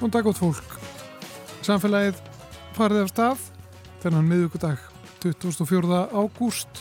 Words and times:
Góðan 0.00 0.12
dag 0.14 0.28
átt 0.30 0.38
fólk. 0.40 0.76
Samfélagið 1.60 2.20
farið 2.72 3.02
af 3.02 3.08
stað 3.10 3.40
þennan 4.00 4.28
miðugudag 4.30 4.78
24. 5.20 5.98
ágúst 6.16 6.78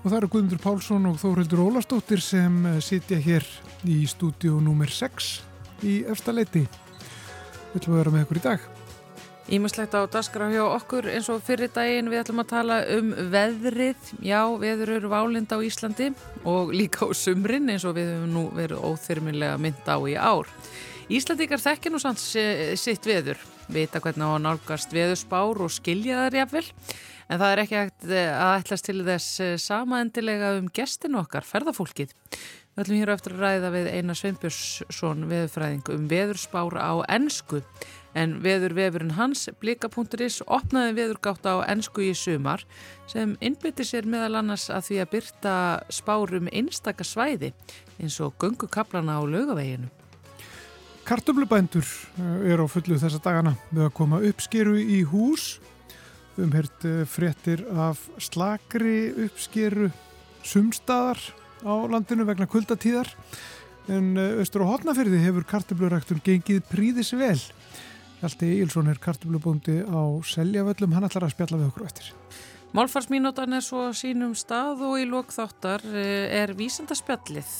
og 0.00 0.08
það 0.08 0.16
eru 0.16 0.30
Guðmundur 0.32 0.58
Pálsson 0.64 1.06
og 1.06 1.20
Þórildur 1.22 1.62
Ólastóttir 1.62 2.18
sem 2.18 2.56
eh, 2.66 2.80
sitja 2.82 3.20
hér 3.22 3.46
í 3.86 4.00
stúdíu 4.10 4.56
nr. 4.58 4.90
6 4.90 5.28
í 5.86 5.92
efstaleiti. 6.10 6.64
Við 6.66 7.78
ætlum 7.78 7.94
að 7.94 8.02
vera 8.02 8.14
með 8.16 8.26
ykkur 8.26 8.42
í 8.42 8.44
dag. 8.48 8.66
Ímislegt 9.46 9.94
á 9.94 10.02
daskra 10.10 10.50
hjá 10.50 10.64
okkur 10.64 11.06
eins 11.12 11.30
og 11.30 11.46
fyrir 11.46 11.70
daginn 11.70 12.10
við 12.10 12.24
ætlum 12.24 12.42
að 12.42 12.50
tala 12.56 12.80
um 12.96 13.14
veðrið. 13.36 14.10
Já, 14.18 14.42
veður 14.58 14.96
eru 14.98 15.14
válind 15.14 15.54
á 15.54 15.62
Íslandi 15.62 16.10
og 16.42 16.74
líka 16.74 17.06
á 17.06 17.14
sumrin 17.14 17.70
eins 17.70 17.86
og 17.86 17.94
við 18.00 18.16
höfum 18.16 18.34
nú 18.34 18.44
verið 18.58 18.82
óþyrminlega 18.82 19.62
mynd 19.62 19.86
á 19.86 19.98
í 20.02 20.18
ár. 20.18 20.50
Íslandikar 21.06 21.60
þekkir 21.62 21.92
nú 21.94 22.00
sanns 22.02 22.22
sitt 22.82 23.04
veður, 23.06 23.38
vita 23.70 24.00
hvernig 24.02 24.26
á 24.26 24.42
nálgast 24.42 24.90
veðurspár 24.90 25.60
og 25.62 25.70
skilja 25.70 26.24
það 26.24 26.32
réfvel, 26.34 26.62
en 27.30 27.38
það 27.38 27.52
er 27.52 27.60
ekki 27.62 27.76
að 27.78 28.14
ætlast 28.56 28.88
til 28.88 29.04
þess 29.06 29.36
samaendilega 29.62 30.56
um 30.58 30.66
gestinu 30.66 31.20
okkar, 31.20 31.46
ferðafólkið. 31.46 32.10
Við 32.74 32.82
ætlum 32.82 32.98
hér 32.98 33.12
á 33.14 33.16
eftir 33.16 33.36
að 33.36 33.44
ræða 33.44 33.70
við 33.76 33.86
Einar 33.92 34.18
Sveinbjörnsson 34.18 35.22
veðurfræðing 35.30 35.90
um 35.94 36.08
veðurspár 36.10 36.74
á 36.74 36.94
ennsku, 37.14 37.60
en 38.18 38.34
veðurvefurinn 38.42 39.14
hans, 39.14 39.44
blika.is, 39.62 40.40
opnaði 40.42 40.96
veðurgátt 40.98 41.46
á 41.46 41.62
ennsku 41.70 42.02
í 42.02 42.16
sumar 42.18 42.64
sem 43.06 43.36
innbyttir 43.38 43.86
sér 43.86 44.10
meðal 44.10 44.40
annars 44.40 44.66
að 44.74 44.88
því 44.88 44.98
að 45.04 45.12
byrta 45.14 45.54
spárum 46.00 46.50
einstakar 46.50 47.06
svæði 47.06 47.52
eins 48.02 48.18
og 48.24 48.34
gungukaplana 48.42 49.20
á 49.20 49.22
laugaveginu. 49.22 49.92
Kartöflubændur 51.06 51.86
er 52.50 52.58
á 52.58 52.66
fullu 52.66 52.96
þessa 52.98 53.20
dagana 53.22 53.52
við 53.70 53.84
að 53.84 53.92
koma 53.94 54.18
uppskeru 54.26 54.72
í 54.74 55.04
hús. 55.06 55.60
Við 56.34 56.40
höfum 56.40 56.54
hert 56.56 56.86
fréttir 57.12 57.62
af 57.78 58.00
slakri 58.18 59.12
uppskeru 59.28 59.92
sumstaðar 60.42 61.20
á 61.62 61.74
landinu 61.94 62.26
vegna 62.26 62.48
kuldatíðar 62.50 63.12
en 63.86 64.18
austur 64.18 64.66
á 64.66 64.70
hotnafyrði 64.72 65.22
hefur 65.22 65.46
kartöfluræktun 65.46 66.24
gengið 66.26 66.66
príðis 66.72 67.14
vel. 67.14 67.38
Hjalti 68.18 68.50
Ílsson 68.64 68.90
er 68.90 68.98
kartöflubóndi 68.98 69.84
á 69.86 70.02
Seljavöllum, 70.26 70.96
hann 70.96 71.06
ætlar 71.06 71.28
að 71.28 71.36
spjalla 71.36 71.62
við 71.62 71.70
okkur 71.70 71.86
eftir. 71.86 72.10
Málfarsmínútan 72.76 73.56
er 73.56 73.62
svo 73.64 73.86
sínum 73.96 74.34
stað 74.36 74.82
og 74.84 74.98
í 75.00 75.06
lókþáttar 75.08 75.80
er 75.96 76.50
vísandarspjallið 76.58 77.52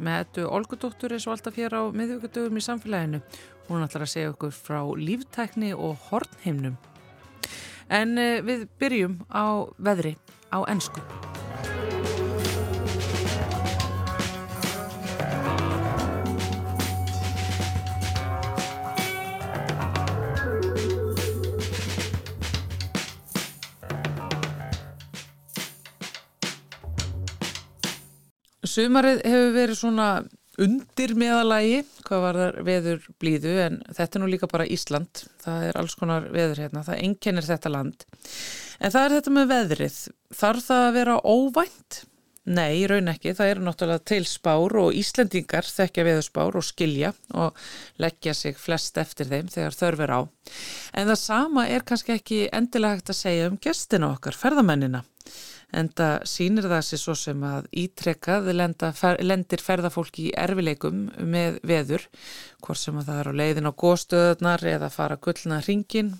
með 0.00 0.22
ettu 0.22 0.46
Olgudóttur 0.48 1.12
eins 1.12 1.26
og 1.28 1.34
alltaf 1.34 1.58
hér 1.60 1.76
á 1.76 1.82
miðvíkudögum 1.92 2.56
í 2.56 2.64
samfélaginu. 2.64 3.20
Hún 3.68 3.84
ætlar 3.84 4.06
að 4.06 4.12
segja 4.14 4.30
okkur 4.32 4.54
frá 4.56 4.80
líftækni 4.96 5.74
og 5.76 6.00
hornheimnum. 6.08 6.80
En 7.92 8.16
við 8.48 8.64
byrjum 8.80 9.20
á 9.28 9.68
veðri 9.76 10.16
á 10.48 10.64
ennsku. 10.64 11.04
Sumarið 28.72 29.20
hefur 29.28 29.50
verið 29.56 29.76
svona 29.76 30.06
undir 30.60 31.14
meðalagi, 31.16 31.82
hvað 32.06 32.22
var 32.26 32.38
það 32.38 32.60
veður 32.68 33.04
blíðu, 33.20 33.52
en 33.66 33.80
þetta 33.88 34.18
er 34.18 34.22
nú 34.22 34.30
líka 34.30 34.48
bara 34.50 34.68
Ísland, 34.68 35.24
það 35.42 35.66
er 35.68 35.80
alls 35.80 35.96
konar 35.98 36.28
veður 36.32 36.62
hérna, 36.66 36.84
það 36.86 37.02
enkenir 37.08 37.48
þetta 37.48 37.72
land. 37.72 38.06
En 38.80 38.94
það 38.94 39.04
er 39.04 39.14
þetta 39.16 39.34
með 39.36 39.52
veðrið, 39.52 40.00
þarf 40.40 40.66
það 40.68 40.86
að 40.86 40.96
vera 40.98 41.20
óvænt? 41.24 42.02
Nei, 42.42 42.82
raun 42.90 43.06
ekki, 43.06 43.36
það 43.38 43.52
eru 43.52 43.64
náttúrulega 43.68 44.02
til 44.10 44.24
spár 44.26 44.72
og 44.80 44.96
Íslendingar 44.98 45.68
þekkja 45.68 46.04
veðurspár 46.08 46.56
og 46.58 46.64
skilja 46.66 47.12
og 47.38 47.60
leggja 48.02 48.34
sig 48.34 48.58
flest 48.58 48.98
eftir 48.98 49.30
þeim 49.30 49.52
þegar 49.52 49.76
þörfur 49.78 50.14
á. 50.18 50.20
En 50.98 51.06
það 51.12 51.20
sama 51.22 51.68
er 51.70 51.86
kannski 51.86 52.16
ekki 52.16 52.40
endilega 52.50 52.98
hægt 52.98 53.14
að 53.14 53.20
segja 53.20 53.46
um 53.52 53.60
gestina 53.62 54.10
okkar, 54.16 54.34
ferðamennina. 54.34 55.04
Enda 55.72 56.08
sínir 56.28 56.66
það 56.68 56.82
sér 56.84 57.00
svo 57.00 57.14
sem 57.16 57.44
að 57.48 57.68
ítrekkað 57.84 58.50
fer, 58.98 59.20
lendir 59.24 59.62
ferðafólki 59.64 60.28
í 60.28 60.34
erfileikum 60.36 61.06
með 61.18 61.60
veður, 61.64 62.08
hvort 62.60 62.80
sem 62.80 62.98
að 63.00 63.08
það 63.08 63.20
er 63.20 63.30
á 63.32 63.38
leiðin 63.40 63.70
á 63.70 63.78
góðstöðunar 63.82 64.66
eða 64.74 64.90
fara 64.92 65.16
gullna 65.16 65.62
hringin 65.64 66.12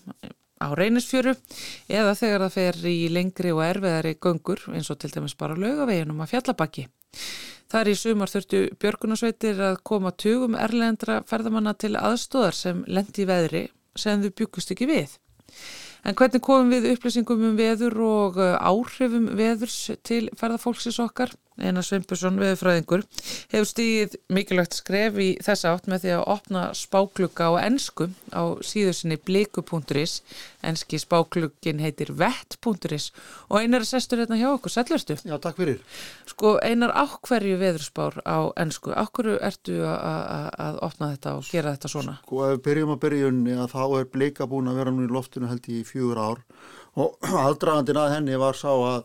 á 0.63 0.69
reynisfjöru 0.79 1.35
eða 1.91 2.15
þegar 2.17 2.47
það 2.47 2.57
fer 2.57 2.81
í 2.89 2.99
lengri 3.13 3.53
og 3.53 3.65
erfiðari 3.67 4.17
göngur 4.23 4.63
eins 4.73 4.91
og 4.93 5.01
til 5.03 5.13
dæmis 5.13 5.37
bara 5.39 5.59
lögaveginum 5.59 6.23
að 6.23 6.33
fjallabakki. 6.33 6.87
Það 7.73 7.81
er 7.81 7.89
í 7.89 7.97
sumar 7.97 8.31
þurftu 8.31 8.59
björgunasveitir 8.81 9.61
að 9.65 9.79
koma 9.89 10.13
tugum 10.13 10.57
erlendra 10.61 11.23
ferðamanna 11.29 11.73
til 11.81 11.95
aðstóðar 11.97 12.57
sem 12.57 12.83
lendi 12.87 13.25
í 13.25 13.29
veðri 13.29 13.63
sem 13.97 14.23
þau 14.23 14.33
byggust 14.43 14.75
ekki 14.75 14.89
við. 14.91 15.17
En 16.03 16.17
hvernig 16.19 16.43
komum 16.43 16.73
við 16.73 16.89
upplýsingum 16.97 17.45
um 17.47 17.59
veður 17.59 17.95
og 18.03 18.39
áhrifum 18.43 19.29
veðurs 19.39 19.79
til 20.03 20.25
ferðarfólksins 20.39 20.99
okkar? 21.05 21.31
Einar 21.61 21.85
Sveinbjörnsson, 21.85 22.39
veðurfræðingur, 22.41 23.03
hefur 23.53 23.69
stíð 23.69 24.15
mikilvægt 24.33 24.79
skref 24.79 25.19
í 25.21 25.29
þessa 25.45 25.75
átt 25.75 25.89
með 25.91 26.05
því 26.05 26.13
að 26.17 26.25
opna 26.35 26.63
spáklukka 26.77 27.51
á 27.53 27.53
ennsku 27.67 28.09
á 28.33 28.57
síðusinni 28.65 29.19
bliku.is. 29.21 30.23
Ennski 30.65 31.01
spáklukkin 31.03 31.83
heitir 31.83 32.15
vett.is 32.17 33.11
og 33.51 33.59
Einar 33.61 33.83
er 33.83 33.89
sestur 33.89 34.23
hérna 34.23 34.39
hjá 34.41 34.49
okkur. 34.55 34.73
Sælverstu? 34.73 35.19
Já, 35.29 35.37
takk 35.43 35.61
fyrir. 35.61 35.83
Sko, 36.31 36.55
Einar, 36.65 36.95
áhverju 36.97 37.59
veðurspár 37.61 38.23
á 38.25 38.49
ennsku? 38.63 38.95
Áhverju 38.97 39.37
ertu 39.45 39.77
að 39.85 40.81
opna 40.87 41.13
þetta 41.13 41.37
og 41.37 41.51
gera 41.51 41.77
þetta 41.77 41.93
svona? 41.93 42.17
Sko, 42.25 42.47
ef 42.47 42.57
við 42.57 42.65
byrjum 42.71 42.95
að 42.97 43.03
byrjunni 43.05 43.59
að 43.59 43.75
þá 43.75 43.85
er 44.01 44.11
blika 44.17 44.49
búin 44.49 44.73
að 44.73 44.81
vera 44.81 44.95
nú 44.95 45.05
í 45.05 45.13
loftinu 45.13 45.51
held 45.51 45.69
í 45.69 45.83
fjögur 45.85 46.23
ár 46.23 46.43
og 46.97 47.17
aldragandin 47.47 48.01
að 48.01 48.17
henni 48.17 48.41
var 48.41 48.59
sá 48.59 48.71
að 48.73 49.05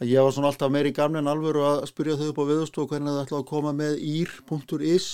að 0.00 0.08
ég 0.08 0.24
var 0.24 0.32
svona 0.32 0.48
alltaf 0.48 0.72
meir 0.72 0.88
í 0.88 0.94
gamle 0.96 1.20
en 1.20 1.28
alvöru 1.28 1.64
að 1.66 1.82
spyrja 1.90 2.16
þau 2.16 2.30
upp 2.30 2.40
á 2.40 2.50
viðstofu 2.50 2.90
hvernig 2.94 3.12
það 3.12 3.24
ætlaði 3.26 3.42
að 3.42 3.50
koma 3.50 3.72
með 3.76 3.98
ír.is 4.00 5.08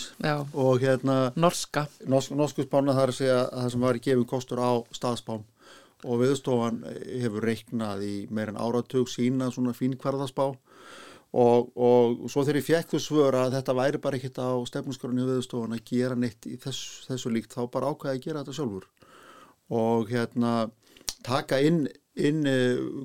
og 0.54 0.84
hérna 0.84 1.16
norska. 1.34 1.86
Norsk, 2.06 2.36
norsku 2.38 2.66
spána 2.66 2.94
þar 2.94 3.12
að 3.12 3.18
segja 3.18 3.40
að 3.42 3.64
það 3.64 3.72
sem 3.74 3.86
var 3.88 4.00
gefið 4.06 4.26
kostur 4.30 4.62
á 4.62 4.72
staðspán 4.94 5.42
og 6.06 6.20
viðstofan 6.22 6.82
hefur 7.22 7.48
reiknað 7.48 8.06
í 8.06 8.14
meir 8.30 8.52
en 8.52 8.60
áratug 8.62 9.10
sína 9.10 9.50
svona 9.50 9.74
fínkvarðaspá 9.74 10.46
og, 10.46 11.72
og 11.74 12.26
svo 12.30 12.44
þegar 12.44 12.60
ég 12.60 12.68
fekk 12.68 12.94
þú 12.94 13.02
svör 13.02 13.38
að 13.40 13.56
þetta 13.56 13.76
væri 13.80 14.02
bara 14.04 14.20
ekkit 14.20 14.38
á 14.38 14.54
stefnusgrunni 14.70 15.26
viðstofan 15.26 15.74
að 15.74 15.86
gera 15.90 16.18
neitt 16.18 16.46
í 16.46 16.54
þess, 16.62 17.08
þessu 17.08 17.32
líkt 17.34 17.56
þá 17.56 17.64
bara 17.72 17.90
ákvæði 17.90 18.14
að 18.14 18.22
gera 18.28 18.44
þetta 18.44 18.58
sjálfur. 18.60 18.86
Og 19.74 20.12
hérna 20.12 20.52
taka 21.26 21.60
inn 21.64 21.86
inn 22.16 22.46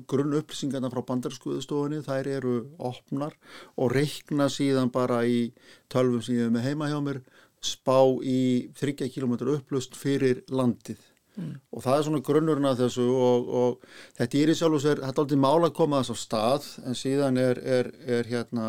grunn 0.08 0.32
upplýsingarna 0.38 0.88
frá 0.88 1.02
bandarskuðustofunni, 1.04 2.00
þær 2.06 2.30
eru 2.32 2.54
opnar 2.80 3.34
og 3.76 3.92
reikna 3.92 4.46
síðan 4.48 4.88
bara 4.94 5.20
í 5.28 5.50
tölvum 5.92 6.22
sem 6.24 6.38
ég 6.38 6.46
hef 6.46 6.54
með 6.54 6.68
heima 6.70 6.88
hjá 6.88 7.00
mér 7.04 7.20
spá 7.62 7.98
í 8.24 8.72
30 8.78 9.12
km 9.12 9.36
upplust 9.54 9.98
fyrir 9.98 10.42
landið 10.50 11.02
mm. 11.36 11.52
og 11.70 11.84
það 11.84 11.98
er 11.98 12.06
svona 12.08 12.22
grunnurinn 12.26 12.70
af 12.70 12.80
þessu 12.80 13.04
og, 13.12 13.52
og 13.60 13.84
þetta 14.18 14.40
er 14.40 14.52
í 14.52 14.56
sjálf 14.58 14.78
og 14.78 14.82
sér, 14.84 15.04
þetta 15.04 15.12
er 15.12 15.24
aldrei 15.26 15.42
mála 15.44 15.70
að 15.70 15.76
koma 15.78 16.00
þess 16.02 16.16
á 16.16 16.22
stað 16.22 16.68
en 16.88 16.98
síðan 16.98 17.38
er, 17.42 17.60
er, 17.62 17.92
er 18.18 18.32
hérna 18.32 18.66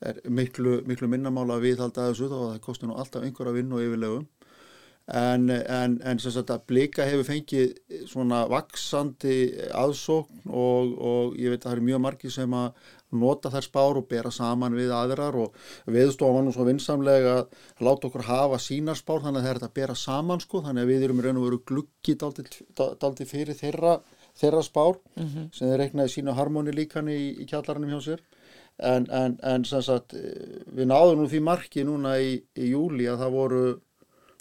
er 0.00 0.20
miklu, 0.32 0.80
miklu 0.88 1.08
minnamála 1.12 1.58
að 1.58 1.66
viðhalda 1.68 2.10
þessu 2.10 2.28
þá 2.28 2.36
að 2.40 2.46
það 2.50 2.62
kostar 2.66 2.90
nú 2.90 3.00
alltaf 3.00 3.24
einhverja 3.24 3.56
vinn 3.56 3.74
og 3.76 3.84
yfirlegum 3.84 4.28
en, 5.16 5.50
en, 5.50 5.98
en 6.06 6.22
sem 6.22 6.32
sagt 6.34 6.52
að 6.54 6.64
blika 6.70 7.06
hefur 7.08 7.26
fengið 7.26 8.04
svona 8.10 8.44
vaksandi 8.50 9.36
aðsókn 9.74 10.46
og, 10.46 10.94
og 10.94 11.36
ég 11.40 11.50
veit 11.50 11.64
að 11.64 11.68
það 11.68 11.76
eru 11.76 11.86
mjög 11.88 12.02
margi 12.06 12.32
sem 12.34 12.54
að 12.54 12.88
nota 13.20 13.50
þær 13.50 13.66
spár 13.66 13.98
og 13.98 14.06
bera 14.10 14.30
saman 14.30 14.76
við 14.78 14.92
aðrar 14.94 15.38
og 15.42 15.56
viðstofan 15.90 16.46
nú 16.46 16.54
svo 16.54 16.66
vinsamlega 16.68 17.40
að 17.40 17.86
láta 17.86 18.06
okkur 18.06 18.26
hafa 18.28 18.60
sínar 18.62 18.98
spár 18.98 19.24
þannig 19.24 19.40
að 19.40 19.46
það 19.46 19.50
er 19.50 19.60
þetta 19.60 19.70
að 19.72 19.78
bera 19.80 19.98
saman 19.98 20.44
sko 20.44 20.62
þannig 20.66 20.86
að 20.86 20.92
við 20.92 21.06
erum 21.08 21.22
raun 21.24 21.40
og 21.40 21.46
veru 21.48 21.60
gluggi 21.72 22.16
daldi 22.20 23.26
fyrir 23.26 23.58
þeirra, 23.58 23.98
þeirra 24.38 24.62
spár 24.62 25.00
mm 25.16 25.26
-hmm. 25.26 25.50
sem 25.50 25.68
þeir 25.68 25.82
reiknaði 25.84 26.14
sína 26.14 26.38
harmóni 26.38 26.76
líkan 26.76 27.10
í, 27.10 27.20
í 27.42 27.46
kjallarannum 27.50 27.90
hjá 27.96 28.00
sér 28.12 28.22
en, 28.78 29.10
en, 29.10 29.38
en 29.42 29.64
sem 29.64 29.82
sagt 29.82 30.14
við 30.14 30.86
náðum 30.86 31.24
nú 31.24 31.28
því 31.28 31.40
marki 31.42 31.84
núna 31.84 32.16
í, 32.20 32.38
í 32.56 32.70
júli 32.70 33.10
að 33.10 33.24
það 33.24 33.38
voru 33.40 33.64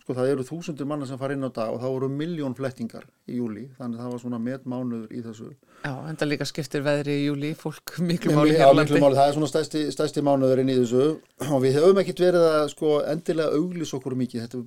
sko 0.09 0.15
það 0.17 0.29
eru 0.33 0.43
þúsundir 0.47 0.87
manna 0.89 1.05
sem 1.05 1.19
fara 1.21 1.35
inn 1.35 1.45
á 1.45 1.53
dag 1.53 1.69
og 1.69 1.83
það 1.83 1.91
voru 1.93 2.07
miljón 2.09 2.55
flettingar 2.57 3.03
í 3.29 3.35
júli 3.37 3.67
þannig 3.77 3.99
það 4.01 4.13
var 4.15 4.21
svona 4.23 4.39
metmánuður 4.41 5.11
í 5.13 5.19
þessu. 5.21 5.49
Já, 5.83 5.91
en 6.09 6.17
það 6.17 6.29
líka 6.31 6.47
skiptir 6.49 6.81
veðri 6.87 7.17
í 7.19 7.27
júli 7.27 7.51
fólk 7.59 7.93
miklu 8.09 8.33
máli 8.33 8.55
hér 8.57 8.73
á 8.73 8.73
landi. 8.73 8.97
máli, 8.97 9.19
það 9.19 9.29
er 9.29 9.35
svona 9.37 9.49
stæsti, 9.51 9.83
stæsti 9.93 10.23
mánuður 10.25 10.63
inn 10.63 10.71
í 10.73 10.79
þessu. 10.79 11.05
Og 11.53 11.61
við 11.61 11.77
höfum 11.77 12.01
ekkert 12.01 12.23
verið 12.25 12.47
að 12.47 12.65
sko 12.73 12.95
endilega 13.11 13.59
auglis 13.59 13.93
okkur 13.99 14.17
mikið. 14.23 14.47
Þetta, 14.47 14.63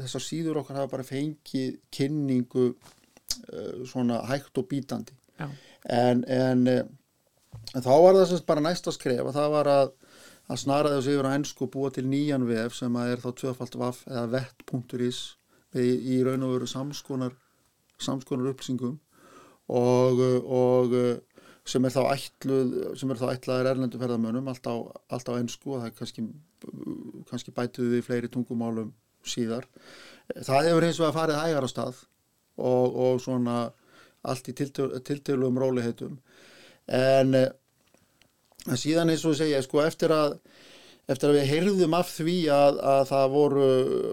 þessar 0.00 0.26
síður 0.26 0.60
okkar 0.64 0.80
hafa 0.80 0.92
bara 0.96 1.06
fengið 1.06 1.78
kynningu 1.94 2.66
uh, 2.74 3.72
svona 3.86 4.24
hægt 4.26 4.58
og 4.58 4.66
bítandi. 4.72 5.14
En, 5.38 6.26
en, 6.26 6.66
uh, 6.66 7.62
en 7.76 7.86
þá 7.86 7.92
var 7.94 8.18
það 8.18 8.30
semst 8.32 8.50
bara 8.50 8.66
næsta 8.66 8.90
skref 8.98 9.22
og 9.22 9.38
það 9.38 9.54
var 9.54 9.70
að 9.76 9.94
að 10.50 10.62
snara 10.64 10.94
þessu 10.96 11.14
yfir 11.14 11.28
á 11.30 11.36
ennsku 11.36 11.66
og 11.66 11.72
búa 11.76 11.92
til 11.94 12.06
nýjan 12.10 12.46
vef 12.48 12.74
sem 12.78 12.96
að 12.98 13.14
er 13.14 13.22
þá 13.22 13.30
tvöfalt 13.42 13.78
vaff 13.78 14.02
eða 14.08 14.26
vett.is 14.34 15.20
í, 15.78 15.86
í 15.86 16.16
raun 16.26 16.46
og 16.46 16.56
veru 16.56 16.68
samskonar 16.70 17.36
samskonar 18.00 18.50
upplýsingum 18.50 18.96
og, 19.70 20.22
og 20.50 20.96
sem 21.70 21.84
er 21.86 21.94
þá 21.94 22.00
ætluð 22.14 22.72
sem 22.98 23.12
er 23.12 23.20
þá 23.20 23.26
ætlaðir 23.34 23.70
erlendu 23.74 24.00
ferðamönum 24.00 24.48
allt 24.50 24.66
á, 24.66 24.74
allt 25.12 25.30
á 25.30 25.38
ennsku 25.38 25.74
og 25.74 25.82
það 25.82 25.90
er 25.90 25.96
kannski, 25.98 26.24
kannski 27.30 27.54
bætuð 27.54 27.92
við 27.94 28.06
fleiri 28.08 28.30
tungumálum 28.32 28.94
síðar. 29.26 29.66
Það 30.32 30.70
hefur 30.70 30.86
eins 30.86 31.00
og 31.00 31.10
að 31.10 31.18
farið 31.18 31.40
hægar 31.44 31.66
á 31.66 31.70
stað 31.70 32.02
og, 32.56 32.96
og 33.04 33.20
svona 33.22 33.58
allt 34.26 34.50
í 34.50 34.56
tiltöluum 34.56 35.60
róliheitum 35.60 36.18
en 36.90 37.36
en 38.70 38.80
síðan 38.80 39.12
eins 39.12 39.26
og 39.28 39.36
segja 39.38 39.60
sko 39.64 39.82
eftir 39.84 40.14
að 40.14 40.38
eftir 41.10 41.30
að 41.30 41.38
við 41.40 41.48
heyrðum 41.50 41.94
af 41.98 42.10
því 42.14 42.38
að, 42.54 42.80
að 42.86 43.04
það 43.10 43.30
voru, 43.34 43.68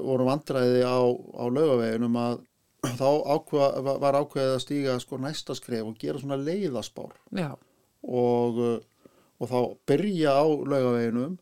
voru 0.07 0.27
vandræði 0.31 0.81
á, 0.81 0.99
á 1.13 1.45
laugaveginum 1.45 2.19
að 2.21 2.37
þá 3.01 3.09
ákveða, 3.35 3.97
var 4.01 4.19
ákveðið 4.21 4.53
að 4.55 4.63
stíga 4.63 4.99
sko 5.03 5.19
næsta 5.21 5.57
skref 5.57 5.85
og 5.85 5.97
gera 6.01 6.21
svona 6.21 6.39
leiðaspár. 6.41 7.13
Og, 8.07 8.61
og 9.37 9.51
þá 9.51 9.59
byrja 9.89 10.33
á 10.41 10.45
laugaveginum 10.47 11.37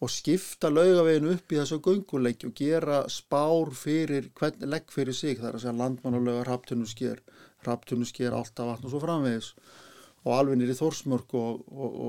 og 0.00 0.08
skipta 0.08 0.70
laugaveginu 0.72 1.34
upp 1.34 1.52
í 1.52 1.58
þessu 1.58 1.80
gönguleiki 1.84 2.48
og 2.48 2.54
gera 2.56 3.02
spár 3.12 3.74
fyrir 3.76 4.30
hvern 4.38 4.62
legg 4.70 4.88
fyrir 4.94 5.16
sig 5.16 5.36
þar 5.42 5.58
að 5.58 5.64
segja 5.66 5.76
landmannalöga, 5.76 6.46
raptunusker 6.48 7.20
raptunusker, 7.66 8.32
alltaf 8.32 8.70
vatn 8.70 8.88
og 8.88 8.94
svo 8.94 9.02
framvegis 9.02 9.52
og 10.26 10.34
alveg 10.36 10.58
nýri 10.60 10.76
þórsmörk 10.76 11.36
og, 11.38 11.62
og, 11.70 12.00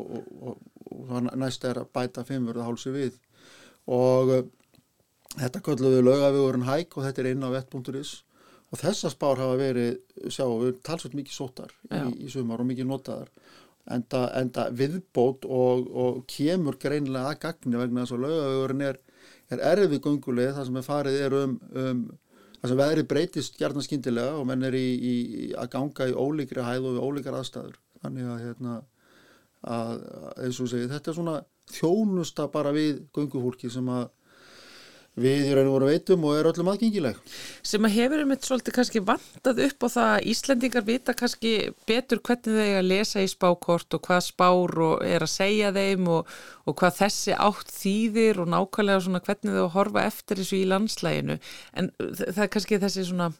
og, 0.49 0.57
og 0.91 1.29
næst 1.39 1.63
er 1.67 1.81
að 1.81 1.91
bæta 1.95 2.25
fimmverða 2.27 2.67
hálsi 2.67 2.91
við. 2.95 3.15
Og 3.91 4.33
uh, 4.35 4.43
þetta 5.37 5.63
kalluðu 5.63 6.03
laugavegurinn 6.03 6.67
hæk 6.67 6.97
og 6.97 7.07
þetta 7.07 7.23
er 7.23 7.31
inn 7.31 7.47
á 7.47 7.49
vett.is 7.53 8.13
og 8.71 8.79
þessar 8.79 9.11
spár 9.11 9.39
hafa 9.41 9.57
verið, 9.59 9.97
sjáum 10.31 10.61
við, 10.63 10.77
talsveit 10.87 11.15
mikið 11.17 11.35
sótar 11.35 11.73
í, 11.91 12.01
í 12.23 12.29
sumar 12.31 12.61
og 12.63 12.69
mikið 12.69 12.87
notaðar. 12.87 13.31
Enda, 13.91 14.21
enda 14.37 14.67
viðbót 14.77 15.43
og 15.49 16.21
kemur 16.29 16.77
greinilega 16.79 17.33
að 17.33 17.39
gagni 17.41 17.79
vegna 17.79 18.05
þess 18.05 18.15
að 18.15 18.25
laugavegurinn 18.27 18.83
er, 18.87 18.99
er 19.51 19.63
erfið 19.73 20.03
gunguleg 20.05 20.53
þar 20.55 20.67
sem 20.67 20.77
er 20.79 20.85
farið 20.85 21.17
er 21.25 21.35
um, 21.39 21.55
um 21.81 22.03
þar 22.61 22.71
sem 22.71 22.81
veðri 22.83 23.05
breytist 23.09 23.57
hjarnan 23.59 23.85
skindilega 23.85 24.37
og 24.37 24.45
menn 24.47 24.67
er 24.67 24.77
í, 24.77 24.87
í, 24.95 25.15
að 25.57 25.71
ganga 25.73 26.07
í 26.11 26.13
ólíkri 26.13 26.63
hæð 26.63 26.91
og 26.91 26.95
við 26.95 27.07
ólíkar 27.07 27.39
aðstæður 27.39 27.79
þannig 28.01 28.31
að, 28.31 28.41
hérna, 28.45 28.77
að 29.61 30.55
segi 30.57 30.89
þetta 30.89 31.11
er 31.11 31.19
svona 31.19 31.37
þjónusta 31.71 32.47
bara 32.51 32.73
við 32.75 33.05
göngufólki 33.15 33.71
sem 33.71 33.87
að 33.91 34.09
við 35.19 35.49
í 35.49 35.55
raun 35.55 35.67
og 35.67 35.73
voru 35.75 35.87
veitum 35.89 36.23
og 36.23 36.37
er 36.37 36.47
öllum 36.47 36.69
aðgengileg. 36.71 37.17
Sem 37.67 37.83
að 37.83 37.95
hefur 37.97 38.21
einmitt 38.23 38.47
svolítið 38.47 38.75
kannski 38.77 39.01
vandað 39.03 39.59
upp 39.65 39.83
á 39.83 39.87
það 39.91 40.11
að 40.11 40.27
Íslandingar 40.31 40.85
vita 40.87 41.15
kannski 41.19 41.51
betur 41.89 42.21
hvernig 42.23 42.59
þeir 42.61 42.77
að 42.79 42.87
lesa 42.87 43.23
í 43.23 43.27
spákort 43.31 43.97
og 43.97 44.03
hvað 44.07 44.21
spár 44.29 44.77
og 44.87 45.03
er 45.03 45.25
að 45.25 45.33
segja 45.33 45.73
þeim 45.75 46.07
og, 46.15 46.31
og 46.63 46.77
hvað 46.79 46.97
þessi 47.01 47.35
átt 47.35 47.75
þýðir 47.75 48.41
og 48.45 48.51
nákvæmlega 48.55 49.03
svona 49.03 49.23
hvernig 49.27 49.59
þau 49.59 49.69
horfa 49.75 50.07
eftir 50.07 50.41
þessu 50.41 50.61
í 50.61 50.69
landslæginu 50.71 51.39
en 51.75 51.91
það 51.99 52.43
er 52.45 52.53
kannski 52.55 52.81
þessi 52.85 53.07
svona 53.11 53.31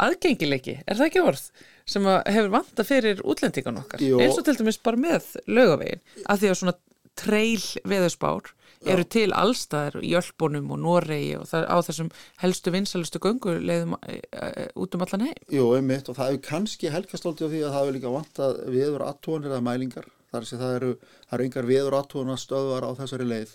aðgengileiki, 0.00 0.78
er 0.88 0.96
það 0.96 1.10
ekki 1.10 1.26
orð 1.28 1.44
sem 1.88 2.06
hefur 2.06 2.52
vanda 2.52 2.86
fyrir 2.86 3.22
útlendingan 3.26 3.82
okkar. 3.82 4.02
Jó. 4.02 4.20
eins 4.22 4.38
og 4.38 4.46
til 4.46 4.56
dæmis 4.58 4.80
bara 4.82 5.00
með 5.00 5.36
lögavegin 5.46 6.02
að 6.26 6.42
því 6.42 6.50
að 6.52 6.58
svona 6.60 6.76
treil 7.18 7.64
veðurspár 7.88 8.52
eru 8.82 9.04
til 9.06 9.28
allstaðar 9.36 10.00
í 10.02 10.12
Ölbónum 10.18 10.72
og 10.74 10.80
Noregi 10.82 11.36
og 11.38 11.46
það, 11.50 11.66
á 11.70 11.76
þessum 11.86 12.08
helstu 12.42 12.72
vinsalustu 12.74 13.20
göngulegðum 13.22 13.94
e, 14.00 14.16
e, 14.18 14.64
út 14.74 14.96
um 14.96 15.04
allan 15.06 15.26
heim. 15.28 15.42
Jú, 15.54 15.68
einmitt 15.76 16.10
og 16.10 16.18
það 16.18 16.32
hefur 16.32 16.44
kannski 16.48 16.90
helgastóldi 16.90 17.46
á 17.46 17.52
því 17.52 17.60
að 17.62 17.68
það 17.68 17.78
hefur 17.78 17.96
líka 17.98 18.14
vantað 18.16 18.62
viður 18.74 19.06
aðtónir 19.06 19.52
eða 19.52 19.66
mælingar. 19.68 20.08
Þar 20.32 20.48
sem 20.48 20.62
það 20.62 20.74
eru, 20.78 20.92
það 21.28 21.36
eru 21.36 21.46
engar 21.46 21.68
viður 21.68 21.98
aðtónar 22.00 22.42
stöðvar 22.42 22.88
á 22.88 22.90
þessari 22.98 23.28
leið. 23.28 23.54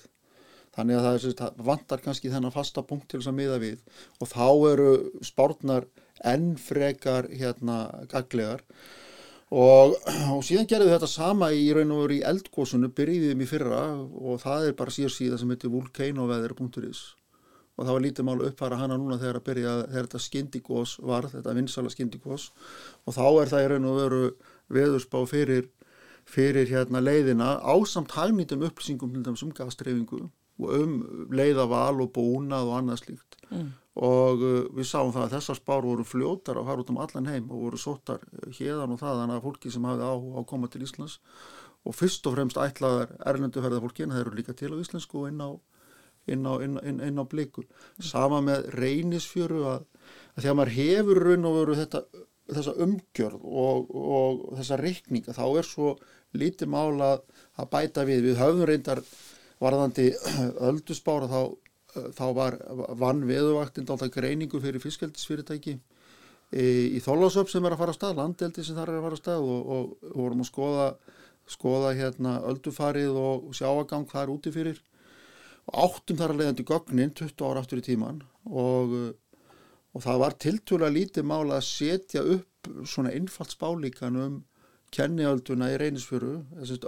Þannig 0.77 0.99
að 0.99 1.07
það, 1.07 1.15
er, 1.17 1.37
það 1.41 1.61
vantar 1.71 2.03
kannski 2.05 2.31
þennan 2.31 2.53
fasta 2.53 2.83
punkt 2.85 3.07
til 3.09 3.19
þess 3.19 3.31
að 3.31 3.39
miða 3.39 3.61
við. 3.63 3.79
Og 4.21 4.29
þá 4.29 4.47
eru 4.71 4.91
spárnar 5.25 5.87
enn 6.25 6.55
frekar 6.61 7.29
hérna 7.33 7.85
gaglegar 8.11 8.63
og, 9.51 9.95
og 10.33 10.41
síðan 10.43 10.67
gerðum 10.67 10.89
við 10.89 10.97
þetta 10.97 11.11
sama 11.11 11.51
í 11.55 11.69
raun 11.75 11.93
og 11.95 12.03
veru 12.05 12.17
í 12.17 12.25
eldgósunu 12.31 12.89
byrjiðum 12.95 13.43
í 13.43 13.47
fyrra 13.49 13.83
og 13.97 14.41
það 14.43 14.71
er 14.71 14.75
bara 14.79 14.93
síðan 14.93 15.15
síðan 15.15 15.41
sem 15.43 15.53
heitir 15.53 15.73
vulkanoveður.is 15.73 17.03
og 17.77 17.85
það 17.85 17.93
var 17.93 18.03
lítið 18.07 18.27
mál 18.27 18.37
að 18.39 18.47
uppfara 18.49 18.79
hana 18.81 18.97
núna 18.97 19.19
þegar 19.21 19.43
byrja 19.45 19.73
þegar 19.85 20.07
þetta 20.07 20.21
skindigós 20.25 20.97
var, 21.05 21.29
þetta 21.29 21.57
vinsala 21.57 21.93
skindigós 21.93 22.49
og 23.05 23.17
þá 23.17 23.25
er 23.29 23.51
það 23.53 23.63
í 23.63 23.71
raun 23.71 23.89
og 23.91 23.99
veru 24.01 24.21
veðurspá 24.73 25.21
fyrir, 25.29 25.67
fyrir 26.25 26.71
hérna 26.71 27.03
leiðina 27.03 27.53
ásamt 27.61 28.17
hagnýtum 28.17 28.65
upplýsingum 28.67 29.21
um 29.21 29.53
gasdreyfingu 29.55 30.25
og 30.57 30.71
um 30.73 30.95
leiðaval 31.29 32.01
og 32.01 32.15
búnað 32.15 32.71
og 32.71 32.79
annað 32.79 33.03
slíkt. 33.03 33.37
Mm 33.51 33.75
og 33.97 34.43
uh, 34.45 34.57
við 34.77 34.89
sáum 34.89 35.13
það 35.13 35.23
að 35.25 35.37
þessar 35.37 35.57
spár 35.57 35.85
voru 35.85 36.05
fljótar 36.05 36.59
að 36.59 36.67
fara 36.69 36.83
út 36.83 36.91
um 36.93 36.99
allan 37.01 37.29
heim 37.31 37.47
og 37.49 37.63
voru 37.65 37.79
sóttar 37.81 38.25
hérðan 38.57 38.93
og 38.93 39.01
þaðan 39.01 39.33
að 39.33 39.45
fólki 39.47 39.71
sem 39.73 39.87
hafið 39.87 40.05
á 40.05 40.13
að 40.13 40.47
koma 40.51 40.69
til 40.69 40.83
Íslands 40.85 41.17
og 41.87 41.95
fyrst 41.95 42.27
og 42.27 42.35
fremst 42.35 42.59
ætlaðar 42.61 43.15
erlenduferða 43.31 43.81
fólki 43.83 44.05
en 44.05 44.13
það 44.13 44.23
eru 44.25 44.37
líka 44.37 44.55
til 44.57 44.73
á 44.75 44.81
íslensku 44.81 45.21
og 45.21 45.29
inn 45.31 45.41
á, 45.41 45.49
inn 46.27 46.45
á, 46.45 46.53
inn, 46.63 46.79
inn, 46.83 47.01
inn 47.09 47.21
á 47.21 47.25
blikur. 47.29 47.67
Sama 48.03 48.41
með 48.43 48.67
reynisfjöru 48.75 49.63
að, 49.71 49.85
að 50.35 50.43
því 50.43 50.51
að 50.51 50.57
maður 50.59 50.73
hefur 50.77 51.21
raun 51.27 51.47
og 51.47 51.57
veru 51.61 51.77
þetta, 51.79 52.03
þessa 52.51 52.75
umgjörð 52.85 53.47
og, 53.63 53.95
og 53.95 54.43
þessa 54.59 54.79
reikninga 54.81 55.37
þá 55.37 55.45
er 55.47 55.69
svo 55.69 55.95
lítið 56.37 56.73
mála 56.73 57.13
að 57.57 57.71
bæta 57.71 58.05
við. 58.07 58.25
Við 58.27 58.41
höfum 58.41 58.67
reyndar 58.67 59.03
varðandi 59.63 60.11
öldusbára 60.69 61.31
þá 61.31 61.41
þá 61.93 62.25
var 62.35 62.57
vann 62.99 63.23
veðuvaktind 63.27 63.89
alltaf 63.89 64.11
greiningu 64.13 64.59
fyrir 64.63 64.83
fiskaldisfyrirtæki 64.83 65.77
í, 65.77 66.65
í 66.97 66.99
Þóllásöp 67.03 67.51
sem 67.51 67.65
er 67.65 67.75
að 67.75 67.81
fara 67.83 67.93
að 67.93 67.99
stað, 67.99 68.19
landeldi 68.21 68.65
sem 68.65 68.77
þar 68.77 68.91
er 68.91 68.99
að 68.99 69.07
fara 69.07 69.17
að 69.17 69.21
stað 69.23 69.47
og, 69.53 69.71
og, 69.75 69.93
og 70.11 70.17
vorum 70.21 70.43
að 70.43 70.49
skoða, 70.51 70.89
skoða 71.57 71.93
hérna 71.97 72.35
öldufarið 72.51 73.21
og 73.21 73.47
sjáagang 73.57 74.07
þar 74.11 74.33
úti 74.35 74.53
fyrir. 74.55 74.81
Og 75.67 75.79
áttum 75.83 76.19
þar 76.19 76.33
að 76.33 76.41
leiðandi 76.41 76.67
gögnin 76.67 77.15
20 77.15 77.47
ára 77.47 77.63
aftur 77.63 77.81
í 77.81 77.87
tíman 77.87 78.21
og, 78.47 78.93
og 79.91 80.03
það 80.05 80.21
var 80.21 80.37
tiltúlega 80.39 80.95
lítið 80.95 81.27
mála 81.27 81.57
að 81.57 81.67
setja 81.67 82.23
upp 82.23 82.69
svona 82.87 83.11
einfalt 83.15 83.51
spálíkan 83.51 84.19
um 84.21 84.37
kenniölduna 84.93 85.67
í 85.73 85.77
reynisfjöru 85.81 86.33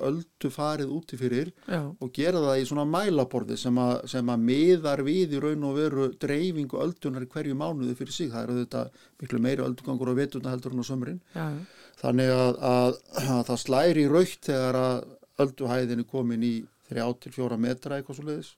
öldu 0.07 0.51
farið 0.53 0.93
úti 0.95 1.19
fyrir 1.19 1.51
Já. 1.67 1.81
og 1.91 2.11
gera 2.15 2.41
það 2.45 2.61
í 2.61 2.67
svona 2.69 2.85
mælaborði 2.87 3.57
sem 3.59 3.75
að, 3.81 3.93
sem 4.13 4.31
að 4.31 4.45
miðar 4.49 5.03
við 5.07 5.35
í 5.35 5.41
raun 5.43 5.67
og 5.67 5.75
veru 5.75 6.07
dreifingu 6.21 6.79
öldunar 6.79 7.25
í 7.25 7.29
hverju 7.33 7.57
mánuði 7.59 7.97
fyrir 7.99 8.15
sig, 8.15 8.31
það 8.31 8.45
eru 8.47 8.57
þetta 8.63 8.85
miklu 9.21 9.41
meiri 9.43 9.65
öldugangur 9.67 10.13
á 10.15 10.19
vetuna 10.21 10.53
heldur 10.55 10.75
en 10.75 10.83
á 10.83 10.89
sömurinn 10.89 11.21
þannig 11.99 12.33
að, 12.35 12.53
að, 12.71 12.99
að 13.25 13.43
það 13.51 13.63
slæri 13.65 14.07
raukt 14.07 14.47
þegar 14.47 14.79
að 14.79 14.97
ölduhæðin 15.43 16.05
er 16.05 16.09
komin 16.09 16.47
í 16.47 16.55
3-4 16.89 17.59
metra 17.59 17.99
eitthvað 17.99 18.17
svo 18.17 18.29
leiðis 18.29 18.55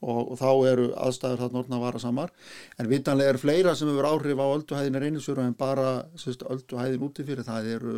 og, 0.00 0.32
og 0.32 0.36
þá 0.40 0.50
eru 0.70 0.88
aðstæður 0.96 1.42
þarna 1.44 1.60
orðna 1.62 1.78
að 1.78 1.84
vara 1.84 2.02
samar 2.02 2.32
en 2.80 2.88
vitanlega 2.90 3.34
er 3.34 3.40
fleira 3.40 3.74
sem 3.76 3.90
hefur 3.90 4.08
áhrif 4.08 4.40
á 4.40 4.46
ölduhæðin 4.48 4.96
í 4.96 5.02
reynisfjöru 5.04 5.44
en 5.44 5.56
bara 5.58 5.90
ölduhæðin 6.16 7.06
úti 7.06 7.26
fyrir. 7.26 7.44
Það 7.46 7.72
eru 7.76 7.96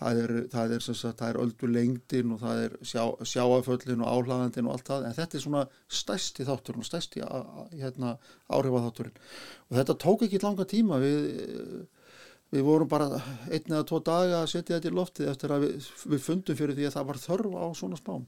það 0.00 0.20
er, 0.24 0.34
það 0.52 0.74
er, 0.74 0.84
það 1.04 1.26
er 1.28 1.38
öldu 1.44 1.70
lengdin 1.70 2.34
og 2.34 2.42
það 2.42 2.62
er 2.64 2.76
sjá, 2.88 3.02
sjáaföllin 3.32 4.04
og 4.04 4.12
áhlaðandin 4.14 4.68
og 4.68 4.76
allt 4.76 4.88
það 4.88 5.06
en 5.08 5.16
þetta 5.18 5.38
er 5.38 5.44
svona 5.44 5.64
stæsti 6.00 6.46
þátturinn 6.48 6.84
og 6.84 6.88
stæsti 6.88 7.24
hérna, 7.76 8.14
áhrifaþátturinn. 8.48 9.24
Og 9.68 9.80
þetta 9.80 9.98
tók 10.06 10.26
ekki 10.26 10.40
langa 10.42 10.68
tíma 10.68 11.00
við 11.02 11.18
við 12.50 12.64
vorum 12.66 12.88
bara 12.90 13.06
einn 13.46 13.70
eða 13.70 13.84
tvo 13.86 14.00
daga 14.02 14.40
að 14.40 14.48
setja 14.50 14.76
þetta 14.76 14.90
í 14.90 14.94
loftið 14.96 15.28
eftir 15.30 15.52
að 15.54 15.64
við, 15.64 15.88
við 16.12 16.22
fundum 16.24 16.58
fyrir 16.58 16.76
því 16.78 16.88
að 16.88 16.96
það 16.96 17.06
var 17.10 17.20
þörf 17.22 17.54
á 17.54 17.66
svona 17.78 17.98
spám. 18.00 18.24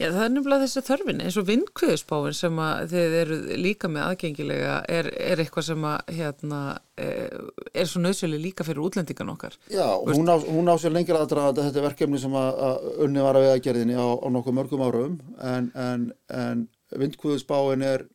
Já, 0.00 0.06
það 0.06 0.22
er 0.22 0.32
nefnilega 0.32 0.64
þessi 0.64 0.82
þörfin 0.86 1.22
eins 1.26 1.36
og 1.36 1.48
vindkviðspáin 1.50 2.38
sem 2.38 2.60
að 2.64 2.94
þið 2.94 3.16
eru 3.20 3.38
líka 3.60 3.90
með 3.92 4.06
aðgengilega 4.06 4.78
er, 4.96 5.10
er 5.28 5.44
eitthvað 5.44 5.68
sem 5.68 5.86
að 5.90 6.14
hérna, 6.16 6.62
eh, 6.96 7.38
er 7.76 7.90
svo 7.90 8.02
nöðsjöli 8.04 8.40
líka 8.46 8.64
fyrir 8.66 8.86
útlendingan 8.86 9.34
okkar. 9.36 9.58
Já, 9.68 9.86
hún 10.08 10.32
á, 10.32 10.36
hún 10.40 10.72
á 10.72 10.74
sér 10.80 10.96
lengir 10.96 11.20
aðdraða 11.20 11.68
þetta 11.68 11.82
er 11.82 11.88
verkefni 11.90 12.22
sem 12.22 12.40
að, 12.40 12.64
að 12.70 12.90
unni 13.06 13.28
var 13.28 13.36
að 13.36 13.50
vegagerðinni 13.50 14.00
á, 14.00 14.06
á 14.08 14.28
nokkuð 14.32 14.56
mörgum 14.56 14.86
árum 14.88 15.20
en, 15.44 15.72
en, 15.76 16.10
en 16.32 16.68
vindkviðspáin 16.96 17.84
er 17.84 18.08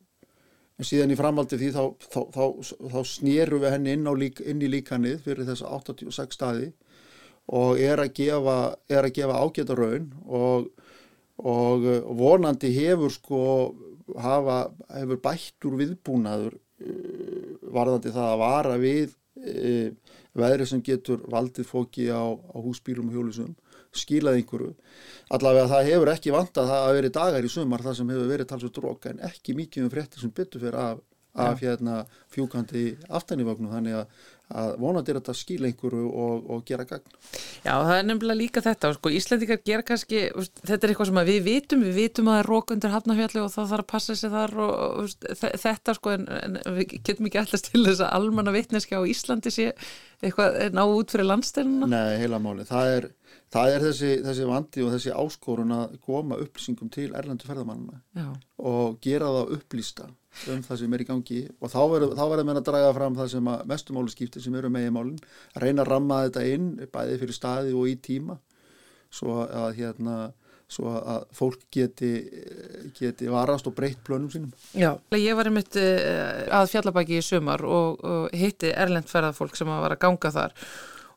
en 0.78 0.88
síðan 0.88 1.12
í 1.12 1.18
framaldi 1.18 1.58
því 1.60 1.70
þá, 1.74 1.82
þá, 2.12 2.20
þá, 2.34 2.44
þá 2.94 3.00
snýru 3.08 3.60
við 3.62 3.74
henni 3.76 3.96
inn, 3.96 4.08
lík, 4.18 4.40
inn 4.40 4.62
í 4.64 4.70
líkanið 4.72 5.20
fyrir 5.26 5.48
þess 5.48 5.66
86 5.68 6.38
staði 6.38 6.72
og 7.52 7.80
er 7.82 8.00
að 8.02 8.12
gefa, 8.16 8.58
er 8.90 9.08
að 9.08 9.16
gefa 9.18 9.40
ágæta 9.42 9.76
raun 9.76 10.12
og, 10.26 10.68
og 11.38 11.88
vonandi 12.18 12.70
hefur 12.76 13.12
sko 13.12 13.42
hafa, 14.22 14.58
hefur 14.92 15.20
bættur 15.22 15.76
viðbúnaður 15.80 16.56
uh, 16.56 17.50
varðandi 17.74 18.12
það 18.14 18.30
að 18.30 18.42
vara 18.42 18.78
við 18.80 19.12
uh, 19.12 20.14
veðri 20.38 20.68
sem 20.68 20.82
getur 20.84 21.22
valdið 21.30 21.68
fóki 21.68 22.08
á, 22.08 22.22
á 22.24 22.56
húsbílum 22.62 23.10
og 23.10 23.18
hjólusum 23.18 23.52
skilað 23.92 24.40
einhverju 24.40 24.74
allavega 25.32 25.70
það 25.70 25.88
hefur 25.90 26.12
ekki 26.12 26.34
vantað 26.34 26.68
það 26.72 26.84
að 26.88 26.98
veri 26.98 27.14
dagar 27.14 27.46
í 27.46 27.52
sumar 27.52 27.86
það 27.86 27.96
sem 28.00 28.12
hefur 28.12 28.28
verið 28.34 28.50
talsveit 28.52 28.76
drók 28.76 29.08
en 29.12 29.24
ekki 29.30 29.56
mikið 29.56 29.86
um 29.86 29.94
fréttir 29.94 30.22
sem 30.22 30.34
byttu 30.34 30.60
fyrir 30.60 30.78
af, 30.80 31.00
af 31.40 31.62
hérna, 31.64 32.02
fjúkandi 32.32 32.84
aftanívagnu 33.08 33.70
þannig 33.72 33.96
að, 34.02 34.26
að 34.52 34.74
vonandi 34.82 35.12
er 35.12 35.18
þetta 35.20 35.34
skil 35.38 35.62
einhverju 35.64 36.10
og, 36.10 36.50
og 36.52 36.66
gera 36.68 36.84
gagn. 36.88 37.14
Já 37.64 37.72
það 37.72 37.94
er 37.94 38.04
nefnilega 38.10 38.40
líka 38.42 38.64
þetta 38.66 38.90
sko 38.98 39.12
Íslandikar 39.16 39.62
gera 39.64 39.86
kannski 39.88 40.20
þetta 40.34 40.76
er 40.76 40.92
eitthvað 40.92 41.10
sem 41.12 41.22
við 41.30 41.40
vitum, 41.48 41.86
við 41.86 41.98
vitum 42.02 42.28
að 42.28 42.36
það 42.36 42.42
er 42.42 42.50
rók 42.52 42.76
undir 42.76 42.94
hafnafjalli 42.96 43.42
og 43.46 43.50
það 43.54 43.72
þarf 43.72 43.86
að 43.86 43.90
passa 43.94 44.18
sig 44.20 44.34
þar 44.36 44.54
og, 44.66 44.76
og 45.00 45.56
þetta 45.64 45.96
sko 45.96 46.14
en, 46.18 46.28
en 46.42 46.60
við 46.76 46.98
getum 46.98 47.30
ekki 47.30 47.40
alltaf 47.40 47.64
til 47.70 47.86
þess 47.88 48.04
að 48.04 48.14
almanna 48.20 48.56
vitneski 48.58 49.00
á 49.00 49.02
Íslandi 49.14 49.54
sé 49.54 49.72
eitthvað 50.20 50.60
ná 50.76 50.84
út 50.84 51.16
fyrir 51.16 51.30
landstæluna. 51.32 51.88
Nei, 51.88 52.20
heila 52.20 52.42
máli, 52.42 52.68
það 52.68 52.96
er 52.98 53.10
Það 53.52 53.74
er 53.74 53.82
þessi, 53.84 54.10
þessi 54.24 54.48
vandi 54.48 54.82
og 54.84 54.92
þessi 54.94 55.12
áskorun 55.12 55.74
að 55.76 55.96
koma 56.06 56.38
upplýsingum 56.40 56.88
til 56.92 57.10
erlendu 57.12 57.48
ferðamannina 57.48 58.30
og 58.62 58.98
gera 59.04 59.28
það 59.28 59.56
upplýsta 59.58 60.08
um 60.48 60.62
það 60.64 60.78
sem 60.80 60.94
er 60.96 61.02
í 61.04 61.08
gangi. 61.08 61.40
Og 61.60 61.72
þá 61.72 61.80
verður 61.84 62.46
meina 62.48 62.62
að 62.62 62.68
draga 62.70 62.92
fram 62.96 63.18
það 63.18 63.32
sem 63.34 63.50
að 63.52 63.66
mestumáli 63.68 64.14
skiptir 64.14 64.44
sem 64.44 64.54
eru 64.56 64.70
með 64.72 64.86
í 64.88 64.94
málinn, 64.94 65.18
að 65.52 65.66
reyna 65.66 65.84
að 65.84 65.90
ramma 65.92 66.22
þetta 66.26 66.46
inn 66.54 66.70
bæði 66.94 67.18
fyrir 67.20 67.36
staði 67.36 67.74
og 67.76 67.90
í 67.90 67.98
tíma 68.00 68.38
svo 69.12 69.42
að, 69.44 69.74
hérna, 69.76 70.14
svo 70.72 70.94
að 70.96 71.26
fólk 71.36 71.66
geti, 71.76 72.14
geti 72.96 73.28
varast 73.28 73.68
og 73.68 73.76
breytt 73.76 74.00
plönum 74.06 74.32
sínum. 74.32 74.54
Já, 74.72 74.94
ég 75.20 75.36
var 75.36 75.50
einmitt 75.50 75.76
eh, 75.76 76.46
að 76.48 76.70
fjallabæki 76.72 77.20
í 77.20 77.26
sumar 77.26 77.64
og, 77.68 78.00
og 78.00 78.32
hitti 78.32 78.72
erlend 78.72 79.12
ferðarfólk 79.12 79.60
sem 79.60 79.68
var 79.68 79.92
að 79.92 80.00
ganga 80.06 80.32
þar 80.32 80.56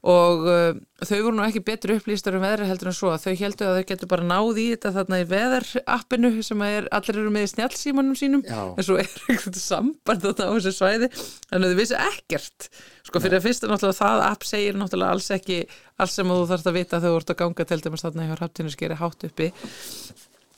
og 0.05 0.43
uh, 0.45 0.77
þau 1.01 1.17
voru 1.25 1.33
nú 1.39 1.43
ekki 1.47 1.63
betur 1.65 1.95
upplýstar 1.95 2.37
um 2.37 2.43
veðri 2.45 2.67
heldur 2.69 2.91
en 2.91 2.95
svo. 2.97 3.09
Að 3.15 3.23
þau 3.25 3.39
heldur 3.39 3.69
að 3.71 3.77
þau 3.79 3.87
getur 3.89 4.11
bara 4.11 4.27
náð 4.29 4.59
í 4.61 4.65
þetta 4.73 4.91
þarna 4.99 5.21
í 5.21 5.27
veðarappinu 5.31 6.31
sem 6.45 6.65
er, 6.67 6.89
allir 6.93 7.21
eru 7.21 7.33
með 7.33 7.47
í 7.47 7.51
snjálfsímanum 7.55 8.19
sínum. 8.19 8.43
Já. 8.45 8.61
en 8.75 8.85
svo 8.85 8.99
er 9.01 9.09
eitthvað 9.33 9.57
samband 9.63 10.27
á 10.29 10.33
þessu 10.37 10.75
svæði. 10.77 11.09
Þannig 11.49 11.65
að 11.65 11.73
þau 11.73 11.81
vissi 11.81 11.97
ekkert. 12.05 12.69
Sko 13.05 13.21
fyrir 13.21 13.39
að 13.39 13.47
fyrsta 13.47 13.69
náttúrulega 13.69 13.99
það 14.01 14.23
app 14.29 14.45
segir 14.49 14.77
náttúrulega 14.77 15.17
alls 15.17 15.31
ekki 15.33 15.59
alls 16.01 16.15
sem 16.17 16.31
þú 16.31 16.45
þarfst 16.49 16.69
að 16.69 16.77
vita 16.79 17.01
þú 17.03 17.11
ert 17.19 17.33
að 17.33 17.41
ganga 17.41 17.65
til 17.69 17.81
dæmis 17.83 18.05
þarna 18.05 18.25
í 18.25 18.31
hrapptinu 18.33 18.73
skeri 18.73 18.97
hátt 18.99 19.27
uppi 19.29 19.51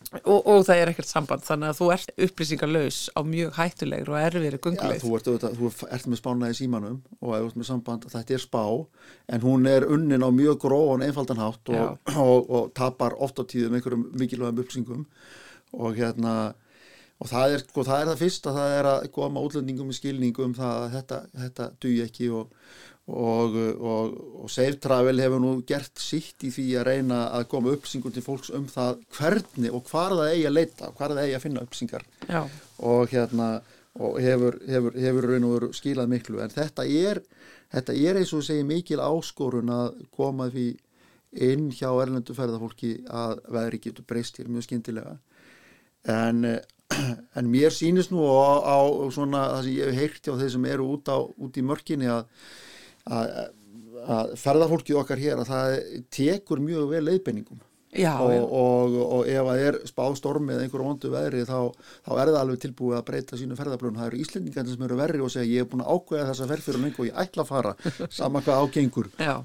Og, 0.07 0.37
og 0.47 0.61
það 0.63 0.81
er 0.81 0.91
ekkert 0.93 1.09
samband 1.09 1.43
þannig 1.43 1.71
að 1.73 1.79
þú 1.81 1.87
ert 1.91 2.11
upplýsingarlaus 2.27 2.99
á 3.11 3.19
mjög 3.27 3.57
hættulegur 3.57 4.11
og 4.13 4.19
erfiðri 4.21 4.59
gunguleið. 4.63 5.01
Já, 5.03 5.23
þú 5.25 5.33
þú 5.57 5.71
ert 5.89 6.07
með 6.07 6.21
spánaði 6.21 6.57
símanum 6.61 7.01
og 7.19 7.33
ert 7.35 7.57
með 7.59 7.67
samband 7.71 8.07
þetta 8.13 8.37
er 8.37 8.43
spá 8.43 8.63
en 9.35 9.43
hún 9.43 9.67
er 9.67 9.87
unnin 9.91 10.23
á 10.23 10.29
mjög 10.31 10.61
gróðan 10.63 11.03
einfaldan 11.09 11.43
hátt 11.43 11.73
og, 11.73 11.99
og, 12.27 12.47
og 12.47 12.71
tapar 12.77 13.17
oft 13.19 13.41
á 13.41 13.43
tíðum 13.43 13.75
einhverjum 13.75 14.07
mikilvægum 14.15 14.63
upplýsingum 14.63 15.03
og 15.75 15.99
hérna 15.99 16.37
og 17.17 17.29
það 17.31 17.55
er, 17.55 17.63
sko, 17.65 17.83
það 17.85 18.01
er 18.01 18.11
það 18.11 18.19
fyrst 18.21 18.47
að 18.49 18.59
það 18.59 18.75
er 18.77 18.89
að 18.91 19.07
koma 19.15 19.43
útlendingum 19.43 19.89
í 19.91 19.97
skilningum 19.97 20.51
um 20.51 20.57
það 20.57 20.83
að 20.83 20.91
þetta, 20.97 21.21
þetta 21.43 21.69
duð 21.83 22.03
ekki 22.05 22.29
og 22.37 22.51
og, 23.07 23.55
og, 23.79 24.17
og 24.43 24.51
Safe 24.51 24.75
Travel 24.83 25.21
hefur 25.23 25.39
nú 25.39 25.53
gert 25.67 26.01
sitt 26.01 26.43
í 26.43 26.51
því 26.51 26.67
að 26.81 26.87
reyna 26.89 27.21
að 27.37 27.47
koma 27.53 27.71
uppsingur 27.77 28.11
til 28.11 28.25
fólks 28.25 28.51
um 28.55 28.67
það 28.71 28.99
hvernig 29.15 29.71
og 29.71 29.87
hvar 29.87 30.15
það 30.17 30.33
eigi 30.33 30.47
að 30.49 30.57
leita, 30.57 30.91
hvar 30.97 31.15
það 31.15 31.23
eigi 31.23 31.37
að 31.37 31.45
finna 31.45 31.63
uppsingar 31.63 32.07
og 32.83 33.13
hérna 33.13 33.49
og 33.97 34.19
hefur, 34.21 34.59
hefur, 34.69 34.97
hefur 35.01 35.25
raun 35.31 35.47
og 35.47 35.53
veru 35.55 35.69
skilað 35.73 36.11
miklu. 36.11 36.41
En 36.43 36.51
þetta 36.53 36.83
er 36.85 37.23
þetta 37.73 37.95
er 37.95 38.19
eins 38.19 38.33
og 38.35 38.43
segi 38.45 38.65
mikil 38.67 39.01
áskorun 39.03 39.71
að 39.73 40.03
koma 40.15 40.49
því 40.53 40.67
inn 41.47 41.67
hjá 41.75 41.89
erlendu 41.91 42.35
ferðarfólki 42.37 42.93
að 43.11 43.41
veðri 43.53 43.81
getur 43.83 44.07
breyst 44.07 44.39
hér 44.39 44.51
mjög 44.51 44.67
skindilega 44.67 45.17
en, 46.07 46.45
en 47.37 47.51
mér 47.51 47.73
sýnist 47.75 48.13
nú 48.13 48.23
á, 48.23 48.63
á 48.63 48.79
svona 49.13 49.43
það 49.51 49.65
sem 49.65 49.75
ég 49.75 49.91
hef 49.91 49.99
heilt 50.01 50.21
hjá 50.23 50.37
þeir 50.39 50.53
sem 50.55 50.69
eru 50.71 50.87
út, 50.95 51.11
á, 51.11 51.17
út 51.19 51.59
í 51.59 51.65
mörginni 51.65 52.09
að 52.11 52.23
að, 53.07 53.31
að 54.17 54.35
ferðarfólkið 54.43 54.99
okkar 55.03 55.23
hér 55.23 55.41
að 55.41 55.49
það 55.53 55.79
tekur 56.17 56.61
mjög 56.63 56.91
vel 56.93 57.03
leiðbenningum 57.07 57.63
Já, 57.97 58.19
og, 58.19 58.51
og, 58.53 58.95
og 59.15 59.29
ef 59.31 59.45
það 59.47 59.61
er 59.63 59.77
spástormi 59.87 60.53
eða 60.53 60.65
einhverju 60.65 60.85
vondu 60.89 61.09
veðri 61.09 61.45
þá, 61.47 61.71
þá 62.05 62.11
er 62.11 62.29
það 62.29 62.39
alveg 62.41 62.59
tilbúið 62.65 62.97
að 62.97 63.05
breyta 63.07 63.39
sínu 63.39 63.57
ferðarblöðun 63.57 64.01
það 64.01 64.09
eru 64.11 64.19
íslendingarnir 64.21 64.75
sem 64.75 64.83
eru 64.85 64.97
verri 64.99 65.23
og 65.23 65.31
segja 65.33 65.53
ég 65.55 65.63
er 65.63 65.69
búin 65.71 65.85
að 65.85 65.93
ákveða 65.95 66.27
þessa 66.29 66.49
ferð 66.51 66.67
fyrir 66.67 66.83
lengur 66.83 67.05
og 67.05 67.07
ég 67.07 67.21
ætla 67.23 67.45
að 67.45 67.53
fara. 67.53 67.73
Saman 68.19 68.45
hvað 68.45 68.65
ágengur 68.67 69.09
Já 69.17 69.35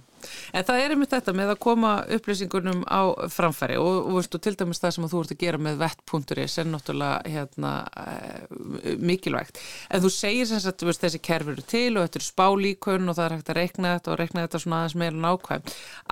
En 0.53 0.67
það 0.67 0.83
er 0.83 0.95
einmitt 0.95 1.13
þetta 1.13 1.35
með 1.37 1.53
að 1.55 1.61
koma 1.65 1.93
upplýsingunum 2.17 2.83
á 2.89 3.03
framfæri 3.33 3.79
og, 3.81 4.09
og 4.09 4.19
veistu, 4.19 4.41
til 4.43 4.55
dæmis 4.59 4.83
það 4.83 4.95
sem 4.97 5.09
þú 5.13 5.23
ert 5.23 5.35
að 5.35 5.41
gera 5.43 5.61
með 5.63 5.81
vett.is 5.83 6.59
er 6.61 6.69
náttúrulega 6.71 7.33
hérna, 7.35 7.73
uh, 8.03 8.91
mikilvægt. 9.03 9.63
En 9.91 10.05
þú 10.05 10.13
segir 10.15 10.51
sem 10.51 10.63
sagt 10.63 10.85
veist, 10.87 11.03
þessi 11.05 11.23
kerfur 11.23 11.57
eru 11.57 11.67
til 11.73 11.97
og 11.97 12.07
þetta 12.07 12.21
eru 12.21 12.29
spálíkun 12.29 13.13
og 13.13 13.19
það 13.19 13.25
er 13.27 13.37
hægt 13.37 13.55
að 13.55 13.61
reikna 13.61 13.97
þetta 13.97 14.13
og 14.13 14.21
reikna 14.21 14.47
þetta 14.47 14.63
svona 14.65 14.83
aðeins 14.83 14.99
meira 15.03 15.25
nákvæm. 15.27 15.67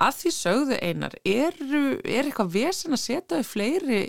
Að 0.07 0.17
því 0.21 0.33
sögðu 0.37 0.81
einar, 0.81 1.19
er, 1.25 1.61
er 2.01 2.25
eitthvað 2.25 2.55
vesen 2.57 2.97
að 2.97 3.03
setja 3.05 3.41
þau 3.41 3.51
fleiri 3.51 4.01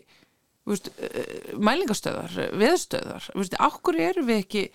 veist, 0.69 0.93
uh, 0.99 1.53
mælingastöðar, 1.59 2.41
veðstöðar? 2.61 3.31
Áhverju 3.59 4.09
eru 4.09 4.27
við 4.29 4.43
ekki 4.45 4.67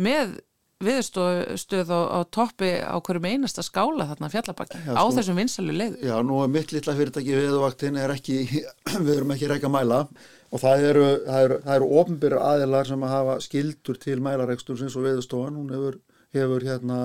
með 0.00 0.38
viðstöð 0.80 1.90
á, 1.92 2.00
á 2.16 2.20
toppi 2.32 2.70
á 2.80 2.96
hverjum 3.04 3.28
einasta 3.28 3.64
skála 3.64 4.06
þarna 4.08 4.30
fjallabakki 4.32 4.80
á 4.88 4.96
sko, 4.96 5.14
þessum 5.18 5.40
vinsalu 5.40 5.74
leiðu. 5.76 5.98
Já, 6.08 6.14
nú 6.24 6.40
er 6.40 6.52
mitt 6.52 6.72
litla 6.72 6.94
fyrirtæki 6.96 7.36
viðvaktinn 7.36 7.98
er 8.00 8.14
ekki, 8.14 8.38
við 9.06 9.12
erum 9.18 9.34
ekki 9.36 9.50
reyka 9.50 9.70
mæla. 9.72 10.06
Og 10.50 10.62
það 10.62 10.86
eru, 10.88 11.08
það 11.26 11.44
eru, 11.46 11.58
það 11.66 11.74
eru 11.76 11.90
ofnbyrra 12.00 12.46
aðilar 12.54 12.88
sem 12.88 13.04
að 13.06 13.12
hafa 13.14 13.34
skildur 13.44 14.00
til 14.02 14.16
mælaregstur 14.24 14.80
sinns 14.80 14.96
og 14.98 15.04
viðstofan, 15.06 15.58
hún 15.60 15.74
hefur, 15.76 16.00
hefur 16.34 16.66
hérna, 16.66 17.02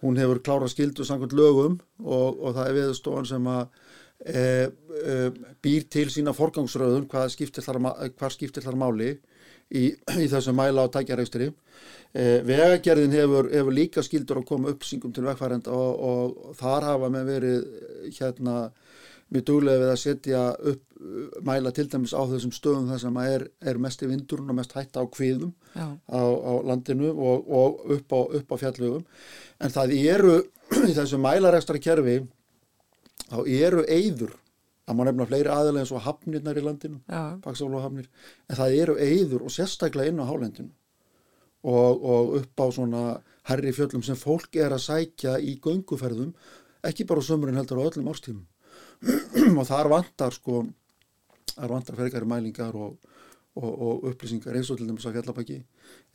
hún 0.00 0.20
hefur 0.22 0.40
klára 0.46 0.70
skildur 0.70 1.08
samkvæmt 1.08 1.34
lögum 1.36 1.76
og, 2.00 2.38
og 2.38 2.56
það 2.56 2.70
er 2.70 2.78
viðstofan 2.78 3.28
sem 3.28 3.50
að 3.50 3.66
e, 4.24 4.46
e, 5.02 5.18
býr 5.64 5.84
til 5.92 6.06
sína 6.14 6.32
forgangsröðun 6.36 7.10
hvað 7.10 7.28
skiptir 7.34 7.66
þar, 7.66 7.82
hvað 8.14 8.34
skiptir 8.38 8.64
þar 8.64 8.80
máli 8.80 9.12
í, 9.72 9.88
í 10.20 10.28
þessum 10.30 10.58
mæla 10.58 10.86
á 10.86 10.92
tækjaregstri 10.92 11.50
Eh, 12.12 12.42
vegagerðin 12.44 13.14
hefur, 13.16 13.46
hefur 13.48 13.72
líka 13.72 14.02
skildur 14.04 14.42
að 14.42 14.48
koma 14.50 14.72
uppsingum 14.74 15.14
til 15.16 15.24
vegfærenda 15.24 15.72
og, 15.72 15.92
og, 15.96 16.34
og 16.50 16.56
þar 16.58 16.84
hafa 16.90 17.08
með 17.08 17.30
verið 17.30 17.62
eh, 17.62 18.10
hérna 18.18 18.56
mjög 19.32 19.46
duglega 19.48 19.80
við 19.80 19.92
að 19.94 20.00
setja 20.02 20.42
upp 20.52 20.82
eh, 21.00 21.38
mæla 21.48 21.72
til 21.72 21.86
dæmis 21.88 22.12
á 22.12 22.20
þessum 22.34 22.52
stöðum 22.52 22.90
þar 22.92 23.00
sem 23.00 23.16
er, 23.22 23.46
er 23.64 23.80
mest 23.80 24.04
í 24.04 24.10
vindurinn 24.10 24.52
og 24.52 24.58
mest 24.60 24.76
hætta 24.76 25.00
á 25.00 25.08
kviðum 25.08 25.54
á, 25.72 25.88
á 26.20 26.52
landinu 26.68 27.14
og, 27.16 27.48
og 27.48 27.80
upp 27.96 28.12
á, 28.12 28.20
á 28.28 28.56
fjallugum 28.60 29.08
en 29.64 29.72
það 29.72 29.96
eru 30.02 30.36
í 30.90 30.92
þessu 30.92 31.16
mælarekstra 31.16 31.80
kerfi 31.80 32.18
þá 33.24 33.40
eru 33.48 33.88
eyður 33.88 34.36
það 34.92 34.98
má 34.98 35.04
nefna 35.08 35.26
fleiri 35.30 35.52
aðeins 35.52 35.80
eins 35.82 35.94
og 35.96 36.04
hafnirnar 36.06 36.60
í 36.60 36.64
landinu, 36.66 37.00
hafnir 37.86 38.08
en 38.48 38.58
það 38.60 38.78
eru 38.84 38.96
eyður 39.00 39.46
og 39.48 39.54
sérstaklega 39.54 40.12
inn 40.12 40.22
á 40.22 40.28
hálendinu. 40.28 40.72
Og, 41.62 42.02
og 42.02 42.32
upp 42.40 42.58
á 42.58 42.66
svona 42.74 43.02
herri 43.46 43.70
fjöllum 43.74 44.02
sem 44.02 44.18
fólk 44.18 44.56
er 44.58 44.74
að 44.74 44.82
sækja 44.82 45.36
í 45.38 45.56
gönguferðum, 45.62 46.32
ekki 46.82 47.06
bara 47.06 47.22
á 47.22 47.28
sömurinn 47.28 47.58
heldur 47.60 47.78
á 47.78 47.86
öllum 47.86 48.10
árstímum. 48.10 48.46
Og 49.60 49.66
þar 49.66 49.90
vantar 49.90 50.34
sko 50.34 50.64
þar 51.52 51.74
vantar 51.76 51.98
fergari 51.98 52.28
mælingar 52.28 52.76
og, 52.78 52.96
og, 53.58 53.70
og 53.70 54.06
upplýsingar 54.10 54.56
eins 54.56 54.70
og 54.72 54.80
til 54.80 54.88
dæmis 54.88 55.06
að 55.08 55.18
fjallabæki 55.18 55.58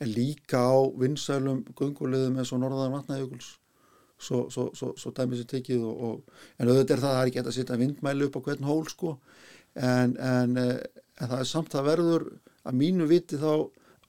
en 0.02 0.12
líka 0.12 0.62
á 0.66 0.78
vinsælum 0.98 1.64
göngulegðum 1.78 2.40
eins 2.40 2.52
og 2.54 2.62
norðaðan 2.62 2.96
vatnajökuls 2.96 3.52
svo, 4.18 4.44
svo, 4.50 4.68
svo, 4.76 4.92
svo 4.98 5.12
dæmið 5.14 5.42
sér 5.42 5.50
tekið 5.52 5.84
og, 5.86 6.04
og, 6.08 6.38
en 6.58 6.70
auðvitað 6.70 6.94
er 6.96 7.02
það 7.02 7.10
að 7.10 7.16
það 7.16 7.20
er 7.22 7.30
ekki 7.30 7.40
hægt 7.40 7.50
að 7.50 7.56
setja 7.58 7.80
vindmæli 7.80 8.28
upp 8.28 8.38
á 8.38 8.44
hvern 8.46 8.68
hól 8.68 8.86
sko. 8.90 9.12
En, 9.78 10.14
en, 10.16 10.56
eh, 10.58 11.02
en 11.18 11.30
það 11.32 11.42
er 11.42 11.50
samt 11.50 11.76
að 11.78 11.90
verður 11.92 12.24
að 12.66 12.80
mínu 12.80 13.08
viti 13.10 13.38
þá 13.38 13.52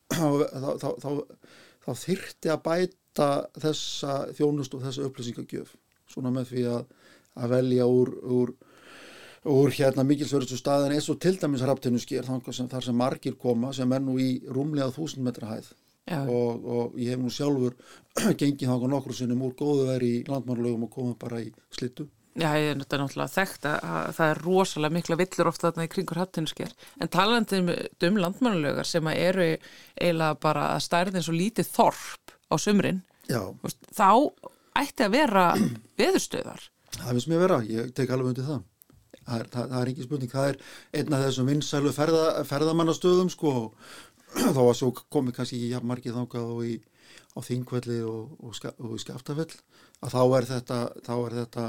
þá, 0.15 0.71
þá, 0.81 0.87
þá, 1.03 1.11
þá 1.85 1.91
þyrti 2.05 2.53
að 2.53 2.63
bæta 2.65 3.29
þessa 3.59 4.15
þjónust 4.37 4.77
og 4.77 4.87
þessa 4.87 5.05
upplýsingagjöf. 5.09 5.75
Svona 6.09 6.33
með 6.33 6.53
því 6.53 6.65
að, 6.71 6.87
að 7.37 7.53
velja 7.53 7.89
úr, 7.89 8.13
úr, 8.39 8.55
úr 9.53 9.75
hérna 9.75 10.07
mikilsverðustu 10.07 10.57
staðin 10.57 10.95
eins 10.97 11.11
og 11.13 11.19
til 11.21 11.35
dæmis 11.37 11.65
raptinu 11.67 12.01
sker 12.01 12.25
þar 12.25 12.81
sem 12.85 12.97
margir 12.97 13.37
koma 13.37 13.69
sem 13.77 13.93
er 13.93 14.01
nú 14.01 14.17
í 14.17 14.39
rúmlega 14.49 14.89
þúsund 14.95 15.27
metra 15.27 15.53
hæð 15.53 15.69
og, 16.09 16.65
og 16.65 16.95
ég 16.99 17.13
hef 17.13 17.21
nú 17.21 17.33
sjálfur 17.33 17.75
gengið 18.39 18.69
þáka 18.71 18.93
nokkur 18.93 19.17
sinnum 19.17 19.43
úr 19.45 19.57
góðu 19.57 19.89
veri 19.91 20.13
í 20.19 20.23
landmannlögum 20.29 20.87
og 20.87 20.95
komið 20.95 21.19
bara 21.21 21.43
í 21.43 21.51
slittu 21.75 22.07
Já, 22.39 22.53
ég 22.55 22.71
er 22.71 22.77
náttúrulega 22.77 23.27
þekkt 23.33 23.65
að, 23.67 23.77
að 23.89 24.09
það 24.15 24.31
er 24.31 24.41
rosalega 24.45 24.95
mikla 24.95 25.17
villur 25.19 25.49
ofta 25.49 25.67
þarna 25.67 25.87
í 25.87 25.91
kringur 25.91 26.19
hattinsker. 26.21 26.73
En 27.01 27.11
talandi 27.11 27.59
um, 27.59 27.71
um 28.07 28.19
landmannlögar 28.23 28.87
sem 28.87 29.09
eru 29.11 29.47
eiginlega 29.49 30.37
bara 30.39 30.69
að 30.75 30.83
stærði 30.85 31.19
eins 31.19 31.29
og 31.31 31.35
lítið 31.39 31.71
þorp 31.73 32.35
á 32.53 32.55
sumrin, 32.61 33.01
veist, 33.27 33.81
þá 33.97 34.11
ætti 34.79 35.07
að 35.07 35.15
vera 35.17 35.45
veðurstöðar. 35.99 36.69
Það 36.95 37.11
finnst 37.11 37.31
mér 37.31 37.39
að 37.39 37.45
vera, 37.47 37.61
ég 37.73 37.95
tek 37.97 38.13
alveg 38.13 38.31
undir 38.31 38.47
það. 38.47 38.61
Það 39.29 39.41
er, 39.41 39.49
það, 39.53 39.65
það 39.73 39.81
er 39.81 39.89
ekki 39.91 40.05
spurning, 40.05 40.31
það 40.31 40.47
er 40.47 40.61
einn 40.99 41.15
af 41.15 41.23
þessum 41.25 41.49
vinsælu 41.51 41.91
ferða, 41.93 42.23
ferðamannastöðum 42.49 43.29
sko, 43.33 43.51
þá 44.55 44.62
að 44.63 44.75
svo 44.77 44.91
komi 45.12 45.36
kannski 45.36 45.59
ekki 45.59 45.74
jafn 45.74 45.89
margið 45.89 46.17
þákað 46.19 46.53
og 46.55 46.63
í 46.67 46.75
á 47.36 47.39
þingvelli 47.45 48.00
og, 48.07 48.33
og, 48.43 48.57
og 48.79 48.95
í 48.95 49.01
skaftafell 49.01 49.51
að 50.03 50.15
þá 50.15 50.21
er 50.38 50.50
þetta, 50.50 50.79
þá 51.05 51.13
er 51.17 51.38
þetta 51.43 51.65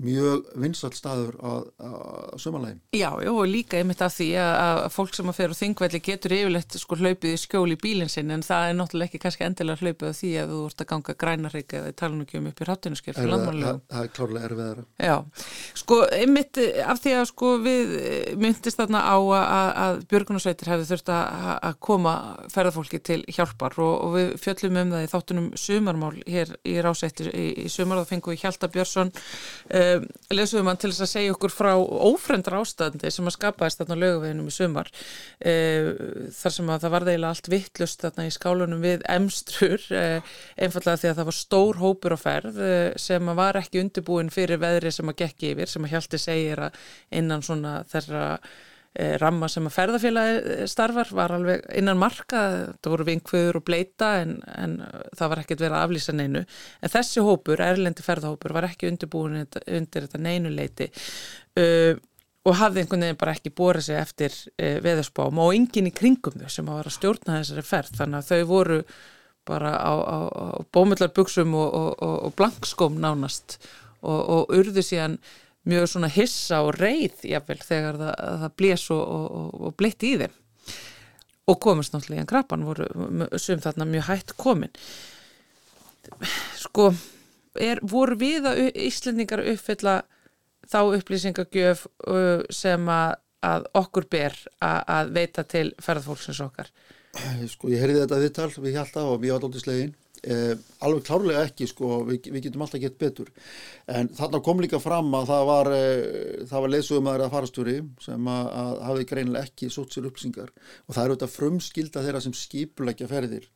mjög 0.00 0.46
vinsalt 0.58 0.96
staður 0.96 1.36
að, 1.44 1.66
að 1.84 2.40
sömalægin. 2.40 2.80
Já, 2.96 3.10
já, 3.22 3.30
og 3.30 3.44
líka 3.48 3.78
einmitt 3.78 4.00
af 4.04 4.14
því 4.16 4.28
að, 4.40 4.52
að 4.62 4.86
fólk 4.94 5.16
sem 5.16 5.28
að 5.28 5.36
fer 5.36 5.52
á 5.52 5.60
þingvelli 5.60 6.00
getur 6.06 6.34
yfirlegt 6.36 6.76
sko 6.80 6.98
hlaupið 6.98 7.34
í 7.34 7.40
skjól 7.42 7.74
í 7.74 7.78
bílinn 7.80 8.12
sinn 8.12 8.32
en 8.32 8.44
það 8.46 8.68
er 8.70 8.78
náttúrulega 8.78 9.10
ekki 9.10 9.20
kannski 9.22 9.46
endilega 9.46 9.82
hlaupið 9.82 10.08
af 10.08 10.18
því 10.18 10.32
að 10.40 10.52
þú 10.52 10.60
vart 10.62 10.84
að 10.84 10.88
ganga 10.92 11.16
grænarreika 11.22 11.78
eða 11.80 11.92
tala 12.00 12.16
nú 12.16 12.26
ekki 12.26 12.40
um 12.40 12.48
upp 12.50 12.62
í 12.62 12.68
landmannlegum. 13.28 13.82
Það 13.92 14.06
er 14.06 14.12
klárlega 14.16 14.48
erfiðara. 14.48 14.86
Já, 14.96 15.16
sko 15.82 16.00
einmitt 16.16 16.62
af 16.86 17.02
því 17.04 17.14
að 17.18 17.26
sko 17.32 17.52
við 17.62 17.94
myndist 18.40 18.80
þarna 18.80 19.04
á 19.04 19.16
að, 19.18 19.70
að 19.84 20.02
Björgunarsveitir 20.12 20.72
hefði 20.72 20.88
þurft 20.88 21.12
að 21.12 21.78
koma 21.84 22.16
ferðarfólki 22.52 23.02
til 23.04 23.20
hjálpar 23.28 23.76
og, 23.82 23.94
og 24.06 24.16
við 24.16 24.32
fjöllum 24.42 24.80
um 24.82 24.96
það 24.96 25.06
í 25.06 25.12
þáttunum 25.12 25.48
sumarmál 25.60 26.14
hér 26.26 26.54
í 26.68 26.78
rásættir 26.84 27.30
í, 27.32 27.46
í 27.66 27.68
sumar 27.72 28.02
og 29.82 30.00
fengum 30.00 30.08
við 30.08 30.12
Hjalta 30.12 30.32
Björnsson 30.32 30.32
um, 30.32 30.36
lesum 30.36 30.70
hann 30.70 30.80
til 30.80 30.90
þess 30.92 31.04
að 31.04 31.10
segja 31.12 31.34
okkur 31.34 31.52
frá 31.52 31.72
ófrendra 31.76 32.60
ástandi 32.62 33.10
sem 33.12 33.28
að 33.28 33.36
skapaðist 33.36 33.82
þarna 33.82 33.98
lögaveginum 34.00 34.48
í 34.48 34.54
sumar. 34.54 34.90
Um, 35.44 36.28
þar 36.38 36.56
sem 36.56 36.72
að 36.72 36.82
það 36.84 36.94
var 36.96 37.06
þeila 37.08 37.32
allt 37.32 37.52
vittlust 37.52 38.04
þarna 38.06 38.26
í 38.26 38.34
skálunum 38.34 38.82
við 38.82 39.06
emstrur 39.16 39.86
um, 39.90 40.34
einfallega 40.56 41.02
því 41.02 41.12
að 41.12 41.20
það 41.20 41.30
var 41.30 41.38
stór 41.38 41.80
hópur 41.82 42.16
á 42.16 42.18
ferð 42.22 42.60
sem 42.96 43.32
að 43.32 43.40
var 43.42 43.60
ekki 43.62 43.82
undirbúin 43.82 44.32
fyrir 44.32 44.62
veðri 44.62 44.92
sem 44.92 45.08
að 45.08 45.24
gekk 45.24 45.48
yfir 45.52 45.72
sem 45.72 45.86
að 45.86 45.96
Hjalti 45.96 46.20
segir 46.20 46.66
að 46.68 46.84
innan 47.12 47.44
svona 47.44 47.80
þeirra 47.92 48.26
Eh, 48.42 48.71
ramma 48.92 49.48
sem 49.48 49.64
að 49.64 49.72
ferðarfélagi 49.72 50.32
eh, 50.38 50.62
starfar 50.68 51.08
var 51.16 51.32
alveg 51.32 51.64
innan 51.80 52.00
marka, 52.00 52.42
það 52.82 52.92
voru 52.92 53.06
vinkvöður 53.08 53.58
og 53.62 53.64
bleita 53.64 54.10
en, 54.20 54.34
en 54.52 54.78
það 55.16 55.32
var 55.32 55.42
ekkert 55.42 55.64
verið 55.64 55.76
að 55.78 55.84
aflýsa 55.86 56.14
neinu. 56.16 56.42
En 56.82 56.92
þessi 56.92 57.24
hópur, 57.24 57.62
erlendi 57.64 58.04
ferðarhópur, 58.04 58.52
var 58.52 58.68
ekki 58.68 58.90
undirbúin 58.90 59.40
undir 59.46 60.04
þetta 60.04 60.20
neinu 60.20 60.52
leiti 60.52 60.90
uh, 60.92 61.94
og 62.42 62.58
hafði 62.58 62.82
einhvern 62.82 63.06
veginn 63.06 63.20
bara 63.22 63.34
ekki 63.36 63.54
bórið 63.56 63.86
sig 63.88 64.00
eftir 64.00 64.36
uh, 64.58 64.76
veðurspám 64.84 65.40
og 65.40 65.56
enginn 65.56 65.88
í 65.88 65.94
kringum 65.96 66.36
þau 66.42 66.52
sem 66.52 66.68
að 66.68 66.80
var 66.80 66.90
að 66.90 66.96
stjórna 66.98 67.38
þessari 67.40 67.64
ferð 67.66 68.00
þannig 68.00 68.20
að 68.20 68.32
þau 68.32 68.50
voru 68.50 68.80
bara 69.48 69.72
á, 69.74 69.92
á, 69.94 70.18
á 70.28 70.46
bómullarbuksum 70.74 71.54
og, 71.58 71.78
og, 71.96 72.12
og 72.28 72.34
blankskóm 72.38 73.00
nánast 73.02 73.56
og, 74.02 74.20
og 74.20 74.52
urðu 74.54 74.84
síðan 74.84 75.16
mjög 75.68 75.88
svona 75.90 76.10
hissa 76.10 76.62
og 76.66 76.76
reið 76.78 77.24
jáfnvel 77.32 77.60
þegar 77.62 77.98
það, 78.00 78.14
það 78.42 78.54
blés 78.58 78.86
og, 78.94 79.02
og, 79.02 79.50
og 79.68 79.76
blitt 79.78 80.06
í 80.06 80.14
þeim. 80.22 80.38
Og 81.50 81.58
komast 81.62 81.94
náttúrulega 81.94 82.20
í 82.20 82.22
en 82.22 82.30
krabban 82.30 82.66
voru 82.66 82.86
sem 83.42 83.60
þarna 83.62 83.88
mjög 83.90 84.08
hætt 84.08 84.34
komin. 84.38 84.74
Sko 86.58 86.92
er, 87.58 87.82
voru 87.82 88.18
við 88.18 88.46
að 88.50 88.62
Íslendingar 88.88 89.42
uppfylla 89.52 90.00
þá 90.70 90.80
upplýsingagjöf 90.98 91.86
sem 92.54 92.90
að, 92.90 93.16
að 93.46 93.66
okkur 93.82 94.08
ber 94.10 94.38
að, 94.62 94.80
að 94.96 95.14
veita 95.18 95.46
til 95.46 95.68
ferðarfólksins 95.82 96.42
okkar? 96.46 96.70
Sko 97.50 97.68
ég 97.68 97.82
heyrði 97.82 98.04
þetta 98.04 98.22
viðtal 98.22 98.50
við 98.62 98.78
hjálta 98.78 99.04
og 99.04 99.20
mjög 99.22 99.38
alltaf 99.38 99.66
slegin 99.66 99.92
Eh, 100.22 100.52
alveg 100.86 101.02
klárlega 101.02 101.40
ekki 101.48 101.66
sko, 101.66 102.04
við, 102.06 102.28
við 102.30 102.44
getum 102.44 102.62
alltaf 102.62 102.78
gett 102.82 102.98
betur. 103.00 103.32
En 103.90 104.06
þarna 104.14 104.38
kom 104.46 104.60
líka 104.62 104.78
fram 104.78 105.08
að 105.18 105.32
það 105.32 105.48
var, 105.48 105.70
eh, 105.74 106.44
var 106.52 106.70
leysugum 106.70 107.08
að 107.08 107.10
það 107.10 107.16
er 107.16 107.24
að 107.24 107.32
farastjóri 107.32 107.74
sem 108.04 108.28
að, 108.30 108.50
að 108.60 108.84
hafi 108.86 109.08
greinilega 109.10 109.50
ekki 109.50 109.70
sótt 109.74 109.96
sér 109.96 110.06
upplýsingar. 110.06 110.52
Og 110.86 110.94
það 110.94 111.04
eru 111.04 111.16
þetta 111.16 111.30
frumskilda 111.32 112.04
þeirra 112.06 112.22
sem 112.22 112.36
skipulegja 112.38 113.10
ferðir 113.10 113.50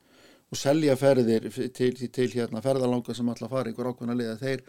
og 0.46 0.58
selja 0.58 0.94
ferðir 0.98 1.48
til, 1.50 1.70
til, 1.74 2.10
til 2.14 2.26
hérna, 2.30 2.60
ferðalanga 2.62 3.14
sem 3.18 3.30
alltaf 3.30 3.50
fari 3.50 3.72
ykkur 3.72 3.88
ákveðna 3.90 4.14
lið 4.14 4.28
að 4.30 4.44
þeir, 4.44 4.60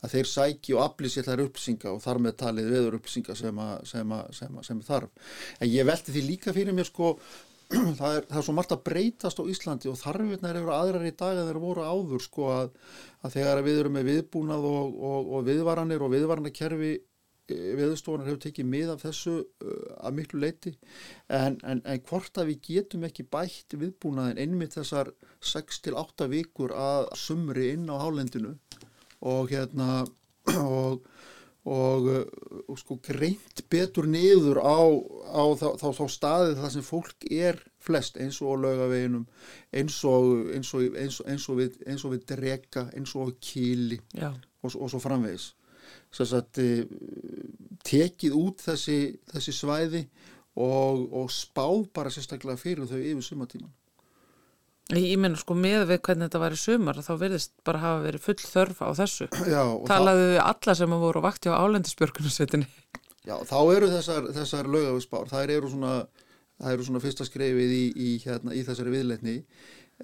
að 0.00 0.14
þeir 0.14 0.30
sæki 0.30 0.76
og 0.76 0.84
aflýsi 0.86 1.24
þær 1.26 1.42
upplýsinga 1.44 1.92
og 1.92 2.00
þar 2.04 2.20
með 2.24 2.38
talið 2.40 2.70
veður 2.72 2.96
upplýsinga 3.00 3.36
sem, 3.36 3.60
sem, 3.90 4.14
sem, 4.38 4.56
sem 4.70 4.80
þarf. 4.86 5.34
En 5.60 5.68
ég 5.68 5.88
velti 5.88 6.14
því 6.14 6.22
líka 6.30 6.56
fyrir 6.56 6.76
mér 6.76 6.88
sko 6.88 7.12
það 7.98 8.12
er, 8.18 8.26
það 8.28 8.38
er 8.38 8.46
svo 8.46 8.54
margt 8.54 8.72
að 8.76 8.84
breytast 8.86 9.40
á 9.42 9.44
Íslandi 9.50 9.90
og 9.90 9.98
þarfinnar 9.98 10.58
eru 10.60 10.72
aðrar 10.74 11.08
í 11.08 11.12
dag 11.18 11.40
að 11.40 11.50
þeir 11.50 11.60
voru 11.64 11.86
áður 11.86 12.22
sko 12.22 12.48
að, 12.54 12.70
að 13.26 13.36
þegar 13.38 13.62
við 13.66 13.80
erum 13.82 13.96
með 13.98 14.08
viðbúnað 14.12 14.66
og, 14.70 14.96
og, 15.10 15.30
og 15.34 15.46
viðvaranir 15.48 16.04
og 16.06 16.12
viðvaranarkerfi 16.14 16.92
e, 16.94 17.58
viðstofunar 17.80 18.30
hefur 18.30 18.42
tekið 18.46 18.70
mið 18.70 18.92
af 18.94 19.02
þessu 19.02 19.34
að 19.98 20.18
miklu 20.20 20.42
leiti 20.44 20.76
en, 21.26 21.58
en, 21.66 21.82
en 21.82 22.04
hvort 22.06 22.38
að 22.38 22.52
við 22.52 22.62
getum 22.68 23.08
ekki 23.08 23.26
bætt 23.34 23.74
viðbúnaðin 23.74 24.42
einmitt 24.44 24.78
þessar 24.78 25.10
6-8 25.42 26.30
vikur 26.30 26.76
að 26.76 27.10
sumri 27.18 27.72
inn 27.74 27.90
á 27.90 27.98
hálendinu 27.98 28.54
og 29.26 29.50
hérna 29.50 30.04
og 30.62 31.02
og, 31.66 32.06
uh, 32.06 32.60
og 32.70 32.78
sko 32.78 32.98
greint 33.02 33.62
betur 33.70 34.06
niður 34.10 34.60
á, 34.62 34.78
á 35.34 35.44
þá, 35.58 35.68
þá, 35.80 35.86
þá 35.98 36.04
staðið 36.14 36.60
það 36.62 36.72
sem 36.76 36.86
fólk 36.86 37.26
er 37.34 37.60
flest 37.82 38.18
eins 38.22 38.38
og 38.42 38.60
lögaveginum 38.62 39.26
eins 39.74 39.98
og, 40.06 40.46
eins 40.54 40.72
og, 40.74 40.86
eins 40.94 41.20
eins 41.26 41.48
við, 41.58 41.78
eins 41.86 42.06
við 42.06 42.26
drega, 42.30 42.86
eins 42.94 43.14
og 43.18 43.34
kýli 43.42 44.00
og 44.22 44.90
svo 44.90 45.00
framvegis. 45.02 45.52
Að 46.16 46.60
eh, 46.62 46.86
tekið 47.86 48.34
út 48.38 48.62
þessi, 48.64 48.98
þessi 49.30 49.54
svæði 49.54 50.04
og 50.56 51.26
spáð 51.34 51.90
bara 51.94 52.10
sérstaklega 52.14 52.58
fyrir 52.58 52.88
þau 52.88 52.98
yfir 53.02 53.26
sumatíman 53.26 53.74
Ég 54.94 55.18
menna 55.18 55.38
sko 55.38 55.56
með 55.58 55.88
við 55.88 55.98
hvernig 56.06 56.28
þetta 56.28 56.40
var 56.44 56.54
í 56.54 56.58
sumar 56.60 56.98
þá 57.02 57.14
verðist 57.18 57.52
bara 57.66 57.80
hafa 57.82 58.02
verið 58.04 58.22
full 58.22 58.36
þörf 58.38 58.82
á 58.86 58.88
þessu. 58.94 59.26
Já, 59.54 59.62
Talaðu 59.88 60.28
við 60.30 60.42
alla 60.44 60.76
sem 60.78 60.94
að 60.94 61.02
voru 61.02 61.22
vakti 61.24 61.50
á 61.50 61.58
álendisbjörgunarsveitinni. 61.58 62.68
Já, 63.26 63.34
þá 63.48 63.58
eru 63.74 63.88
þessar, 63.90 64.28
þessar 64.36 64.70
lögafisbár, 64.70 65.26
það 65.32 65.52
eru 65.56 65.72
svona, 65.72 65.96
það 66.60 66.76
eru 66.76 66.86
svona 66.86 67.02
fyrsta 67.02 67.26
skrefið 67.26 67.74
í, 67.74 67.82
í, 67.90 68.12
hérna, 68.22 68.54
í 68.54 68.62
þessari 68.68 68.94
viðleitni 68.94 69.34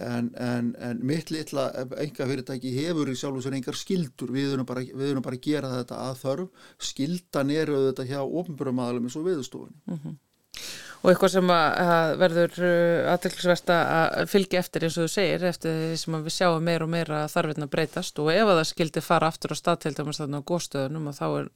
en, 0.03 0.33
en, 0.41 0.73
en 0.83 1.07
mitt 1.07 1.31
litla 1.31 1.69
enga 2.03 2.27
fyrirtæki 2.27 2.75
hefur 2.75 3.13
í 3.13 3.15
sjálf 3.21 3.45
sér 3.45 3.55
engar 3.61 3.79
skildur, 3.79 4.35
við 4.35 4.57
erum 4.57 4.67
bara, 4.67 4.83
bara 5.23 5.39
að 5.39 5.47
gera 5.47 5.71
þetta 5.77 6.03
að 6.09 6.19
þörf, 6.25 6.67
skildan 6.91 7.55
eru 7.55 7.79
þetta 7.93 8.09
hjá 8.11 8.21
ofnbjörgumæðalum 8.25 9.07
eins 9.07 9.21
og 9.21 9.31
viðstofunni. 9.31 9.79
Mm 9.87 10.03
-hmm 10.03 10.21
og 11.03 11.11
eitthvað 11.11 11.33
sem 11.35 11.49
að 11.51 12.13
verður 12.21 12.59
uh, 12.63 13.13
aðtilsverst 13.13 13.73
að 13.75 14.29
fylgja 14.31 14.61
eftir 14.63 14.87
eins 14.87 14.99
og 14.99 15.09
þú 15.09 15.15
segir 15.17 15.47
eftir 15.49 15.79
því 15.81 15.97
sem 15.99 16.19
við 16.27 16.37
sjáum 16.37 16.69
meira 16.69 16.87
og 16.87 16.93
meira 16.93 17.25
þarfinn 17.33 17.67
að 17.67 17.73
breytast. 17.73 18.21
Og 18.23 18.31
ef 18.31 18.45
að 18.47 18.61
það 18.61 18.69
skildi 18.71 19.03
fara 19.03 19.31
aftur 19.33 19.55
á 19.55 19.57
staðtildum 19.59 20.13
á 20.15 20.47
góðstöðunum 20.47 21.11
og 21.11 21.19
þá 21.19 21.27
er 21.41 21.51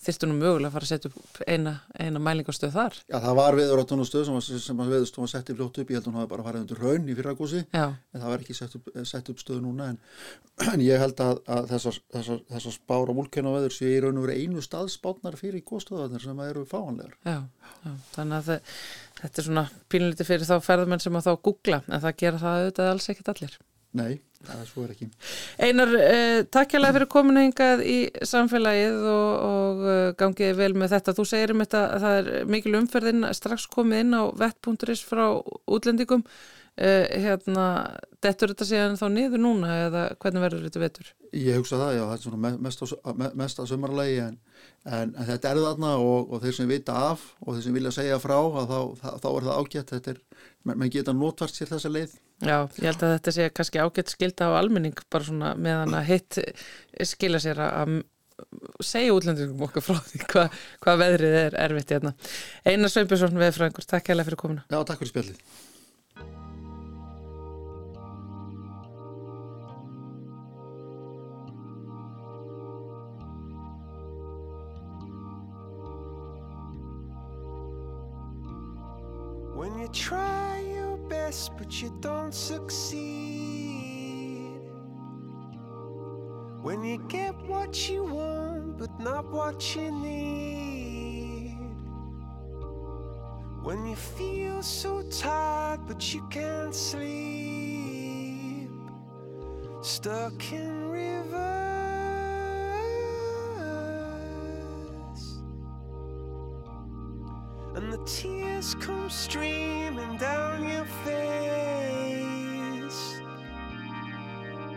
þýrstunum 0.00 0.38
mögulega 0.40 0.70
að 0.70 0.74
fara 0.76 0.86
að 0.86 0.90
setja 0.90 1.10
upp 1.10 1.40
eina, 1.44 1.72
eina 2.00 2.20
mælingastöð 2.24 2.72
þar. 2.76 2.94
Já, 3.04 3.16
það 3.20 3.38
var 3.40 3.82
tónustöð 3.90 4.28
sem, 4.28 4.60
sem 4.64 4.80
að 4.80 4.94
viðstóðum 4.94 5.26
að 5.26 5.32
setja 5.34 5.56
fljótt 5.58 5.80
upp, 5.82 5.90
ég 5.92 5.98
held 5.98 6.06
að 6.06 6.10
hún 6.10 6.20
hafi 6.20 6.30
bara 6.30 6.46
farið 6.46 6.64
undir 6.64 6.80
raun 6.80 7.10
í 7.10 7.16
fyrragósi, 7.18 7.60
en 7.76 7.96
það 8.14 8.26
var 8.32 8.44
ekki 8.44 8.56
sett 8.56 8.76
upp, 8.78 8.88
sett 9.10 9.28
upp 9.32 9.42
stöð 9.42 9.60
núna, 9.66 9.90
en, 9.92 10.00
en 10.72 10.84
ég 10.84 11.04
held 11.04 11.20
að, 11.24 11.42
að 11.56 11.68
þessar, 11.74 12.00
þessar, 12.16 12.40
þessar 12.54 12.76
spára 12.78 13.16
múlkenn 13.18 13.50
og 13.50 13.58
veður 13.58 13.76
sé 13.76 13.92
í 13.92 14.00
raun 14.00 14.22
og 14.22 14.26
verið 14.28 14.46
einu 14.46 14.64
staðspátnar 14.64 15.36
fyrir 15.40 15.64
góðstöðarnir 15.68 16.24
sem 16.24 16.42
eru 16.46 16.64
fáanlegar. 16.70 17.18
Já, 17.28 17.38
já 17.84 17.92
þannig 18.16 18.38
að 18.38 18.50
það, 18.50 18.74
þetta 19.20 19.42
er 19.44 19.50
svona 19.50 19.68
pínliti 19.92 20.28
fyrir 20.28 20.48
þá 20.48 20.56
ferðumenn 20.64 21.04
sem 21.04 21.20
að 21.20 21.28
þá 21.28 21.32
googla, 21.50 21.84
en 21.88 22.04
það 22.06 22.18
gera 22.24 22.44
það 22.46 22.64
auðvitað 22.64 22.92
alls 22.94 23.12
ekkit 23.12 23.32
allir. 23.34 23.60
Nei, 24.00 24.12
það 24.48 24.62
svo 24.70 24.84
er 24.84 24.92
ekki 24.94 25.08
Einar, 25.66 25.94
eh, 26.00 26.42
takk 26.52 26.74
hjá 26.74 26.80
fyrir 26.86 27.08
kominu 27.12 27.42
hingað 27.44 27.82
í 27.84 27.98
samfélagið 28.32 29.02
og, 29.12 29.32
og 29.48 29.82
uh, 29.84 29.98
gangið 30.20 30.54
vel 30.60 30.72
með 30.78 30.94
þetta. 30.96 31.16
Þú 31.18 31.26
segir 31.28 31.54
um 31.54 31.64
þetta 31.64 31.82
að 31.88 32.06
það 32.06 32.20
er 32.20 32.48
mikil 32.54 32.78
umferðin 32.80 33.28
strax 33.36 33.68
komið 33.74 34.04
inn 34.06 34.16
á 34.16 34.22
vett.is 34.40 35.04
frá 35.04 35.26
útlendingum. 35.68 36.24
Eh, 36.80 37.18
hérna, 37.20 37.64
dettur 38.24 38.54
þetta 38.54 38.64
síðan 38.64 38.94
þá 38.96 39.02
niður 39.12 39.42
núna 39.42 39.72
eða 39.82 40.04
hvernig 40.22 40.44
verður 40.46 40.62
þetta 40.64 40.80
vetur? 40.80 41.08
Ég 41.36 41.58
hugsa 41.60 41.76
það, 41.76 41.90
já, 41.98 42.04
þetta 42.08 42.16
er 42.16 42.24
svona 42.24 42.52
mest 42.64 42.80
á, 42.80 42.86
mest 43.36 43.60
á 43.60 43.64
sömarlegi 43.68 44.14
en, 44.24 44.38
en, 44.88 45.12
en 45.12 45.28
þetta 45.28 45.50
er 45.50 45.60
þarna 45.60 45.90
og, 46.00 46.32
og 46.32 46.40
þeir 46.40 46.56
sem 46.56 46.70
vita 46.70 46.94
af 47.10 47.26
og 47.44 47.52
þeir 47.52 47.66
sem 47.66 47.76
vilja 47.76 47.92
segja 47.98 48.16
frá 48.22 48.38
þá, 48.40 48.78
þá, 48.96 49.08
þá 49.20 49.28
er 49.28 49.48
það 49.50 49.60
ágætt, 49.60 49.92
þetta 49.92 50.14
er, 50.14 50.22
mann 50.70 50.94
geta 50.94 51.16
notvært 51.16 51.60
sér 51.60 51.72
þessa 51.74 51.92
leið. 51.92 52.18
Já, 52.40 52.56
ég 52.56 52.86
held 52.88 53.04
að 53.04 53.16
þetta 53.18 53.36
sé 53.36 53.52
kannski 53.60 53.84
ágætt 53.84 54.14
skilda 54.14 54.48
á 54.48 54.56
almenning 54.56 55.06
bara 55.12 55.28
svona 55.28 55.52
meðan 55.60 55.98
að 56.00 56.08
hitt 56.14 56.42
skilja 57.12 57.44
sér 57.44 57.60
að 57.66 57.98
segja 58.80 59.12
útlendingum 59.12 59.66
okkur 59.68 59.84
frá 59.84 59.98
því 60.00 60.22
hvað 60.30 60.62
hva 60.80 61.00
veðrið 61.02 61.42
er 61.42 61.58
erfitt 61.66 61.92
hérna. 61.92 62.14
Einar 62.64 62.88
Sveinbjörnsson 62.88 63.36
veðfræðingur, 63.42 63.84
takk 63.90 64.14
hella 64.14 64.24
fyrir 64.24 64.40
komuna. 64.40 64.64
Já, 64.72 64.80
takk 64.80 65.02
fyrir 65.02 65.12
spjallið. 65.12 65.68
Try 79.92 80.60
your 80.72 80.96
best 80.96 81.56
but 81.56 81.82
you 81.82 81.96
don't 82.00 82.34
succeed. 82.34 83.00
When 86.62 86.84
you 86.84 86.98
get 87.08 87.34
what 87.46 87.88
you 87.88 88.04
want 88.04 88.78
but 88.78 88.98
not 89.00 89.30
what 89.30 89.74
you 89.74 89.90
need. 89.90 91.56
When 93.62 93.86
you 93.86 93.96
feel 93.96 94.62
so 94.62 95.02
tired 95.10 95.80
but 95.86 96.14
you 96.14 96.26
can't 96.30 96.74
sleep. 96.74 98.70
Stuck 99.82 100.52
in 100.52 100.90
reverse 100.90 101.70
And 107.76 107.92
the 107.92 107.98
tears 108.04 108.74
come 108.74 109.08
streaming 109.08 109.69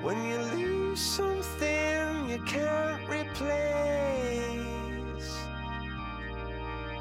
When 0.03 0.21
you 0.25 0.37
lose 0.37 0.99
something 0.99 2.29
you 2.29 2.37
can't 2.45 3.09
replace 3.09 3.39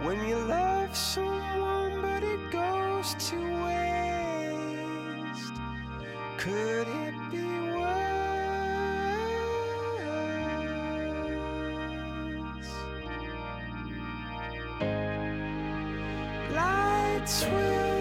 When 0.02 0.24
you 0.28 0.36
love 0.36 0.96
someone 0.96 2.00
but 2.00 2.22
it 2.22 2.52
goes 2.52 3.14
to 3.30 3.36
waste 3.64 4.54
Could 6.38 6.86
it 6.86 7.14
be 7.32 7.42
worse? 7.74 8.22
Lights 16.54 17.44
will 17.46 17.91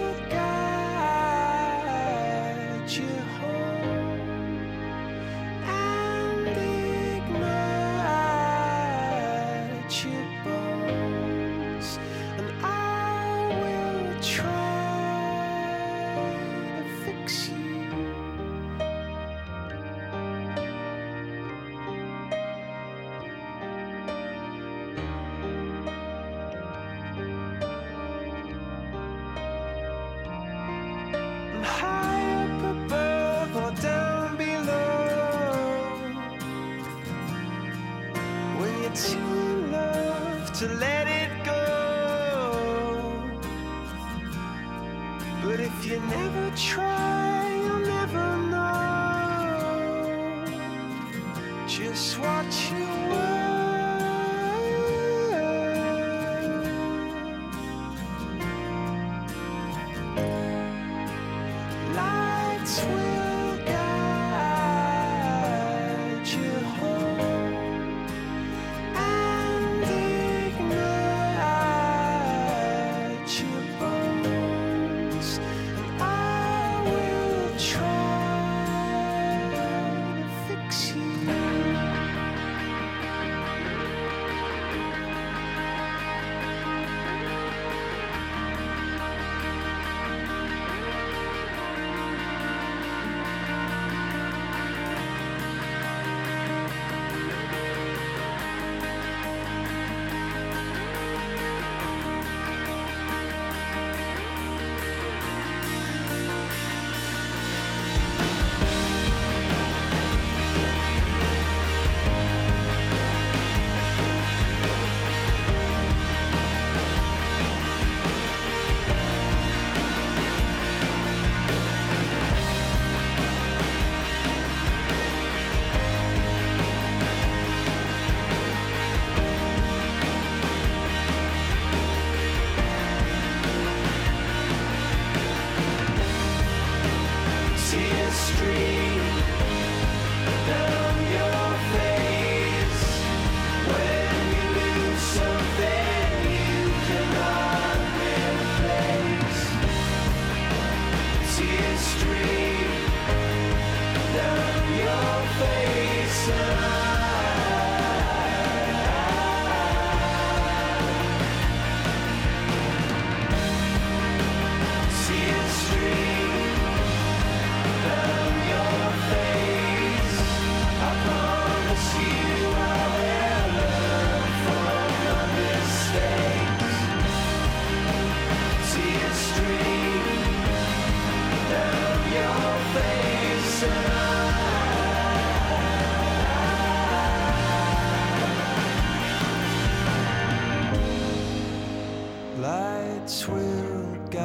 lights 193.02 193.26
will 193.28 193.98
guide 194.10 194.22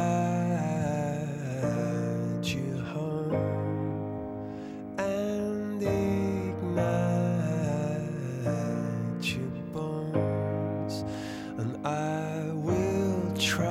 you 2.43 2.77
home 2.93 3.33
and 4.99 5.81
ignite 5.81 6.93
your 9.23 9.49
bones, 9.73 11.03
and 11.57 11.87
I 11.87 12.51
will 12.53 13.33
try 13.33 13.65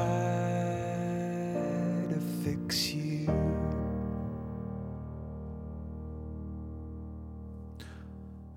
to 2.11 2.21
fix 2.43 2.93
you. 2.93 3.27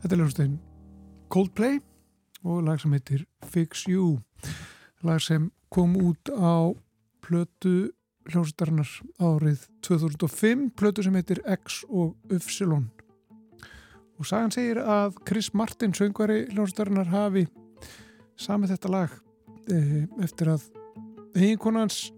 Þetta 0.01 0.15
er 0.15 0.17
hljómsveitin 0.17 0.59
Coldplay 1.29 1.79
og 2.41 2.63
lag 2.65 2.81
sem 2.81 2.91
heitir 2.97 3.25
Fix 3.45 3.85
You 3.85 4.17
lag 5.05 5.21
sem 5.21 5.51
kom 5.73 5.95
út 6.01 6.32
á 6.34 6.73
plötu 7.23 7.91
hljómsveitarinnar 8.29 8.89
árið 9.21 9.65
2005 9.86 10.69
plötu 10.77 11.05
sem 11.05 11.15
heitir 11.17 11.41
X 11.45 11.84
og 11.89 12.17
Upsilon 12.34 12.89
og 14.19 14.27
sagan 14.27 14.53
segir 14.53 14.82
að 14.84 15.17
Chris 15.27 15.53
Martin 15.53 15.95
söngvari 15.95 16.43
hljómsveitarinnar 16.51 17.10
hafi 17.13 17.45
samið 18.39 18.75
þetta 18.75 18.93
lag 18.93 19.15
eh, 19.71 20.05
eftir 20.23 20.53
að 20.55 20.67
eiginkonans 21.38 22.10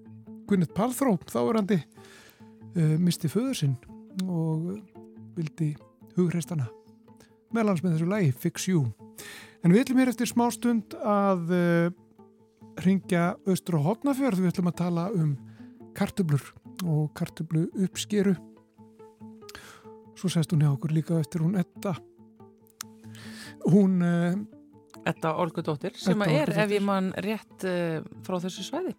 Gwyneth 0.49 0.75
Paltrow 0.75 1.19
þáverandi 1.29 1.79
eh, 1.79 2.97
misti 2.99 3.31
föður 3.31 3.57
sinn 3.63 3.77
og 4.27 4.73
vildi 5.37 5.73
hugreistana 6.17 6.67
meðlans 7.55 7.83
með 7.83 7.97
þessu 7.97 8.09
lagi 8.09 8.31
Fix 8.41 8.67
You. 8.69 8.85
En 9.61 9.73
við 9.73 9.83
ætlum 9.83 10.01
hér 10.01 10.11
eftir 10.11 10.29
smá 10.29 10.47
stund 10.53 10.95
að 10.97 11.51
uh, 11.53 11.91
ringja 12.85 13.31
austur 13.47 13.79
á 13.79 13.85
hotnafjörð 13.89 14.41
við 14.43 14.53
ætlum 14.53 14.71
að 14.71 14.79
tala 14.81 15.09
um 15.15 15.35
kartublur 15.97 16.43
og 16.87 17.11
kartublu 17.17 17.67
uppskeru 17.83 18.35
svo 20.21 20.29
sest 20.29 20.53
hún 20.53 20.63
hjá 20.63 20.71
okkur 20.71 20.93
líka 20.93 21.19
eftir 21.19 21.41
hún 21.41 21.57
Edda. 21.57 21.95
Hún 23.65 24.01
uh, 24.05 24.35
Þetta 25.01 25.31
Olgudóttir 25.41 25.95
sem 25.97 26.19
Edda 26.21 26.43
er, 26.43 26.51
ef 26.65 26.73
ég 26.75 26.83
man 26.85 27.09
rétt 27.25 27.65
uh, 27.65 28.03
frá 28.25 28.37
þessu 28.43 28.65
svæði, 28.67 28.93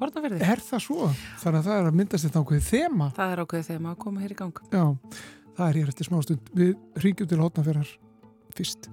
Hortnaferði. 0.00 0.40
er 0.40 0.62
það 0.64 0.84
svo? 0.86 1.10
Þannig 1.42 1.58
að 1.60 1.68
það 1.68 1.76
er 1.76 1.90
að 1.90 1.98
myndast 2.00 2.28
þetta 2.28 2.42
ákveðið 2.42 2.68
þema. 2.70 3.10
Það 3.18 3.34
er 3.34 3.44
ákveðið 3.44 3.82
maður 3.84 3.96
að 3.98 4.02
koma 4.06 4.24
hér 4.24 4.32
í 4.32 4.38
gang. 4.40 4.62
já, 4.72 4.84
það 5.58 5.66
er 5.68 5.80
hér 5.80 5.92
eftir 5.92 6.08
smá 6.08 6.18
stund. 6.24 6.52
Við 6.56 7.04
ringjum 7.04 7.32
til 7.32 7.42
hotnafjörðar 7.42 7.92
fyrst 8.56 8.88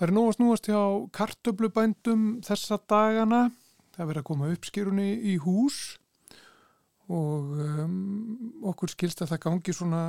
Það 0.00 0.06
er 0.06 0.14
nóg 0.16 0.28
að 0.30 0.36
snúast 0.38 0.68
hjá 0.70 0.82
kartöblubændum 1.12 2.20
þessa 2.40 2.78
dagana. 2.88 3.40
Það 3.92 3.98
er 4.00 4.06
verið 4.08 4.22
að 4.22 4.28
koma 4.30 4.46
uppskýrunni 4.48 5.08
í 5.28 5.34
hús 5.44 5.80
og 7.12 7.50
um, 7.60 7.98
okkur 8.70 8.94
skilst 8.94 9.20
að 9.20 9.34
það 9.34 9.42
gangi 9.44 9.74
svona, 9.76 10.00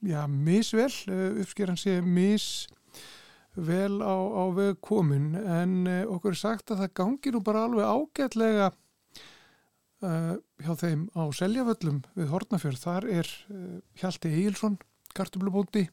já, 0.00 0.22
misvel. 0.32 0.88
Uh, 1.12 1.42
Uppskýran 1.42 1.76
sé 1.76 1.98
misvel 2.00 3.98
á, 4.00 4.16
á 4.16 4.44
veg 4.56 4.80
komin 4.88 5.36
en 5.36 5.76
uh, 5.84 6.08
okkur 6.16 6.32
er 6.32 6.40
sagt 6.40 6.72
að 6.72 6.86
það 6.86 6.96
gangi 7.02 7.34
nú 7.36 7.44
bara 7.44 7.66
alveg 7.68 7.84
ágætlega 7.84 8.70
uh, 8.72 10.34
hjá 10.40 10.72
þeim 10.86 11.04
á 11.12 11.28
Seljavöllum 11.36 12.00
við 12.16 12.32
Hortnafjörð. 12.32 12.80
Þar 12.80 13.10
er 13.18 13.36
uh, 13.52 13.76
Hjalti 14.00 14.32
Egilson, 14.40 14.80
kartöblubóndi 15.12 15.84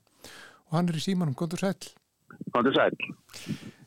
og 0.69 0.79
hann 0.79 0.87
er 0.87 1.03
í 1.03 1.07
símanum, 1.09 1.35
góður 1.35 1.67
sæll. 1.67 1.95
Kondur 2.55 2.75
sæl. 2.75 2.93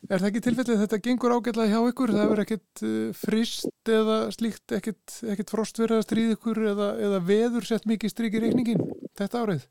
Er 0.09 0.17
það 0.17 0.27
ekki 0.31 0.41
tilfellið 0.41 0.75
að 0.75 0.83
þetta 0.83 0.99
gengur 1.05 1.33
ágætlega 1.37 1.69
hjá 1.69 1.91
ykkur? 1.91 2.13
Það 2.15 2.29
verður 2.31 2.43
ekkit 2.45 2.81
uh, 2.81 2.93
frist 3.13 3.91
eða 3.93 4.15
slíkt, 4.33 4.73
ekkit, 4.79 5.17
ekkit 5.33 5.53
frost 5.53 5.81
verið 5.81 5.99
að 5.99 6.07
stríða 6.07 6.37
ykkur 6.37 6.61
eða, 6.71 6.87
eða 7.05 7.19
veður 7.27 7.67
sett 7.69 7.85
mikið 7.89 8.13
strik 8.13 8.37
í 8.39 8.41
reikningin 8.41 8.81
þetta 9.19 9.43
árið? 9.43 9.67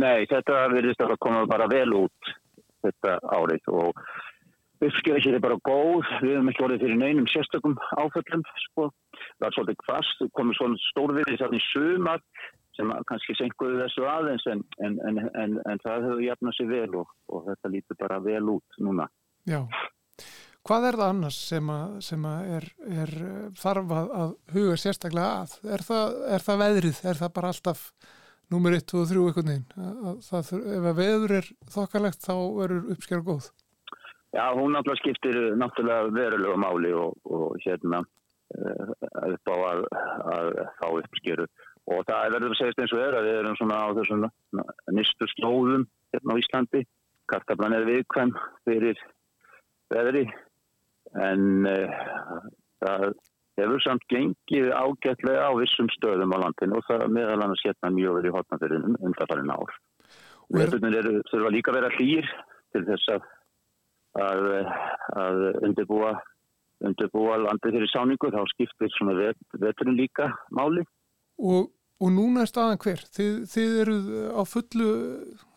Nei, 0.00 0.24
þetta 0.30 0.62
virðist 0.72 1.04
að 1.04 1.18
koma 1.22 1.44
bara 1.50 1.68
vel 1.70 1.90
út 2.06 2.32
þetta 2.84 3.18
árið 3.36 3.68
og 3.72 4.00
uppskjöra 4.84 5.20
sér 5.22 5.38
er 5.38 5.44
bara 5.44 5.60
góð. 5.68 6.08
Við 6.24 6.34
hefum 6.34 6.50
ekki 6.50 6.64
orðið 6.66 6.84
fyrir 6.86 7.00
neinum 7.00 7.28
sérstökum 7.30 7.76
áföllum. 8.00 8.42
Sko. 8.66 8.88
Það 9.38 9.48
er 9.48 9.56
svolítið 9.56 9.86
fast, 9.88 10.24
komið 10.38 10.58
svona 10.58 10.82
stórviðið 10.88 11.40
þarna 11.42 11.60
í 11.60 11.66
sumar 11.68 12.24
sem 12.76 12.90
kannski 13.08 13.36
senkuðu 13.38 13.80
þessu 13.82 14.06
aðeins 14.10 14.46
en, 14.50 14.62
en, 14.82 14.96
en, 15.08 15.20
en, 15.42 15.58
en 15.70 15.82
það 15.84 16.08
hefur 16.08 16.22
jafnað 16.26 16.56
sér 16.58 16.70
vel 16.72 16.96
og, 17.02 17.12
og 17.30 17.44
þetta 17.50 17.70
lítur 17.74 17.98
bara 18.00 18.18
vel 18.24 18.42
út 18.56 18.78
núna. 18.82 19.06
Já. 19.46 19.60
Hvað 20.64 20.86
er 20.88 20.96
það 20.96 21.10
annars 21.12 21.38
sem 21.50 21.70
að, 21.74 21.96
sem 22.06 22.22
að 22.24 22.52
er, 22.56 22.66
er 23.04 23.10
þarf 23.60 23.90
að, 23.98 24.30
huga 24.54 24.76
sérstaklega 24.80 25.32
að? 25.42 25.56
Er 25.76 25.82
það, 25.84 26.14
er 26.36 26.44
það 26.46 26.62
veðrið? 26.62 27.00
Er 27.10 27.18
það 27.20 27.32
bara 27.36 27.50
alltaf 27.52 27.82
númer 28.54 28.76
1, 28.78 28.86
2 28.94 29.02
og 29.02 29.10
3 29.10 29.24
einhvern 29.26 29.50
veginn? 29.52 29.66
Að- 29.76 30.00
að 30.08 30.22
Það, 30.30 30.46
þur- 30.48 30.64
ef 30.78 30.88
að 30.92 30.98
veður 31.02 31.34
er 31.40 31.50
þokkalegt 31.76 32.24
þá 32.24 32.32
verður 32.62 32.88
uppskjara 32.96 33.26
góð. 33.28 33.50
Já, 34.34 34.44
hún 34.56 34.72
náttúrulega 34.74 35.02
skiptir 35.04 35.36
náttúrulega 35.60 36.08
verulegu 36.16 36.56
máli 36.64 36.94
og, 36.96 37.12
og 37.28 37.60
hérna 37.62 38.00
uh, 38.00 38.88
upp 39.36 39.52
á 39.52 39.56
að, 39.68 39.84
að 40.32 40.48
fá 40.80 40.86
uppskjöru 40.88 41.46
og 41.90 42.00
það 42.08 42.24
er 42.26 42.34
verður 42.34 42.54
að 42.54 42.58
segja 42.60 42.84
eins 42.84 42.94
og 42.96 43.02
er 43.04 43.16
að 43.18 43.26
við 43.28 43.38
erum 43.40 43.56
svona 43.58 43.80
á 43.84 43.88
þessum 43.98 44.26
nýstu 44.96 45.28
slóðum 45.34 45.86
hérna 46.14 46.36
á 46.36 46.40
Íslandi. 46.40 46.82
Kartablan 47.28 47.76
er 47.76 47.86
viðkvæm 47.88 48.32
fyrir 48.68 48.98
veðri 49.92 50.24
en 51.20 51.68
uh, 51.68 52.02
það 52.84 53.06
hefur 53.60 53.84
samt 53.84 54.04
gengið 54.10 54.72
ágætlega 54.74 55.46
á 55.48 55.52
vissum 55.56 55.88
stöðum 55.94 56.34
á 56.36 56.42
landinu 56.42 56.80
og 56.80 56.84
það 56.88 57.04
er 57.06 57.14
meðal 57.16 57.38
annars 57.44 57.62
hérna 57.64 57.92
mjög 57.94 58.18
verið 58.18 58.36
hotnafyrinum 58.38 58.98
undarfærin 59.00 59.54
ár. 59.54 59.72
Og 60.50 60.58
er- 60.58 60.68
Veðurnir 60.74 60.98
eru 61.00 61.22
þurfa 61.30 61.52
líka 61.54 61.72
að 61.72 61.78
vera 61.80 61.94
hlýr 61.96 62.28
til 62.74 62.84
þess 62.88 63.12
að 63.14 63.28
að, 64.14 64.44
að 65.18 65.40
undirbúa, 65.66 66.12
undirbúa 66.86 67.38
landið 67.42 67.78
fyrir 67.78 67.90
sáningu, 67.92 68.30
þá 68.30 68.42
skiptir 68.52 68.92
svona 68.94 69.16
vet, 69.18 69.40
veturinn 69.58 69.98
líka 69.98 70.28
máli. 70.54 70.84
Og, 71.38 71.72
og 72.00 72.14
núna 72.14 72.44
er 72.44 72.50
staðan 72.50 72.80
hver? 72.82 73.02
Þið, 73.16 73.32
þið 73.50 73.80
eruð 73.84 74.12
á 74.34 74.42
fullu 74.46 74.92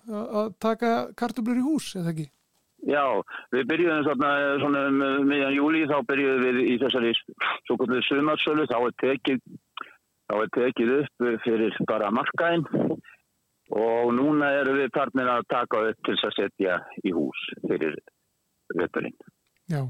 að 0.07 0.35
að 0.39 0.49
taka 0.63 0.91
kartublur 1.19 1.59
í 1.59 1.65
hús, 1.65 1.91
eða 1.99 2.13
ekki? 2.13 2.27
Já, 2.87 3.03
við 3.51 3.65
byrjuðum 3.71 4.03
svona, 4.05 4.31
svona 4.61 4.81
um 4.87 4.99
miðjan 5.27 5.55
júli, 5.55 5.83
þá 5.89 5.97
byrjuðum 6.07 6.43
við 6.45 6.59
í 6.63 6.75
þessari 6.83 7.13
svo 7.17 7.77
kvöldu 7.79 8.01
sumarsölu, 8.05 8.67
þá 8.69 8.77
er 8.77 8.95
tekið, 9.03 9.41
þá 10.29 10.35
er 10.37 10.51
tekið 10.57 10.93
upp 10.97 11.25
fyrir 11.43 11.79
bara 11.89 12.11
markaðinn 12.13 12.67
og 13.77 14.13
núna 14.15 14.53
eru 14.61 14.77
við 14.77 14.93
partnir 14.95 15.27
að 15.27 15.47
taka 15.51 15.81
upp 15.89 16.05
til 16.05 16.15
þess 16.15 16.29
að 16.29 16.37
setja 16.37 16.77
í 17.03 17.11
hús 17.15 17.41
fyrir 17.65 17.97
veturinn. 18.77 19.17
Já. 19.67 19.81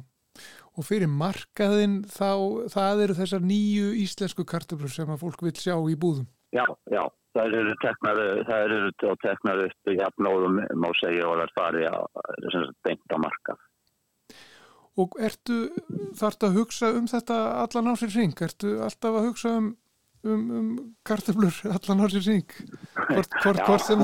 Og 0.77 0.85
fyrir 0.85 1.09
markaðinn 1.09 2.03
þá, 2.05 2.31
það 2.69 3.05
eru 3.07 3.13
þessar 3.17 3.45
nýju 3.49 3.93
íslensku 4.03 4.45
kartublur 4.45 4.91
sem 4.93 5.09
að 5.09 5.23
fólk 5.23 5.47
vil 5.47 5.55
sjá 5.57 5.73
í 5.73 5.95
búðum. 5.97 6.27
Já, 6.53 6.63
já, 6.93 7.01
það 7.35 7.55
eru 7.61 7.77
teknar, 7.81 8.21
það 8.47 8.65
eru 8.67 9.15
teknar 9.23 9.63
upp 9.65 9.89
jafnóðum, 9.97 10.59
má 10.77 10.91
segja, 11.01 11.25
og 11.25 11.39
það 11.39 11.47
er 11.47 11.55
farið 11.57 11.87
að 11.89 12.69
beint 12.85 13.15
á 13.15 13.17
markað. 13.25 13.65
Og 14.97 15.17
ertu, 15.21 15.57
þarftu 16.17 16.47
að 16.47 16.55
hugsa 16.57 16.93
um 16.97 17.09
þetta 17.09 17.35
allan 17.63 17.91
á 17.93 17.95
sér 18.01 18.15
ring? 18.17 18.39
Ertu 18.41 18.77
alltaf 18.81 19.17
að 19.19 19.27
hugsa 19.27 19.51
um, 19.59 19.67
um, 20.25 20.45
um 20.59 20.69
kartublur 21.05 21.59
allan 21.69 22.01
á 22.01 22.05
sér 22.13 22.25
ring? 22.25 22.55
Hvort, 22.95 23.35
hvort, 23.43 23.61
hvort, 23.67 23.85
sem 23.85 24.01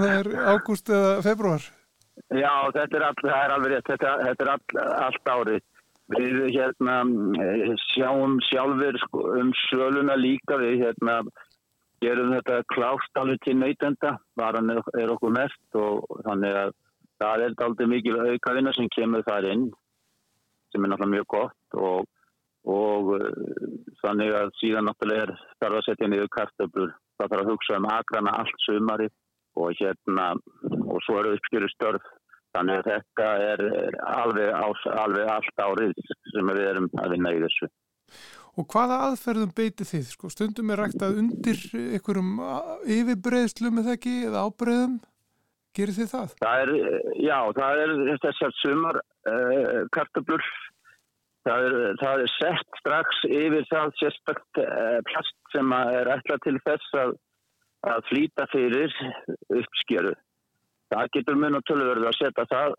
það 0.00 0.14
er, 0.14 0.30
er 0.30 0.54
ágúst 0.54 0.92
eða 0.92 1.18
februar? 1.26 1.66
Já, 2.32 2.52
þetta 2.72 2.96
er, 2.96 3.04
all, 3.10 3.28
er 3.28 3.52
alveg 3.58 3.74
rétt, 3.74 3.90
þetta, 3.90 4.14
þetta 4.24 4.46
er 4.46 4.52
all, 4.54 4.86
allt 5.04 5.32
árið. 5.34 5.66
Við 6.14 6.36
hérna 6.54 7.00
eh, 7.42 7.72
sjáum 7.90 8.36
sjálfur 8.46 8.98
sko, 9.02 9.22
um 9.40 9.50
söluna 9.66 10.14
líka, 10.14 10.58
við 10.60 10.84
hérna 10.84 11.16
gerum 12.04 12.34
þetta 12.36 12.60
klást 12.70 13.18
alveg 13.18 13.40
til 13.42 13.56
neytenda, 13.58 14.12
varan 14.38 14.70
er, 14.76 15.10
okkur 15.10 15.32
mest 15.34 15.78
og 15.80 16.04
þannig 16.26 16.58
að 16.60 16.74
það 17.22 17.44
er 17.46 17.56
aldrei 17.66 17.88
mikil 17.90 18.20
aukavinna 18.20 18.74
sem 18.76 18.90
kemur 18.94 19.24
þar 19.26 19.48
inn 19.50 19.66
sem 20.70 20.84
er 20.84 20.92
náttúrulega 20.92 21.14
mjög 21.16 21.26
gott. 21.32 21.78
Og, 21.80 22.06
og 22.70 23.12
uh, 23.16 23.26
þannig 24.04 24.34
að 24.36 24.52
síðan 24.60 24.86
náttúrulega 24.90 25.26
er 25.26 25.34
þarf 25.62 25.80
að 25.80 25.86
setja 25.88 26.10
niður 26.12 26.30
kartöflur, 26.36 26.92
það 27.16 27.32
þarf 27.32 27.42
að 27.42 27.50
hugsa 27.50 27.80
um 27.80 27.90
agrana 27.96 28.36
allt 28.42 28.66
sumari 28.66 29.10
og 29.56 29.74
hérna 29.80 30.28
og 30.84 31.02
svo 31.06 31.18
eru 31.22 31.34
uppskjöru 31.34 31.72
störf 31.72 32.14
þannig 32.56 32.80
að 32.80 32.88
þetta 32.90 33.28
er 33.50 33.64
alveg, 34.16 34.50
á, 34.50 34.66
alveg 35.04 35.34
allt 35.36 35.62
árið 35.62 35.94
sem 36.32 36.52
við 36.52 36.64
erum 36.72 36.90
að 37.02 37.14
vinna 37.14 37.34
í 37.36 37.42
þessu. 37.44 37.70
Og 38.56 38.64
hvaða 38.72 39.02
aðferðum 39.10 39.52
beiti 39.56 39.84
þið? 39.84 40.06
Sko, 40.14 40.30
stundum 40.32 40.72
er 40.72 40.80
rægt 40.80 41.02
að 41.04 41.18
undir 41.20 41.58
einhverjum 41.76 42.38
yfirbreðslu 42.96 43.72
með 43.72 43.90
það 43.90 43.98
ekki 43.98 44.14
eða 44.30 44.44
ábreðum. 44.48 44.94
Gerir 45.76 45.92
þið 45.92 46.08
það? 46.08 46.30
Það 46.40 46.62
er, 46.62 46.70
já, 47.20 47.36
það 47.58 47.82
er 47.82 47.92
þessar 48.22 48.54
sumar 48.62 48.98
uh, 49.02 49.82
kartöflur 49.92 50.46
það 51.46 51.66
er, 51.66 51.76
það 52.00 52.22
er 52.24 52.32
sett 52.34 52.80
strax 52.80 53.22
yfir 53.28 53.66
það 53.70 53.92
sérstakt 54.00 54.62
uh, 54.62 54.98
plast 55.10 55.36
sem 55.52 55.74
er 55.76 56.12
ætlað 56.16 56.42
til 56.46 56.56
þess 56.64 56.96
að, 57.02 57.12
að 57.92 58.06
flýta 58.10 58.48
fyrir 58.54 58.96
uppskjöru. 59.60 60.14
Það 60.92 61.10
getur 61.16 61.38
mun 61.40 61.58
og 61.58 61.64
tölverðu 61.66 62.08
að 62.08 62.18
setja 62.20 62.46
það 62.50 62.76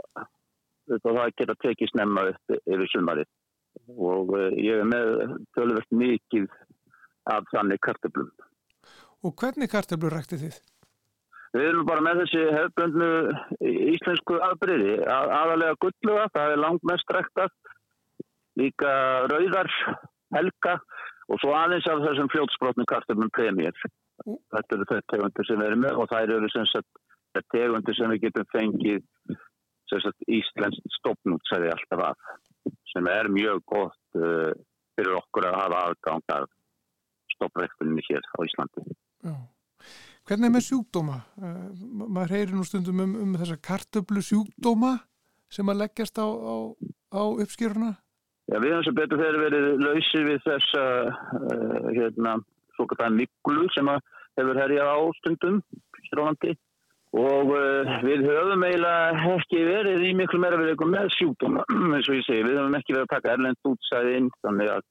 og 0.96 1.04
það 1.04 1.36
getur 1.42 1.60
tekið 1.66 1.92
snemma 1.92 2.24
upp 2.32 2.56
yfir 2.58 2.92
sumarið 2.94 3.28
og 3.98 4.34
uh, 4.36 4.48
ég 4.58 4.82
er 4.82 4.88
með 4.88 5.36
tölvert 5.56 5.92
mikið 5.94 6.48
af 7.30 7.46
þannig 7.52 7.82
kartöflum. 7.84 8.32
Og 9.26 9.36
hvernig 9.38 9.70
kartöflur 9.72 10.16
rækti 10.16 10.40
þið? 10.42 10.58
Við 11.56 11.66
erum 11.70 11.88
bara 11.88 12.04
með 12.04 12.22
þessi 12.24 12.42
hefbundnu 12.54 13.10
íslensku 13.94 14.38
aðbriði, 14.46 14.98
að, 15.08 15.32
aðalega 15.40 15.80
gulluga, 15.84 16.28
það 16.36 16.54
er 16.54 16.62
langt 16.64 16.88
mest 16.88 17.14
ræktað, 17.16 17.54
líka 18.60 18.92
rauðar, 19.32 19.72
helga 20.36 20.76
og 21.28 21.40
svo 21.42 21.54
aðeins 21.56 21.88
af 21.92 22.04
þessum 22.04 22.30
fljótsbrotnu 22.34 22.86
kartöflum 22.90 23.32
premjör. 23.36 23.80
Þetta 24.28 24.76
eru 24.76 24.88
þau 24.90 25.00
tegundir 25.14 25.48
sem 25.48 25.60
við 25.62 25.72
erum 25.72 25.84
með 25.86 26.02
og 26.04 26.10
það 26.12 26.36
eru 26.38 26.52
sem 26.52 26.68
sagt 26.72 26.90
tegundir 27.54 27.98
sem 27.98 28.12
við 28.14 28.24
getum 28.28 28.48
fengið 28.54 29.04
sem 29.88 30.02
sagt 30.04 30.26
íslenskt 30.28 30.98
stopnútsæði 31.00 31.72
alltaf 31.74 32.04
af 32.10 32.32
sem 32.92 33.08
er 33.12 33.30
mjög 33.32 33.62
gott 33.72 34.20
uh, 34.20 34.52
fyrir 34.98 35.20
okkur 35.20 35.48
að 35.48 35.60
hafa 35.62 35.84
aðgang 35.88 36.34
af 36.36 36.50
stoppræktunni 37.36 38.04
hér 38.10 38.26
á 38.26 38.40
Íslandi. 38.44 38.84
Já. 39.24 39.36
Hvernig 40.28 40.50
er 40.50 40.54
með 40.58 40.66
sjúkdóma? 40.66 41.22
Uh, 41.40 41.70
ma- 42.00 42.10
maður 42.18 42.34
heyrir 42.36 42.58
nú 42.58 42.66
stundum 42.68 43.00
um, 43.06 43.16
um 43.24 43.38
þessa 43.40 43.60
kartöflu 43.70 44.24
sjúkdóma 44.26 44.98
sem 45.54 45.70
að 45.72 45.84
leggjast 45.86 46.20
á, 46.20 46.28
á, 46.28 46.56
á 47.16 47.22
uppskýruna. 47.46 47.94
Já, 48.48 48.58
við 48.64 48.74
höfum 48.74 48.86
sem 48.88 48.98
betur 48.98 49.22
þegar 49.22 49.40
verið 49.46 49.66
lausir 49.86 50.28
við 50.28 50.44
þessa 50.48 50.84
uh, 51.08 51.90
hérna, 51.96 52.38
svo 52.76 52.88
kallar 52.92 53.16
miklu 53.16 53.68
sem 53.76 53.88
að 53.92 54.02
hefur 54.40 54.60
herjað 54.60 54.92
á 54.92 54.98
stundum 55.22 55.62
hér 56.08 56.20
á 56.20 56.28
landi 56.28 56.54
og 57.16 57.54
uh, 57.56 57.94
við 58.04 58.26
höfum 58.28 58.66
eiginlega 58.68 59.38
ekki 59.38 59.64
verið 59.64 60.06
í 60.10 60.12
miklu 60.20 60.42
meira 60.44 60.60
við 60.60 60.74
eitthvað 60.74 60.94
með 60.96 61.14
sjúkdóma 61.16 61.64
eins 61.96 62.10
og 62.10 62.20
ég 62.20 62.28
segi, 62.28 62.46
við 62.48 62.60
höfum 62.60 62.78
ekki 62.80 62.96
verið 62.96 63.08
að 63.08 63.14
taka 63.16 63.34
erlend 63.36 63.72
útsæði 63.72 64.18
inn 64.20 64.32
þannig 64.42 64.74
að, 64.74 64.88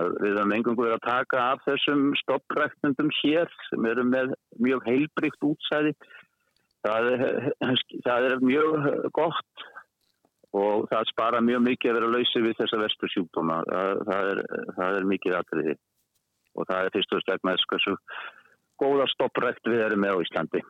að 0.00 0.10
við 0.24 0.34
höfum 0.40 0.56
engungu 0.58 0.86
verið 0.86 0.98
að 0.98 1.06
taka 1.06 1.44
af 1.52 1.62
þessum 1.68 2.08
stoppræktundum 2.22 3.14
hér 3.20 3.54
sem 3.68 3.90
eru 3.92 4.08
með 4.08 4.34
mjög 4.58 4.90
heilbrygt 4.90 5.48
útsæði 5.52 5.94
það 6.82 7.12
er, 7.12 7.46
það 8.08 8.28
er 8.28 8.42
mjög 8.42 8.90
gott 9.14 9.70
og 10.52 10.86
það 10.90 11.08
spara 11.08 11.40
mjög 11.44 11.64
mikið 11.64 11.90
að 11.90 11.98
vera 11.98 12.12
lausið 12.12 12.46
við 12.46 12.58
þessa 12.60 12.80
vestu 12.82 13.10
sjúkdóma. 13.12 13.58
Það, 13.70 14.02
það, 14.08 14.30
er, 14.32 14.42
það 14.76 14.98
er 14.98 15.10
mikið 15.14 15.36
atriði 15.38 15.74
og 16.52 16.68
það 16.68 16.78
er 16.84 16.94
fyrst 16.96 17.16
og 17.16 17.22
stegna 17.24 17.54
þess 17.56 17.68
hversu 17.72 17.94
góða 18.82 19.08
stopprækt 19.14 19.70
við 19.72 19.84
erum 19.86 20.02
með 20.04 20.20
á 20.20 20.24
Íslandi. 20.26 20.62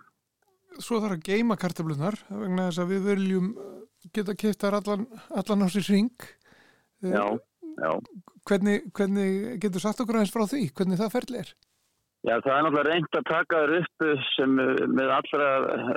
Svo 0.80 1.00
þarf 1.02 1.18
að 1.18 1.26
geima 1.26 1.58
kartöflunar 1.60 2.16
vegna 2.30 2.68
þess 2.68 2.82
að 2.82 2.92
við 2.94 3.08
viljum 3.10 3.50
uh, 3.52 3.72
geta 4.14 4.36
keftar 4.38 4.76
allan, 4.78 5.06
allan 5.30 5.66
á 5.66 5.68
sér 5.72 5.88
ring. 5.90 6.26
Uh, 7.02 7.12
Já, 7.12 7.24
já. 7.82 7.92
Hvernig, 8.48 8.88
hvernig 8.96 9.60
getur 9.62 9.82
sagt 9.84 10.02
okkur 10.02 10.18
aðeins 10.18 10.34
frá 10.34 10.46
því? 10.50 10.64
Hvernig 10.76 11.00
það 11.00 11.14
ferli 11.16 11.42
er? 11.42 11.52
Já, 12.22 12.36
það 12.38 12.52
er 12.54 12.62
náttúrulega 12.66 12.88
reynd 12.88 13.18
að 13.18 13.28
taka 13.30 13.62
þér 13.64 13.74
upp 13.80 14.06
sem 14.34 14.60
uh, 14.62 14.84
með 14.98 15.16
allra 15.18 15.50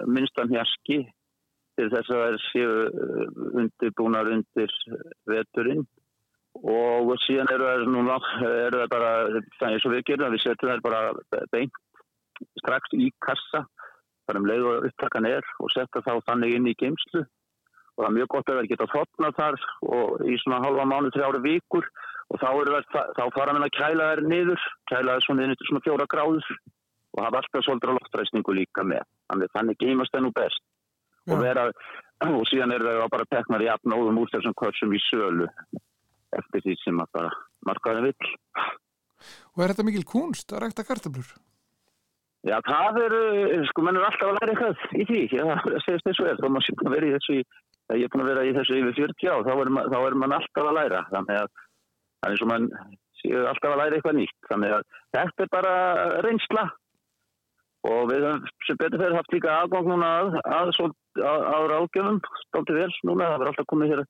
minnstan 0.09 0.53
hjaski 0.53 1.03
til 1.75 1.91
þess 1.91 2.11
að 2.11 2.23
það 2.23 2.39
séu 2.49 2.73
uh, 2.87 3.27
undirbúnar 3.61 4.31
undir 4.33 4.75
veturinn 5.29 5.85
og 6.63 7.11
síðan 7.25 7.51
eru 7.51 7.67
það 7.67 7.89
núna 7.91 8.15
eru 8.47 8.79
það 8.79 8.91
bara, 8.93 9.09
það 9.59 9.73
er 9.73 9.81
svo 9.83 9.91
við 9.91 10.05
gerum 10.07 10.27
að 10.29 10.37
við 10.37 10.43
setjum 10.45 10.71
það 10.71 10.83
bara 10.85 11.01
beint 11.51 11.81
strax 12.61 12.95
í 12.95 13.09
kassa 13.23 13.65
bara 14.27 14.41
um 14.41 14.47
leið 14.49 14.67
og 14.69 14.87
upptakan 14.89 15.27
er 15.29 15.47
og 15.61 15.71
setja 15.73 16.03
þá 16.05 16.13
þannig 16.29 16.55
inn 16.57 16.69
í 16.71 16.77
geimslu 16.79 17.23
og 17.95 18.03
það 18.03 18.09
er 18.09 18.15
mjög 18.17 18.31
gott 18.33 18.49
að 18.49 18.57
það 18.59 18.69
geta 18.71 18.87
fotnað 18.91 19.37
þar 19.39 19.57
og 19.95 20.23
í 20.27 20.37
svona 20.41 20.61
halva 20.65 20.85
mánu, 20.89 21.11
þrjára 21.15 21.41
vikur. 21.45 21.87
Og 22.33 22.41
þá, 22.41 22.47
það, 22.91 23.11
þá 23.15 23.23
fara 23.35 23.53
við 23.53 23.63
að 23.67 23.75
kæla 23.77 24.07
þær 24.09 24.21
niður 24.25 24.63
kæla 24.89 25.15
þær 25.15 25.25
svona 25.25 25.45
inn 25.45 25.57
til 25.59 25.67
svona 25.69 25.83
fjóra 25.85 26.07
gráður 26.09 26.47
og 27.15 27.19
hafa 27.21 27.39
alltaf 27.39 27.63
svolítið 27.63 27.93
loftræsningu 27.95 28.55
líka 28.57 28.83
með. 28.83 29.05
Þannig 29.29 29.53
þannig 29.53 29.79
geimast 29.83 30.15
það 30.15 30.25
nú 30.25 30.31
best. 30.35 30.65
Og, 31.25 31.37
vera, 31.41 31.67
og 32.25 32.43
síðan 32.49 32.73
er 32.75 32.83
það 32.85 33.05
bara 33.13 33.29
teknar 33.31 33.63
í 33.63 33.69
apnóðum 33.71 34.19
úr 34.21 34.33
þessum 34.33 34.57
kvörsum 34.57 34.93
í 34.93 35.01
sölu 35.05 35.47
eftir 36.35 36.65
því 36.65 36.75
sem 36.81 36.99
að 37.01 37.13
bara 37.15 37.31
markaði 37.65 38.09
vill. 38.09 38.33
Og 39.55 39.63
er 39.63 39.71
þetta 39.71 39.87
mikil 39.87 40.05
kunst 40.09 40.51
að 40.51 40.65
rækta 40.65 40.85
kartöflur? 40.85 41.29
Já, 42.45 42.59
það 42.61 42.99
er, 43.01 43.13
sko, 43.71 43.83
mann 43.85 43.97
er 43.97 44.03
alltaf 44.05 44.29
að 44.29 44.35
læra 44.37 44.53
eitthvað 44.53 44.99
í 45.01 45.05
því, 45.09 45.21
það 45.33 45.77
segist 45.81 46.05
þessu 46.05 46.27
er, 46.29 46.37
þá 46.37 46.45
maður 46.53 46.65
sé 46.67 46.75
að 46.77 46.93
vera 46.93 47.07
í 47.07 47.13
þessu, 47.15 47.37
ég 47.95 48.03
er 48.05 48.11
búin 48.13 48.21
að 48.21 48.29
vera 48.29 48.43
í 48.45 48.51
þessu 48.53 48.77
yfir 48.81 48.97
40 48.99 49.31
á, 49.33 49.35
þá 49.47 49.53
er, 49.55 49.71
þá 49.89 49.97
er 50.01 50.17
mann 50.21 50.35
alltaf 50.35 50.69
að 50.69 50.77
læra, 50.77 50.99
þannig 51.09 51.39
að 51.41 51.49
það 51.55 52.27
er 52.27 52.35
eins 52.35 52.43
og 52.45 52.51
mann 52.51 52.67
sé 53.21 53.31
alltaf 53.39 53.71
að 53.71 53.81
læra 53.81 53.97
eitthvað 53.97 54.17
nýtt, 54.19 54.37
þannig 54.51 54.75
að 54.75 54.85
þetta 55.17 55.45
er 55.45 55.51
bara 55.55 55.73
reynsla. 56.27 56.65
Og 57.85 58.07
við 58.09 58.23
sem 58.65 58.77
betur 58.81 59.01
fyrir 59.01 59.17
haft 59.17 59.33
líka 59.33 59.57
aðgang 59.61 59.89
núna 59.89 60.07
að, 60.19 60.37
að, 60.45 60.71
að, 61.21 61.43
að 61.49 61.65
ráðgjöfum, 61.73 62.21
stáltið 62.47 62.79
vel 62.81 62.93
núna, 63.09 63.27
það 63.27 63.35
verður 63.35 63.51
alltaf 63.51 63.69
komið 63.73 63.93
hér 63.93 64.05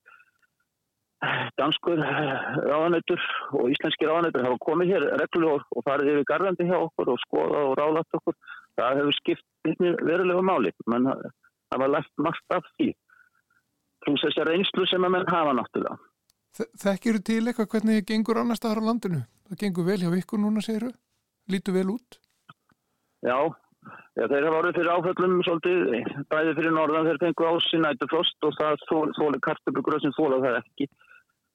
danskur 1.56 2.00
ráðanautur 2.00 3.22
og 3.56 3.70
íslenski 3.72 4.08
ráðanautur 4.08 4.44
hafa 4.44 4.58
komið 4.66 4.92
hér 4.92 5.06
reglulega 5.22 5.64
og 5.72 5.86
farið 5.86 6.12
yfir 6.12 6.28
garðandi 6.28 6.68
hjá 6.68 6.76
okkur 6.76 7.12
og 7.14 7.22
skoða 7.24 7.62
og 7.70 7.74
ráðlagt 7.80 8.18
okkur. 8.18 8.36
Það 8.76 9.00
hefur 9.00 9.16
skipt 9.16 9.80
verulega 10.04 10.44
máli, 10.44 10.72
menn 10.86 11.08
hafa 11.08 11.88
lært 11.88 12.12
margt 12.20 12.56
af 12.56 12.68
því. 12.76 12.92
Plus 14.04 14.26
þessar 14.26 14.52
reynslu 14.52 14.86
sem 14.86 15.08
að 15.08 15.16
menn 15.16 15.32
hafa 15.32 15.56
náttúrulega. 15.56 15.96
Þekkir 16.56 17.20
til 17.24 17.42
eitthvað 17.44 17.72
hvernig 17.72 18.00
það 18.00 18.08
gengur 18.12 18.40
annars 18.40 18.60
staðar 18.60 18.80
á 18.84 18.88
landinu? 18.88 19.24
Það 19.48 19.62
gengur 19.64 19.88
vel 19.88 20.00
hjá 20.02 20.10
ykkur 20.20 20.40
núna, 20.40 20.64
segiru? 20.64 20.92
Lítu 21.52 21.72
vel 21.72 21.90
út? 21.92 22.20
Já, 23.24 23.36
Já, 24.16 24.24
þeir 24.32 24.46
hafa 24.48 24.58
orðið 24.62 24.78
fyrir 24.78 24.88
áföllum 24.96 25.34
svolítið, 25.44 26.06
bæði 26.32 26.54
fyrir 26.56 26.72
norðan 26.74 27.04
þeir 27.06 27.18
fengu 27.20 27.44
á 27.46 27.52
sinættu 27.68 28.08
frost 28.10 28.46
og 28.48 28.54
það 28.56 28.80
þóli 29.18 29.40
kartöflugröð 29.44 30.06
sem 30.06 30.14
þóla 30.16 30.38
það 30.42 30.56
ekki 30.62 30.88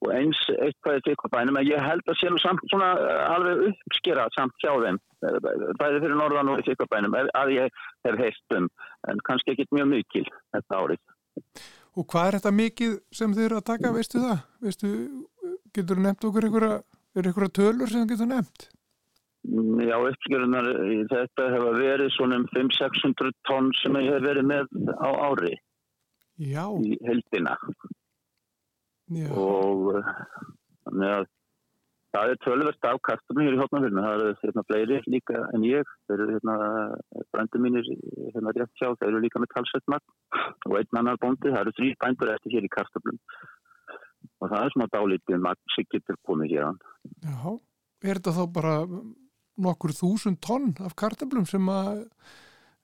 og 0.02 0.12
eins 0.16 0.38
eitthvað 0.52 0.98
er 0.98 1.04
tikkabænum 1.06 1.58
en 1.60 1.68
ég 1.68 1.84
held 1.86 2.08
að 2.10 2.18
sé 2.20 2.30
nú 2.30 2.40
samt 2.42 2.62
svona 2.70 2.90
alveg 3.30 3.68
uppskera 3.70 4.26
samt 4.36 4.56
hjá 4.62 4.72
þeim 4.84 4.98
bæði 5.78 6.02
fyrir 6.02 6.16
norðan 6.18 6.50
og 6.52 6.64
tikkabænum 6.66 7.16
að 7.20 7.54
ég 7.54 7.82
hef 8.06 8.18
heilt 8.18 8.56
um 8.58 8.68
en 9.10 9.22
kannski 9.28 9.54
ekki 9.54 9.68
mjög 9.70 9.88
mikil 9.92 10.26
þetta 10.56 10.82
árið. 10.82 11.02
Og 11.92 12.06
hvað 12.08 12.28
er 12.28 12.38
þetta 12.38 12.54
mikið 12.58 12.92
sem 13.14 13.34
þið 13.36 13.46
eru 13.46 13.58
að 13.60 13.66
taka, 13.68 13.94
veistu 13.94 14.22
það? 14.22 14.44
Veistu, 14.64 14.92
getur 15.76 15.98
þú 15.98 16.06
nefnt 16.06 16.28
okkur 16.28 16.46
einhverja, 16.48 16.78
er 17.16 17.28
einhverja 17.28 17.56
tölur 17.58 17.92
sem 17.92 18.04
þú 18.04 18.14
getur 18.14 18.30
nefnt? 18.30 18.68
Já, 19.82 19.96
uppskjörunar 19.98 20.68
í 20.86 21.00
þetta 21.10 21.48
hefa 21.50 21.70
verið 21.74 22.12
svona 22.14 22.38
um 22.38 22.46
500-600 22.54 23.32
tonn 23.48 23.72
sem 23.80 23.98
ég 23.98 24.14
hef 24.14 24.22
verið 24.22 24.46
með 24.46 24.70
á 25.02 25.10
ári 25.26 25.56
Já. 26.38 26.62
í 26.78 26.94
heldina 27.02 27.56
Já. 29.12 29.28
og 29.36 30.02
þannig 30.86 31.14
að 31.16 31.30
það 32.12 32.32
er 32.32 32.40
tölverst 32.44 32.86
af 32.88 33.00
kastunum 33.06 33.46
hér 33.46 33.56
í 33.56 33.60
hotnafyrinu, 33.60 34.04
það 34.04 34.14
eru 34.24 34.34
hérna 34.42 34.64
fleiri 34.68 34.98
líka 35.14 35.40
en 35.56 35.64
ég, 35.64 35.92
þeir 36.08 36.24
eru 36.24 36.36
hérna 36.36 36.56
brændi 37.32 37.62
mínir 37.64 37.88
hérna 38.34 38.52
rétt 38.56 38.80
hjá, 38.80 38.92
þeir 39.00 39.08
eru 39.08 39.22
líka 39.24 39.40
með 39.40 39.52
talsveitmagn 39.54 40.68
og 40.68 40.76
einn 40.78 41.00
annar 41.00 41.20
bóndi, 41.22 41.48
það 41.48 41.60
eru 41.64 41.74
þrý 41.78 41.90
bændur 42.04 42.32
eftir 42.34 42.56
hér 42.56 42.68
í 42.68 42.72
kastunum 42.76 43.20
og 44.42 44.50
það 44.50 44.58
er 44.60 44.74
svona 44.74 44.90
dálítið 44.92 45.44
magn 45.48 45.74
sem 45.74 45.88
getur 45.94 46.20
komið 46.28 46.56
hér 46.56 46.70
Já, 47.24 47.52
er 48.04 48.20
þetta 48.20 48.36
þá 48.38 48.44
bara 48.60 48.76
nokkur 49.62 49.96
þúsund 49.96 50.40
tonn 50.44 50.72
af 50.84 50.96
kartablum 50.98 51.48
sem, 51.48 51.68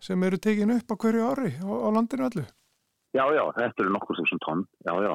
sem 0.01 0.25
eru 0.25 0.41
tekin 0.41 0.73
upp 0.77 0.95
á 0.95 0.97
hverju 0.97 1.29
ári 1.29 1.53
á, 1.61 1.69
á 1.69 1.89
landinu 1.93 2.29
allu? 2.29 2.45
Já, 3.17 3.25
já, 3.33 3.45
þetta 3.57 3.85
eru 3.85 3.93
nokkur 3.93 4.21
þúsund 4.21 4.45
tonn, 4.45 4.65
já, 4.89 4.93
já, 5.05 5.15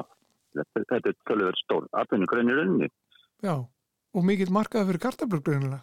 þetta, 0.60 1.00
er 1.00 1.16
tölver 1.28 1.58
stór 1.58 1.88
atvinnugreinir 2.02 2.62
unni. 2.64 2.90
Já, 3.44 3.56
og 4.14 4.26
mikill 4.26 4.52
markaði 4.54 4.92
fyrir 4.92 5.04
kartablur 5.06 5.42
greinilega. 5.46 5.82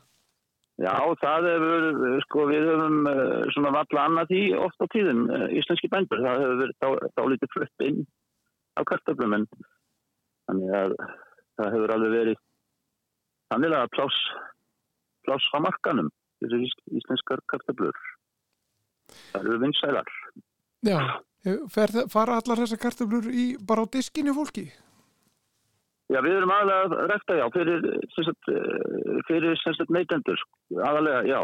Já, 0.82 0.95
það 1.22 1.47
hefur, 1.51 1.88
sko, 2.26 2.45
við 2.49 2.63
höfum 2.72 3.09
uh, 3.09 3.41
svona 3.53 3.74
valla 3.76 4.05
annað 4.07 4.32
því 4.32 4.41
oft 4.57 4.82
á 4.82 4.86
tíðum, 4.93 5.26
uh, 5.30 5.49
íslenski 5.53 5.89
bændur, 5.91 6.24
það 6.24 6.39
hefur 6.41 6.61
verið 6.63 6.78
þá, 6.82 6.88
þá 7.17 7.22
lítið 7.34 7.53
flutt 7.53 7.86
inn 7.86 7.99
á 8.74 8.82
kartöflum 8.88 9.36
en 9.38 9.45
þannig 10.47 10.74
að 10.80 10.95
það 11.59 11.76
hefur 11.76 11.93
alveg 11.95 12.15
verið 12.15 12.39
þannig 13.51 13.76
að 13.78 13.91
pláss, 13.97 14.19
pláss 15.28 15.51
á 15.53 15.57
markanum 15.61 16.09
ís, 16.41 16.76
íslenskar 16.97 17.43
kartöflur. 17.51 17.97
Það 19.32 19.41
eru 19.43 19.59
vinsælar. 19.61 20.13
Já, 20.88 20.97
fer, 21.74 21.92
fara 22.12 22.38
allar 22.39 22.64
þessar 22.64 22.82
kartablur 22.82 23.30
í, 23.32 23.46
bara 23.68 23.86
á 23.86 23.92
diskinu 23.92 24.34
fólki? 24.38 24.70
Já, 26.12 26.20
við 26.20 26.42
erum 26.42 26.52
aðalega 26.52 26.98
að 27.00 27.10
rekta, 27.14 27.36
já, 27.39 27.46
fyrir, 27.56 27.86
sagt, 28.18 28.50
eh, 28.52 29.20
fyrir 29.30 29.60
sagt, 29.62 29.94
neytendur, 29.96 30.42
aðalega, 30.76 31.22
já, 31.30 31.39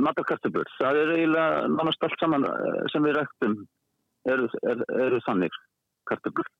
matarkartöflur. 0.00 0.70
Það 0.78 0.98
er 1.02 1.12
eiginlega 1.14 1.68
nánast 1.70 2.02
allt 2.02 2.18
saman 2.18 2.48
eh, 2.48 2.82
sem 2.92 3.06
við 3.06 3.16
rektum 3.20 3.54
eru, 4.32 4.48
er, 4.66 4.82
eru 5.06 5.20
þannig 5.26 5.58
kartöflur. 6.10 6.50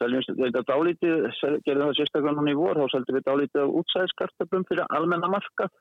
Seljum 0.00 0.38
þetta 0.40 0.64
dálítið, 0.68 1.26
gerðum 1.66 1.90
það 1.90 1.96
sérstaklega 1.98 2.36
núna 2.36 2.52
í 2.52 2.58
vor, 2.58 2.78
þá 2.78 2.94
seljum 2.94 3.16
við 3.16 3.26
dálítið 3.26 3.62
af 3.64 3.74
útsæðiskartöflum 3.80 4.68
fyrir 4.68 4.86
almenna 4.96 5.28
markað. 5.32 5.72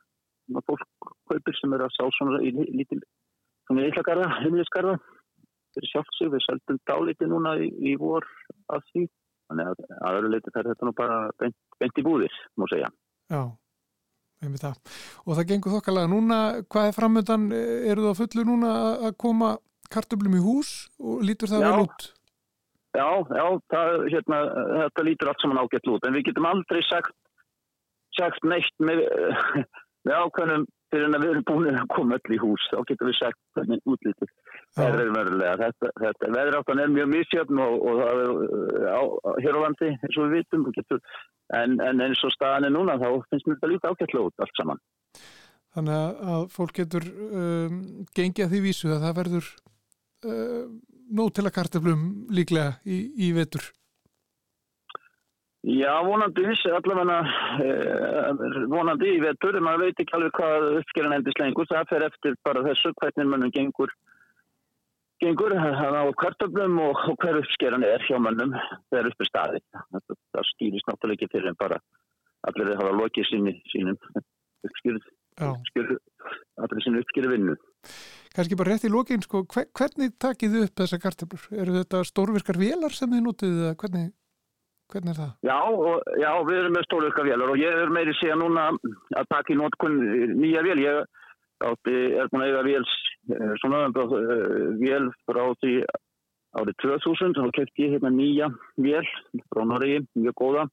Fólk 0.65 1.11
kaupir 1.29 1.55
sem 1.59 1.73
eru 1.75 1.85
að 1.85 1.95
sá 1.95 2.03
svona 2.15 2.39
í 2.43 2.51
lítil, 2.55 2.99
svona 3.67 3.83
í 3.83 3.91
illa 3.91 4.03
garða, 4.07 4.31
heimilisgarða, 4.39 4.95
fyrir 5.77 5.91
sjálfsig. 5.93 6.33
Við 6.33 6.45
seljum 6.45 6.81
dálítið 6.89 7.31
núna 7.31 7.55
í, 7.61 7.69
í 7.91 7.95
vor 8.01 8.27
af 8.73 8.83
því. 8.91 9.07
Þannig 9.49 9.71
að 9.71 10.03
aðra 10.11 10.33
leiti 10.33 10.53
fer 10.53 10.69
þetta 10.69 10.85
nú 10.85 10.93
bara 10.97 11.17
beint, 11.41 11.57
beint 11.81 11.97
í 11.97 12.05
búðir, 12.05 12.35
má 12.59 12.67
segja. 12.69 12.91
Já, 13.33 13.41
einmitt 14.45 14.61
það. 14.61 14.77
Og 15.25 15.33
það 15.33 15.49
gengur 15.53 15.75
þokkalega. 15.77 16.11
Núna, 16.11 16.37
hvað 16.69 16.91
er 16.91 16.95
framöndan? 16.99 17.49
Eru 17.89 18.05
þú 18.05 18.11
að 18.11 18.21
fullu 18.21 18.45
núna 18.45 18.75
að 19.09 19.17
koma 19.25 19.55
kartöflum 19.89 20.37
í 20.37 20.43
hús 20.45 20.73
og 21.01 21.25
lítur 21.25 21.49
það 21.49 21.65
Já. 21.65 21.69
vel 21.71 21.87
út? 21.87 22.09
Já, 22.97 23.05
já, 23.37 23.45
það, 23.69 23.91
hérna, 24.09 24.37
þetta 24.83 25.03
lítur 25.05 25.29
allt 25.29 25.43
saman 25.43 25.59
ágætt 25.61 25.89
út, 25.93 26.05
en 26.07 26.15
við 26.17 26.23
getum 26.29 26.47
aldrei 26.49 26.79
sagt, 26.87 27.13
sagt 28.17 28.47
neitt 28.49 28.81
með, 28.81 29.03
með 30.07 30.19
ákveðnum 30.23 30.67
fyrir 30.89 31.05
en 31.05 31.17
að 31.17 31.23
við 31.23 31.31
erum 31.33 31.45
búin 31.49 31.79
að 31.79 31.89
koma 31.93 32.17
öll 32.17 32.35
í 32.35 32.39
hús, 32.41 32.67
þá 32.71 32.77
getum 32.89 33.09
við 33.09 33.17
sagt 33.19 33.39
hvernig 33.57 33.89
útlítið. 33.93 34.31
Það 34.77 34.99
er 35.03 35.11
verulega, 35.15 35.55
þetta, 35.59 35.91
þetta 36.03 36.29
veðráttan 36.35 36.81
er 36.83 36.93
mjög 36.93 37.11
misjöfn 37.13 37.61
og, 37.65 37.75
og 37.89 37.99
það 37.99 38.21
er 38.23 38.31
uh, 38.31 38.87
á, 38.89 39.01
hér 39.43 39.59
á 39.59 39.63
landi, 39.65 39.91
eins 39.97 40.17
og 40.17 40.25
við 40.25 40.35
vitum, 40.39 40.65
getur, 40.77 41.01
en, 41.59 41.77
en 41.85 42.05
eins 42.05 42.23
og 42.25 42.33
staðan 42.33 42.69
er 42.69 42.75
núna, 42.75 42.97
þá 43.01 43.07
finnst 43.29 43.49
mér 43.49 43.59
þetta 43.59 43.71
lítið 43.73 43.93
ágætlega 43.93 44.29
út 44.29 44.45
allt 44.45 44.61
saman. 44.61 44.83
Þannig 45.77 46.21
að- 46.33 46.47
fólk 46.55 46.77
getur 46.79 47.09
um, 47.09 47.81
gengið 48.17 48.45
að 48.47 48.55
því 48.55 48.63
vísu 48.65 48.93
að 48.93 49.03
það 49.05 49.19
verður 49.23 49.51
nóg 51.15 51.29
til 51.33 51.45
að 51.47 51.55
kartöflum 51.55 52.01
líklega 52.33 52.79
í, 52.85 52.97
í 53.29 53.29
vetur. 53.37 53.63
Já, 55.67 55.91
vonandi 56.07 56.45
allavega 56.47 57.17
eh, 57.65 58.29
vonandi 58.71 59.09
í 59.17 59.19
vetur, 59.19 59.57
maður 59.59 59.89
veit 59.89 59.99
ekki 59.99 60.15
alveg 60.15 60.37
hvað 60.37 60.67
uppskeran 60.79 61.17
endist 61.17 61.41
lengur, 61.41 61.67
það 61.67 61.89
fer 61.89 62.05
eftir 62.07 62.37
bara 62.47 62.63
þessu 62.63 62.93
hvernig 63.01 63.27
mönnum 63.27 63.51
gengur 63.51 63.91
gengur, 65.19 65.51
á 65.51 66.03
kartöflum 66.19 66.79
og, 66.83 66.99
og 67.11 67.17
hver 67.19 67.39
uppskeran 67.41 67.83
er 67.83 68.03
hjá 68.07 68.17
mönnum 68.23 68.55
þegar 68.89 69.09
upp 69.11 69.23
er 69.23 69.29
staðið. 69.29 69.65
Það, 69.75 70.19
það 70.35 70.47
skýrist 70.53 70.89
náttúrulega 70.89 71.19
ekki 71.19 71.31
fyrir 71.33 71.51
en 71.51 71.59
bara 71.59 71.79
allir 72.47 72.71
hafa 72.79 72.93
lokið 72.95 73.27
síni, 73.27 73.55
sínum 73.71 73.97
uppskýrð, 74.67 75.09
allir 76.63 76.85
sínu 76.85 77.03
uppskýrð 77.03 77.33
vinnu. 77.35 77.57
Kannski 78.35 78.55
bara 78.59 78.75
rétt 78.75 78.85
í 78.87 78.93
lokin, 78.93 79.23
sko, 79.25 79.43
hver, 79.51 79.67
hvernig 79.75 80.15
takið 80.21 80.55
þið 80.55 80.65
upp 80.67 80.81
þessar 80.83 81.03
kartöflur? 81.03 81.45
Eru 81.63 81.77
þetta 81.79 82.03
stórvirkar 82.07 82.59
vélar 82.61 82.95
sem 82.95 83.11
þið 83.11 83.23
notið 83.25 83.61
eða 83.65 83.77
hvernig, 83.83 84.11
hvernig 84.91 85.13
er 85.13 85.19
það? 85.21 85.31
Já, 85.47 85.57
og, 85.69 86.11
já, 86.19 86.29
við 86.47 86.59
erum 86.59 86.75
með 86.77 86.85
stórvirka 86.87 87.25
vélar 87.27 87.53
og 87.53 87.61
ég 87.61 87.79
er 87.83 87.93
meiri 87.93 88.15
segja 88.17 88.37
núna 88.39 88.67
að 89.19 89.31
taka 89.33 89.53
í 89.53 89.57
notkun 89.59 89.97
nýja 90.39 90.63
vél. 90.65 90.77
Ég 90.83 91.01
átti, 91.69 91.95
er 92.15 92.29
búin 92.31 92.45
að 92.45 92.51
eiga 92.51 92.61
vél, 92.67 92.85
eh, 93.35 93.55
svona 93.61 93.81
uh, 93.89 94.13
vél 94.79 95.09
frá 95.27 95.41
því 95.59 95.73
árið 96.59 96.79
2000 96.81 97.41
og 97.43 97.51
kefti 97.57 97.85
ég 97.85 97.97
hérna 97.97 98.13
nýja 98.13 98.47
vél 98.79 99.05
frá 99.51 99.65
Noregi, 99.67 100.05
mjög 100.17 100.39
góða. 100.39 100.69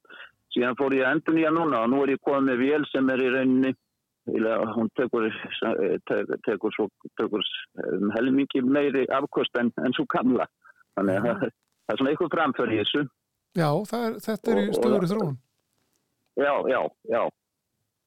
Síðan 0.54 0.78
fór 0.78 0.94
ég 0.96 1.04
að 1.04 1.18
endur 1.18 1.36
nýja 1.36 1.52
núna 1.52 1.82
og 1.84 1.90
nú 1.92 2.04
er 2.04 2.14
ég 2.14 2.22
komið 2.24 2.48
með 2.50 2.62
vél 2.62 2.88
sem 2.92 3.10
er 3.12 3.24
í 3.24 3.32
rauninni 3.34 3.74
hún 4.26 4.88
tekur, 4.96 5.28
tekur, 6.08 6.38
tekur, 6.42 6.72
svo, 6.74 6.88
tekur 7.18 7.44
um 7.92 8.10
helmingi 8.10 8.62
meiri 8.62 9.06
afkost 9.06 9.54
en, 9.58 9.70
en 9.78 9.94
svo 9.94 10.06
gamla. 10.10 10.46
Þannig 10.96 11.20
að 11.20 11.26
það, 11.26 11.52
það 11.86 11.94
er 11.94 12.00
svona 12.00 12.10
eitthvað 12.10 12.34
framför 12.34 12.72
í 12.72 12.80
þessu. 12.80 13.04
Já, 13.57 13.68
er, 13.98 14.16
þetta 14.26 14.52
er 14.52 14.61
í 14.61 14.66
Og- 14.66 14.70
og- 14.70 14.78
stöður 14.80 15.09
þróun. 15.12 15.36
Já, 16.36 16.52
já, 16.68 16.80
já. 17.09 17.22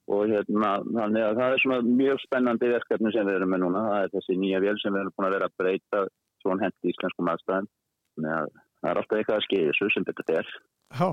Og 0.09 0.23
hérna, 0.29 0.69
þannig 0.89 1.21
að 1.25 1.35
það 1.37 1.51
er 1.53 1.61
svona 1.61 1.81
mjög 1.85 2.19
spennandi 2.23 2.69
verkefni 2.71 3.11
sem 3.13 3.27
við 3.29 3.35
erum 3.39 3.51
með 3.53 3.61
núna. 3.63 3.81
Það 3.89 4.03
er 4.03 4.11
þessi 4.15 4.37
nýja 4.41 4.61
vél 4.63 4.77
sem 4.81 4.93
við 4.93 5.01
erum 5.03 5.13
búin 5.17 5.27
að 5.27 5.35
vera 5.37 5.49
að 5.49 5.57
breyta 5.61 6.01
svona 6.41 6.63
hendi 6.65 6.93
íslenskum 6.93 7.29
aðstæðum. 7.33 7.67
Þannig 8.15 8.33
að 8.39 8.47
það 8.79 8.89
er 8.91 9.01
alltaf 9.01 9.17
eitthvað 9.19 9.37
að 9.39 9.45
skeiði 9.45 9.67
þessu 9.69 9.89
sem 9.93 10.07
þetta 10.09 10.37
er. 10.39 10.51
Já, 10.99 11.09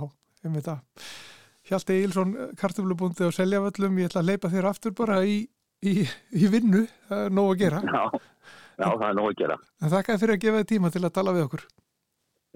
ég 0.46 0.54
veit 0.56 0.68
það. 0.70 0.80
Hjalti 1.66 1.96
Eilsson, 2.00 2.32
kartöflubúndi 2.56 3.26
á 3.26 3.30
Seljavöllum, 3.36 3.96
ég 4.00 4.08
ætla 4.08 4.22
að 4.22 4.28
leipa 4.30 4.48
þér 4.52 4.68
aftur 4.70 4.92
bara 4.96 5.16
í, 5.26 5.38
í, 5.82 5.94
í 6.32 6.48
vinnu, 6.52 6.84
það 7.10 7.24
er 7.26 7.32
nóg 7.36 7.48
að 7.52 7.58
gera. 7.64 7.80
Já, 7.82 8.04
já, 8.78 8.86
það 8.86 9.08
er 9.10 9.16
nóg 9.18 9.30
að 9.32 9.38
gera. 9.42 9.56
Þakka 9.82 10.18
fyrir 10.22 10.36
að 10.36 10.44
gefa 10.46 10.60
þið 10.62 10.68
tíma 10.72 10.92
til 10.94 11.02
að 11.04 11.14
tala 11.18 11.34
við 11.36 11.46
okkur. 11.48 11.64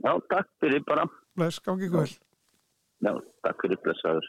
Já, 0.05 0.13
takk 0.31 0.49
fyrir 0.63 0.85
bara. 0.87 1.09
Bless, 1.37 1.61
gangi 1.65 1.87
ykkur 1.87 2.05
vel. 2.05 2.15
Já, 3.01 3.13
takk 3.47 3.63
fyrir 3.63 3.81
blessaður. 3.85 4.27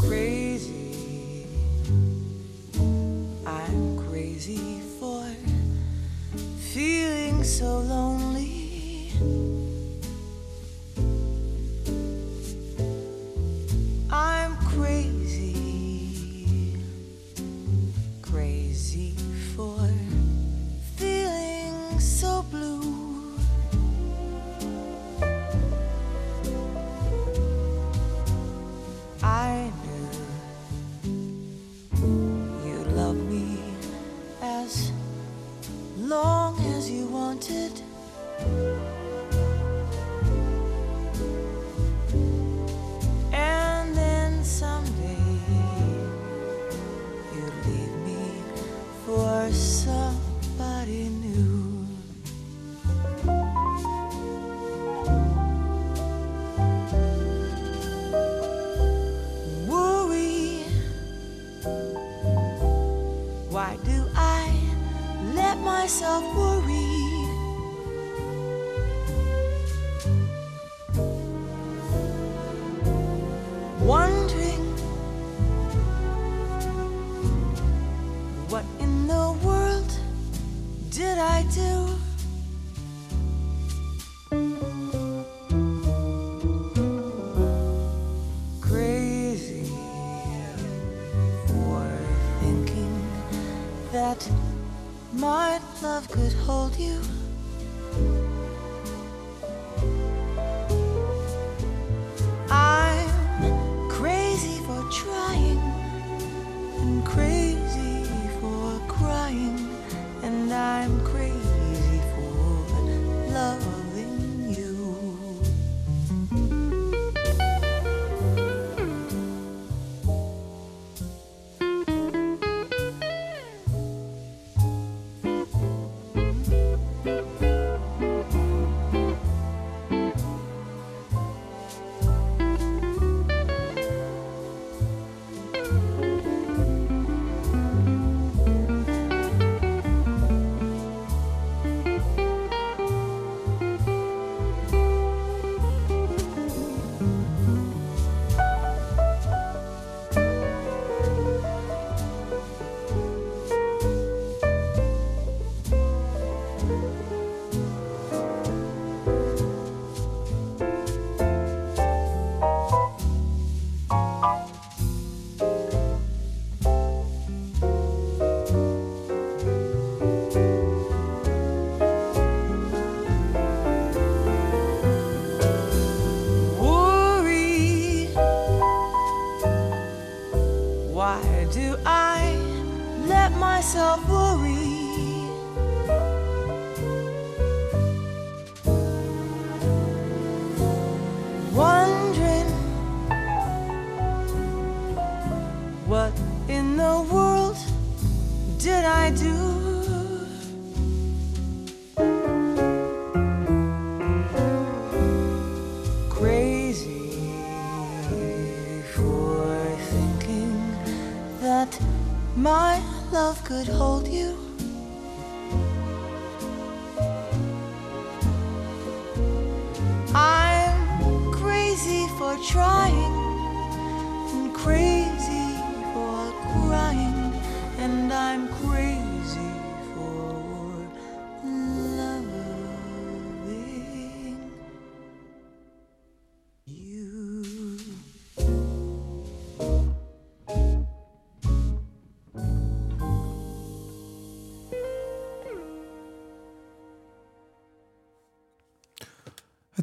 crazy. 0.00 1.46
I'm 3.46 3.98
crazy 4.08 4.80
for 4.98 5.24
feeling 6.72 7.44
so 7.44 7.78
lonely. 7.78 8.03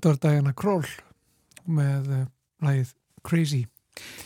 Þetta 0.02 0.16
var 0.16 0.22
Diana 0.34 0.52
Kroll 0.58 0.88
með 1.70 2.08
uh, 2.10 2.22
lagið 2.66 2.94
Crazy. 3.22 3.60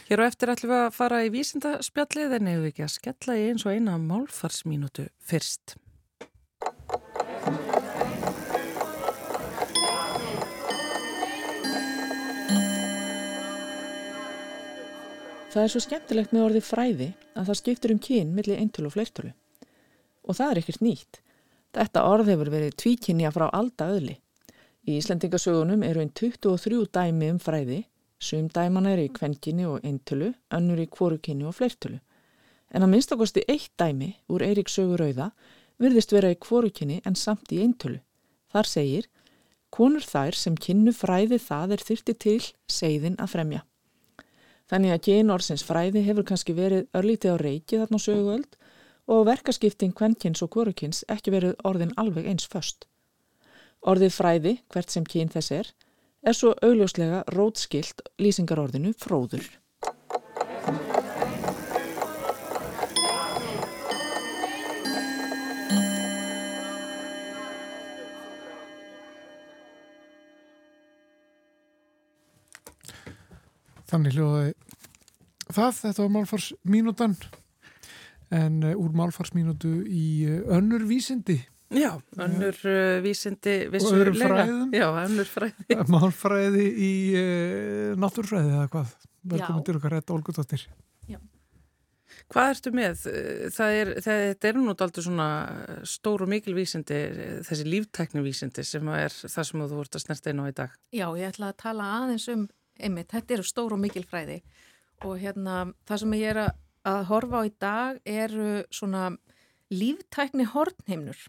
Hér 0.07 0.21
á 0.23 0.31
eftir 0.31 0.53
ætlum 0.53 0.71
við 0.71 0.83
að 0.85 0.93
fara 0.95 1.17
í 1.25 1.31
vísindaspjallið 1.33 2.35
en 2.37 2.47
hefur 2.47 2.63
við 2.63 2.69
ekki 2.69 2.85
að 2.85 2.93
skella 2.93 3.35
í 3.35 3.43
eins 3.49 3.65
og 3.67 3.75
eina 3.75 3.97
málfarsmínútu 3.99 5.09
fyrst. 5.19 5.75
Það 15.51 15.61
er 15.65 15.75
svo 15.75 15.83
skemmtilegt 15.83 16.31
með 16.31 16.47
orðið 16.47 16.69
fræði 16.71 17.13
að 17.35 17.49
það 17.51 17.63
skiptir 17.65 17.99
um 17.99 18.03
kyn 18.07 18.35
millir 18.39 18.63
eintölu 18.63 18.87
og 18.87 18.95
fleirtölu. 18.95 19.35
Og 20.23 20.39
það 20.39 20.53
er 20.53 20.63
ekkert 20.63 20.87
nýtt. 20.87 21.25
Þetta 21.75 22.11
orð 22.15 22.31
hefur 22.31 22.55
verið 22.61 22.77
tvíkynja 22.79 23.35
frá 23.35 23.51
alda 23.51 23.91
öðli. 23.91 24.21
Í 24.85 24.99
Íslendingasögunum 24.99 25.81
eru 25.81 26.03
einn 26.03 26.11
23 26.13 26.83
dæmi 26.93 27.31
um 27.33 27.39
fræði, 27.41 27.79
sum 28.21 28.49
dæmana 28.53 28.91
eru 28.93 29.07
í 29.07 29.13
kvenkinni 29.13 29.65
og 29.65 29.81
eintölu, 29.81 30.29
önnur 30.53 30.81
í 30.83 30.85
kvorukinni 30.85 31.47
og 31.49 31.55
fleirtölu. 31.57 31.97
En 32.69 32.85
að 32.85 32.91
minnstakosti 32.91 33.45
eitt 33.49 33.71
dæmi 33.81 34.11
úr 34.29 34.45
Eirík 34.45 34.69
sögur 34.69 35.01
auða 35.01 35.31
virðist 35.81 36.13
vera 36.13 36.29
í 36.29 36.37
kvorukinni 36.37 36.99
en 37.05 37.17
samt 37.17 37.49
í 37.49 37.63
eintölu. 37.65 37.97
Þar 38.53 38.69
segir, 38.69 39.09
konur 39.73 40.05
þær 40.05 40.37
sem 40.37 40.55
kynnu 40.55 40.93
fræði 40.93 41.41
það 41.41 41.75
er 41.75 41.85
þyrti 41.89 42.17
til 42.27 42.41
seiðin 42.69 43.17
að 43.17 43.33
fremja. 43.33 43.65
Þannig 44.69 44.93
að 44.93 45.03
kynorðsins 45.09 45.65
fræði 45.65 46.05
hefur 46.05 46.29
kannski 46.29 46.53
verið 46.57 46.87
örlítið 46.93 47.33
á 47.33 47.37
reiki 47.41 47.81
þarna 47.81 48.01
söguöld 48.01 48.57
og 49.09 49.25
verkaskipting 49.27 49.93
kvenkins 49.97 50.45
og 50.45 50.53
kvorukins 50.53 51.03
ekki 51.09 51.33
verið 51.33 51.57
orðin 51.65 51.93
alveg 51.97 52.29
eins 52.29 52.45
föst. 52.49 52.85
Orðið 53.85 54.15
fræði, 54.15 54.51
hvert 54.73 54.89
sem 54.89 55.03
kyn 55.05 55.29
þess 55.29 55.51
er, 55.53 55.67
er 56.25 56.33
svo 56.33 56.55
augljóslega 56.65 57.19
rótskilt 57.35 58.01
lýsingarorðinu 58.17 58.95
fróður. 58.97 59.45
Þannig 73.85 74.17
hljóðaði 74.17 74.53
það, 75.53 75.73
þetta 75.83 75.99
var 76.01 76.13
málfarsmínútan. 76.17 77.19
En 78.33 78.63
uh, 78.65 78.73
úr 78.73 78.95
málfarsmínútu 78.97 79.83
í 79.85 80.07
uh, 80.25 80.39
önnur 80.57 80.89
vísindi 80.89 81.43
Já, 81.73 81.91
önnur 82.21 82.57
uh, 82.69 83.01
vísindi 83.01 83.55
öðrum 83.73 84.17
fræðum? 84.19 84.73
Já, 84.75 84.85
önnur 85.01 85.29
fræði. 85.29 85.77
málfræði 85.95 86.65
í 86.69 86.93
uh, 87.17 87.93
náttúrfræði 88.01 88.53
eða 88.53 88.67
hvað 88.73 88.97
velkomin 89.25 89.65
til 89.65 89.79
okkar 89.79 89.97
rétt 89.97 90.13
Olgudóttir 90.13 90.67
Hvað 92.31 92.51
ertu 92.55 92.71
með? 92.73 93.01
Það 93.53 93.75
er, 93.77 93.89
það, 94.01 94.21
þetta 94.31 94.47
er 94.49 94.57
nú 94.57 94.73
aldrei 94.73 95.03
svona 95.05 95.27
stór 95.85 96.23
og 96.25 96.31
mikil 96.31 96.55
vísindi, 96.57 96.97
þessi 97.45 97.67
líftækni 97.69 98.23
vísindi 98.25 98.65
sem 98.65 98.89
er 98.95 99.13
það 99.13 99.47
sem 99.49 99.65
þú 99.65 99.79
vart 99.79 99.97
að 99.97 100.03
snerta 100.05 100.33
inn 100.33 100.41
á 100.41 100.45
í 100.49 100.55
dag. 100.57 100.73
Já, 100.95 101.05
ég 101.19 101.29
ætla 101.29 101.51
að 101.51 101.59
tala 101.61 101.89
aðeins 101.99 102.25
um, 102.33 102.47
einmitt, 102.79 103.11
þetta 103.13 103.37
eru 103.37 103.45
stór 103.45 103.75
og 103.77 103.81
mikil 103.83 104.05
fræði 104.09 104.39
og 105.05 105.19
hérna 105.21 105.59
það 105.85 106.01
sem 106.01 106.17
ég 106.17 106.33
er 106.33 106.41
að, 106.47 106.51
að 106.89 106.99
horfa 107.11 107.41
á 107.41 107.43
í 107.45 107.53
dag 107.61 108.01
eru 108.09 108.49
svona 108.73 109.05
líftækni 109.73 110.49
hornheimnur. 110.49 111.19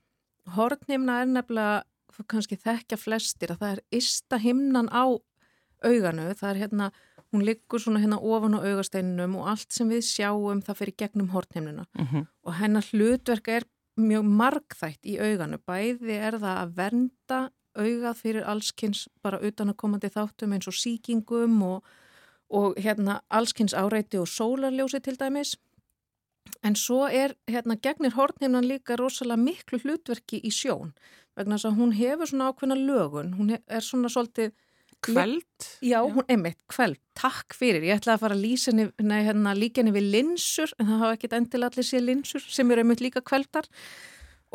Hornheimna 0.54 1.20
er 1.22 1.30
nefnilega 1.30 1.82
kannski 2.30 2.56
þekkja 2.56 2.96
flestir 2.96 3.52
að 3.52 3.62
það 3.62 3.72
er 3.74 3.82
ysta 3.98 4.38
himnan 4.40 4.88
á 4.88 5.04
auganu, 5.84 6.30
það 6.34 6.50
er 6.50 6.60
hérna, 6.62 6.90
hún 7.34 7.44
liggur 7.44 7.82
svona 7.82 8.00
hérna 8.00 8.18
ofan 8.22 8.56
á 8.56 8.64
augasteininum 8.64 9.36
og 9.40 9.50
allt 9.52 9.74
sem 9.74 9.90
við 9.90 10.06
sjáum 10.08 10.62
það 10.64 10.78
fyrir 10.80 10.96
gegnum 11.02 11.32
hornheimnuna 11.34 11.86
Mm 11.98 12.06
-hmm. 12.06 12.26
og 12.44 12.54
hennar 12.54 12.84
hlutverk 12.92 13.48
er 13.48 13.64
mjög 13.96 14.24
margþætt 14.24 15.06
í 15.08 15.18
auganu. 15.20 15.58
Bæði 15.66 16.16
er 16.20 16.38
það 16.38 16.56
að 16.62 16.74
vernda 16.76 17.40
augað 17.76 18.16
fyrir 18.16 18.44
allskins 18.48 19.08
bara 19.22 19.40
utan 19.40 19.70
að 19.72 19.76
komandi 19.76 20.08
þáttum 20.08 20.52
eins 20.52 20.68
og 20.68 20.74
síkingum 20.74 21.62
og, 21.62 21.84
og 22.48 22.76
hérna 22.76 23.20
allskins 23.30 23.74
áreiti 23.74 24.18
og 24.18 24.28
sólarljósi 24.28 25.00
til 25.00 25.16
dæmis. 25.16 25.56
En 26.66 26.74
svo 26.78 27.04
er, 27.06 27.36
hérna, 27.50 27.76
gegnir 27.78 28.16
hornhimnan 28.16 28.66
líka 28.66 28.96
rosalega 28.98 29.38
miklu 29.38 29.78
hlutverki 29.84 30.40
í 30.42 30.50
sjón 30.50 30.94
vegna 31.36 31.58
þess 31.58 31.68
að 31.68 31.80
hún 31.80 31.92
hefur 31.94 32.30
svona 32.30 32.48
ákveðna 32.50 32.76
lögun, 32.80 33.34
hún 33.36 33.52
er 33.58 33.84
svona 33.84 34.08
svolítið 34.12 34.54
Kveld? 35.04 35.66
Já, 35.84 36.00
hún 36.02 36.24
einmitt, 36.26 36.58
kveld, 36.72 36.98
takk 37.14 37.54
fyrir. 37.54 37.84
Ég 37.84 38.00
ætlaði 38.00 38.16
að 38.16 38.22
fara 38.24 38.38
nei, 39.04 39.18
hérna, 39.26 39.52
við 39.94 40.08
linsur, 40.14 40.72
en 40.80 40.88
það 40.88 41.02
hafa 41.02 41.16
ekkit 41.18 41.36
endilega 41.36 41.70
allir 41.70 41.86
sér 41.86 42.02
linsur 42.02 42.40
sem 42.42 42.70
eru 42.72 42.82
einmitt 42.82 43.02
líka 43.04 43.20
kveldar. 43.20 43.68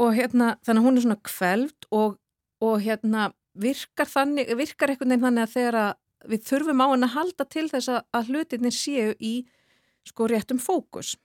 Og 0.01 0.15
hérna, 0.17 0.55
þannig 0.65 0.81
að 0.81 0.87
hún 0.87 0.97
er 0.97 1.05
svona 1.05 1.19
kveld 1.29 1.87
og, 1.91 2.17
og 2.63 2.81
hérna, 2.81 3.29
virkar 3.53 4.09
þannig, 4.09 4.51
virkar 4.57 4.91
einhvern 4.91 5.13
veginn 5.13 5.25
þannig 5.27 5.45
að 5.45 5.55
þegar 5.55 5.79
að 5.85 6.31
við 6.31 6.45
þurfum 6.49 6.83
á 6.83 6.87
henni 6.91 7.07
að 7.07 7.15
halda 7.15 7.47
til 7.49 7.67
þess 7.71 7.91
að, 7.91 8.29
hlutinir 8.29 8.75
séu 8.75 9.15
í 9.19 9.33
sko 10.07 10.27
réttum 10.29 10.61
fókus. 10.61 11.15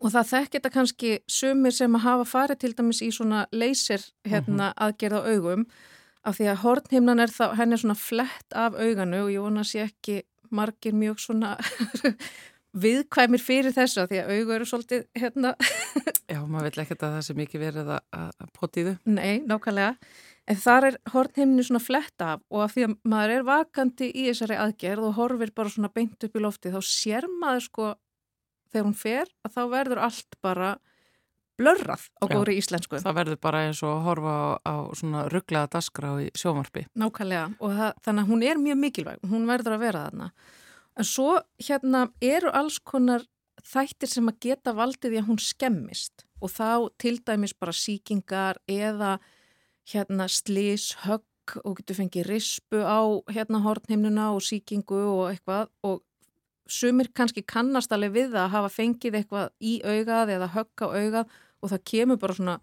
Og 0.00 0.12
það 0.12 0.30
þekk 0.32 0.56
þetta 0.56 0.72
kannski 0.74 1.12
sumir 1.30 1.74
sem 1.76 1.98
að 1.98 2.06
hafa 2.06 2.26
farið 2.30 2.62
til 2.62 2.72
dæmis 2.78 3.02
í 3.04 3.10
svona 3.14 3.44
leysir 3.52 4.04
hérna 4.28 4.72
aðgerð 4.76 5.22
á 5.22 5.28
augum 5.32 5.66
af 6.26 6.40
því 6.40 6.50
að 6.50 6.60
hornhimnan 6.64 7.22
er 7.22 7.32
þá, 7.32 7.46
henni 7.58 7.76
er 7.76 7.82
svona 7.84 7.98
flett 7.98 8.56
af 8.58 8.74
auganu 8.74 9.22
og 9.24 9.32
ég 9.32 9.44
vona 9.44 9.62
að 9.62 9.70
sé 9.70 9.86
ekki 9.86 10.20
margir 10.54 10.94
mjög 10.94 11.22
svona 11.22 11.54
viðkvæmir 12.82 13.42
fyrir 13.42 13.74
þessu 13.74 14.02
af 14.02 14.10
því 14.10 14.22
að 14.22 14.32
augu 14.34 14.54
eru 14.56 14.68
svolítið 14.68 15.04
hérna, 15.16 15.54
Já, 16.26 16.40
maður 16.42 16.72
vil 16.72 16.82
ekkert 16.82 17.04
að 17.06 17.12
það 17.16 17.26
sé 17.26 17.36
mikið 17.38 17.62
verið 17.62 17.90
að, 17.94 18.00
að, 18.18 18.30
að 18.42 18.48
poti 18.56 18.82
í 18.82 18.86
þau. 18.88 18.96
nei, 19.14 19.34
nákvæmlega. 19.46 19.92
En 20.46 20.58
þar 20.62 20.86
er 20.88 20.96
hornhimni 21.10 21.64
svona 21.66 21.82
flett 21.82 22.22
af 22.22 22.42
og 22.54 22.64
af 22.64 22.74
því 22.74 22.86
að 22.86 22.96
maður 23.10 23.34
er 23.34 23.46
vakandi 23.46 24.08
í 24.10 24.26
þessari 24.28 24.58
aðgerð 24.62 25.06
og 25.08 25.16
horfir 25.20 25.52
bara 25.54 25.72
svona 25.72 25.90
beint 25.94 26.26
upp 26.26 26.38
í 26.38 26.42
lofti 26.42 26.74
þá 26.74 26.78
sér 26.86 27.26
maður 27.30 27.64
sko 27.66 27.88
þegar 28.72 28.86
hún 28.88 28.98
fer 28.98 29.32
að 29.46 29.56
þá 29.56 29.62
verður 29.72 30.02
allt 30.06 30.38
bara 30.44 30.74
blörrað 31.56 32.08
á 32.20 32.24
góðri 32.28 32.58
íslensku 32.60 33.00
Það 33.00 33.18
verður 33.20 33.38
bara 33.46 33.62
eins 33.66 33.80
og 33.84 33.94
að 33.94 34.04
horfa 34.10 34.34
á, 34.36 34.48
á 34.60 34.74
svona 34.98 35.24
rugglaða 35.32 35.72
dasgra 35.76 36.12
í 36.20 36.28
sjómarpi. 36.36 36.84
Nákvæmlega 36.98 37.46
og 37.56 37.78
það, 37.78 37.92
þannig 38.04 38.24
að 38.24 38.32
hún 38.32 38.44
er 38.44 38.60
mjög 38.60 38.80
mikilvæg 38.82 39.24
hún 39.30 39.48
verður 39.48 39.76
að 39.76 39.84
vera 39.86 40.04
þarna. 40.08 40.28
En 40.96 41.08
svo 41.08 41.30
hérna 41.60 42.06
eru 42.24 42.52
alls 42.56 42.78
konar 42.80 43.24
þættir 43.66 44.12
sem 44.12 44.28
að 44.30 44.40
geta 44.46 44.74
valdið 44.76 45.14
því 45.14 45.22
að 45.22 45.30
hún 45.30 45.40
skemmist 45.42 46.26
og 46.40 46.52
þá 46.52 46.68
til 47.00 47.16
dæmis 47.24 47.56
bara 47.56 47.74
síkingar 47.74 48.60
eða 48.68 49.16
hérna 49.88 50.26
slís, 50.28 50.92
högg 51.06 51.56
og 51.62 51.78
getur 51.78 52.00
fengið 52.00 52.26
rispu 52.28 52.82
á 52.82 53.00
hérna 53.30 53.62
hornhimnuna 53.64 54.32
og 54.34 54.42
síkingu 54.44 54.98
og 54.98 55.24
eitthvað 55.30 55.70
og 55.86 56.02
sumir 56.68 57.10
kannski 57.14 57.44
kannast 57.46 57.92
alveg 57.92 58.14
við 58.14 58.30
það 58.34 58.44
að 58.44 58.54
hafa 58.56 58.72
fengið 58.76 59.18
eitthvað 59.20 59.52
í 59.60 59.74
augað 59.84 60.32
eða 60.36 60.52
högg 60.54 60.82
á 60.82 60.86
augað 60.86 61.36
og 61.62 61.72
það 61.72 61.86
kemur 61.92 62.20
bara 62.22 62.36
svona 62.38 62.56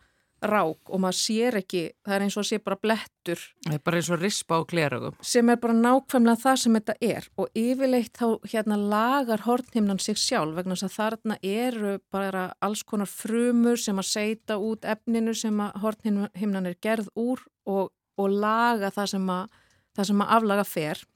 rák 0.43 0.91
og 0.91 1.01
maður 1.01 1.17
sér 1.17 1.57
ekki, 1.61 1.83
það 2.03 2.15
er 2.15 2.25
eins 2.25 2.35
og 2.35 2.43
að 2.43 2.47
sé 2.49 2.59
bara 2.63 2.79
blettur 2.81 3.41
Það 3.63 3.75
er 3.77 3.83
bara 3.87 3.99
eins 3.99 4.09
og 4.11 4.19
rispa 4.19 4.59
á 4.59 4.61
glerugum. 4.67 5.15
sem 5.23 5.49
er 5.49 5.59
bara 5.63 5.75
nákvæmlega 5.77 6.41
það 6.41 6.57
sem 6.63 6.77
þetta 6.77 6.95
er 6.99 7.27
og 7.39 7.59
yfirleitt 7.63 8.19
þá 8.19 8.27
hérna 8.51 8.77
lagar 8.81 9.45
hornhimnan 9.47 10.01
sig 10.03 10.19
sjálf 10.19 10.57
vegna 10.57 10.75
þess 10.75 10.89
að 10.89 10.97
þarna 10.97 11.39
eru 11.41 11.95
bara 12.11 12.43
alls 12.59 12.83
konar 12.83 13.07
frumur 13.07 13.79
sem 13.79 13.99
að 13.99 14.09
seita 14.11 14.59
út 14.59 14.83
efninu 14.83 15.35
sem 15.37 15.63
að 15.63 15.79
hornhimnan 15.85 16.67
er 16.67 16.77
gerð 16.81 17.07
úr 17.15 17.43
og, 17.65 17.93
og 18.19 18.29
laga 18.29 18.91
það 18.91 19.13
sem 19.15 19.33
að, 19.37 19.59
það 19.95 20.11
sem 20.11 20.25
að 20.25 20.35
aflaga 20.37 20.67
fer 20.67 21.07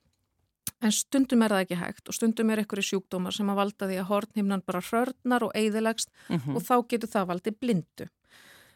en 0.84 0.94
stundum 0.94 1.42
er 1.44 1.54
það 1.54 1.64
ekki 1.66 1.80
hægt 1.80 2.12
og 2.12 2.16
stundum 2.18 2.52
er 2.54 2.62
einhverju 2.62 2.86
sjúkdómar 2.92 3.34
sem 3.36 3.50
að 3.50 3.60
valda 3.62 3.90
því 3.90 3.98
að 4.02 4.10
hornhimnan 4.12 4.64
bara 4.68 4.84
hrörnar 4.86 5.48
og 5.48 5.56
eigðilegst 5.58 6.12
Mm 6.30 6.56
og 6.56 6.64
þá 6.64 6.76
getur 6.90 7.10
það 7.10 7.28
valdið 7.32 7.60
blindu. 7.60 8.08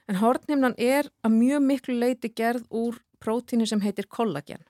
En 0.10 0.18
hornhimnan 0.20 0.76
er 0.78 1.08
að 1.24 1.32
mjög 1.38 1.62
miklu 1.64 1.96
leiti 2.00 2.30
gerð 2.36 2.66
úr 2.70 2.98
prótíni 3.22 3.68
sem 3.68 3.82
heitir 3.82 4.08
kollagen. 4.10 4.64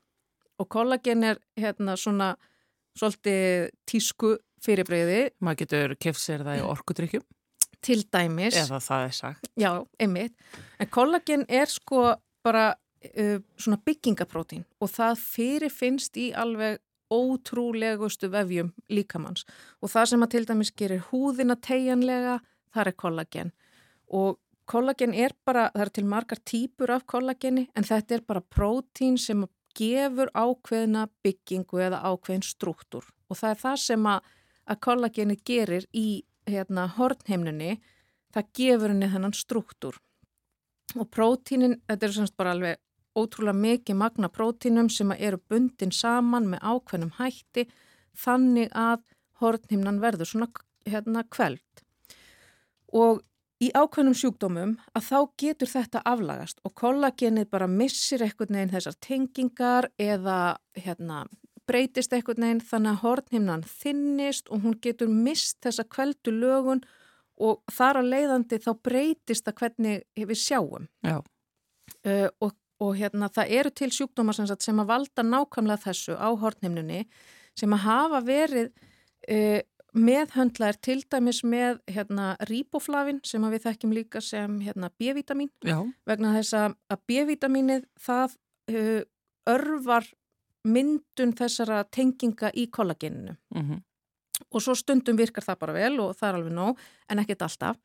Og 0.60 0.70
kollagen 0.70 1.24
er 1.24 1.40
hérna 1.58 1.96
svona 1.98 2.36
svolítið 2.98 3.72
tísku 3.88 4.36
fyrirbreyði 4.62 5.32
Maður 5.40 5.64
getur 5.64 5.96
keft 5.96 6.22
sér 6.22 6.44
það 6.46 6.60
í 6.60 6.66
orkudrykkjum, 6.68 7.24
til 7.82 8.04
dæmis. 8.12 8.58
eða 8.60 8.80
það 8.84 9.08
er 9.08 9.18
sagt. 9.18 9.50
Já, 9.58 9.72
einmitt. 10.00 10.36
En 10.80 10.88
kollagen 10.88 11.46
er 11.50 11.72
sko 11.72 12.12
bara 12.44 12.76
uh, 12.76 13.40
svona 13.58 13.80
byggingaprótín 13.86 14.66
og 14.82 14.92
það 14.92 15.20
fyrirfinnst 15.26 16.18
í 16.22 16.32
alveg 16.38 16.82
ótrúlegustu 17.12 18.30
vefjum 18.32 18.72
líkamanns. 18.90 19.46
Og 19.82 19.92
það 19.92 20.10
sem 20.12 20.26
að 20.26 20.32
til 20.34 20.46
dæmis 20.50 20.72
gerir 20.78 21.04
húðina 21.10 21.58
tegjanlega, 21.60 22.40
það 22.74 22.92
er 22.92 22.98
kollagen. 23.04 23.54
Og 24.08 24.40
kollagen 24.72 25.14
er 25.14 25.36
bara, 25.46 25.70
það 25.76 25.86
er 25.86 25.94
til 25.98 26.06
margar 26.08 26.42
típur 26.48 26.94
af 26.96 27.08
kollageni, 27.10 27.68
en 27.76 27.88
þetta 27.88 28.18
er 28.18 28.28
bara 28.28 28.44
prótín 28.44 29.18
sem 29.20 29.46
gefur 29.78 30.32
ákveðna 30.36 31.08
byggingu 31.24 31.80
eða 31.88 32.04
ákveðin 32.08 32.46
struktúr. 32.46 33.08
Og 33.32 33.40
það 33.40 33.56
er 33.56 33.62
það 33.64 33.82
sem 33.86 34.08
að, 34.12 34.30
að 34.68 34.82
kollageni 34.88 35.38
gerir 35.48 35.88
í 35.96 36.24
hérna, 36.50 36.88
hornheimnunni, 36.98 37.78
það 38.36 38.54
gefur 38.58 38.94
henni 38.94 39.12
þennan 39.12 39.36
struktúr. 39.36 40.00
Og 41.00 41.08
prótínin, 41.08 41.78
þetta 41.88 42.08
er 42.08 42.16
semst 42.16 42.36
bara 42.40 42.56
alveg 42.56 42.80
ótrúlega 43.18 43.58
mikið 43.58 44.00
magna 44.00 44.30
prótínum 44.32 44.90
sem 44.90 45.12
að 45.14 45.26
eru 45.28 45.42
bundin 45.52 45.92
saman 45.96 46.50
með 46.52 46.64
ákveðnum 46.64 47.16
hætti 47.18 47.68
þannig 48.18 48.72
að 48.76 49.04
hornhimnan 49.42 50.00
verður 50.02 50.30
svona 50.30 50.48
hérna 50.88 51.24
kveld. 51.30 51.84
Og 52.92 53.22
í 53.62 53.70
ákveðnum 53.76 54.18
sjúkdómum 54.18 54.74
að 54.98 55.08
þá 55.08 55.18
getur 55.44 55.70
þetta 55.70 56.02
aflagast 56.08 56.62
og 56.66 56.74
kollagenið 56.82 57.50
bara 57.52 57.70
missir 57.70 58.24
eitthvað 58.26 58.56
neginn 58.56 58.74
þessar 58.74 58.98
tengingar 59.04 59.90
eða 60.02 60.40
hérna 60.78 61.26
breytist 61.70 62.14
eitthvað 62.14 62.42
neginn 62.42 62.64
þannig 62.66 62.96
að 62.96 63.04
hornhimnan 63.06 63.68
þinnist 63.68 64.50
og 64.52 64.66
hún 64.66 64.80
getur 64.84 65.12
mist 65.12 65.60
þessa 65.64 65.86
kveldu 65.88 66.34
lögun 66.34 66.82
og 67.42 67.62
þar 67.74 68.02
að 68.02 68.10
leiðandi 68.16 68.60
þá 68.62 68.72
breytist 68.86 69.46
það 69.48 69.58
hvernig 69.62 70.28
við 70.30 70.42
sjáum. 70.42 70.90
Já. 71.06 71.22
Uh, 72.02 72.28
og, 72.42 72.56
og 72.82 72.96
hérna 72.98 73.30
það 73.34 73.56
eru 73.60 73.74
til 73.78 73.92
sjúkdómar 73.94 74.38
sem, 74.38 74.48
sagt, 74.50 74.66
sem 74.66 74.80
að 74.82 74.90
valda 74.94 75.26
nákvæmlega 75.26 75.86
þessu 75.86 76.16
á 76.18 76.30
hornhimnunni 76.42 77.04
sem 77.58 77.76
að 77.76 77.86
hafa 77.86 78.22
verið 78.26 78.72
uh, 78.72 79.60
meðhöndlaðir 79.92 80.80
til 80.88 80.98
dæmis 81.12 81.42
með 81.44 81.82
hérna 81.92 82.32
ríboflavin 82.48 83.20
sem 83.28 83.44
að 83.44 83.58
við 83.58 83.66
þekkjum 83.68 83.96
líka 83.98 84.22
sem 84.24 84.58
hérna 84.64 84.90
B-vitamin 84.96 85.52
vegna 86.08 86.34
þess 86.38 86.56
að, 86.58 86.78
B-vitaminið 87.10 87.86
það 88.00 88.38
uh, 88.72 89.02
örvar 89.52 90.08
myndun 90.62 91.34
þessara 91.36 91.84
tenginga 91.90 92.52
í 92.54 92.68
kollageninu. 92.72 93.36
Mm 93.56 93.82
og 94.50 94.64
svo 94.64 94.76
stundum 94.78 95.20
virkar 95.20 95.46
það 95.46 95.60
bara 95.62 95.76
vel 95.76 95.94
og 96.04 96.16
það 96.18 96.28
er 96.28 96.38
alveg 96.40 96.56
nóg 96.56 96.84
en 97.12 97.22
ekkert 97.24 97.46
alltaf. 97.46 97.80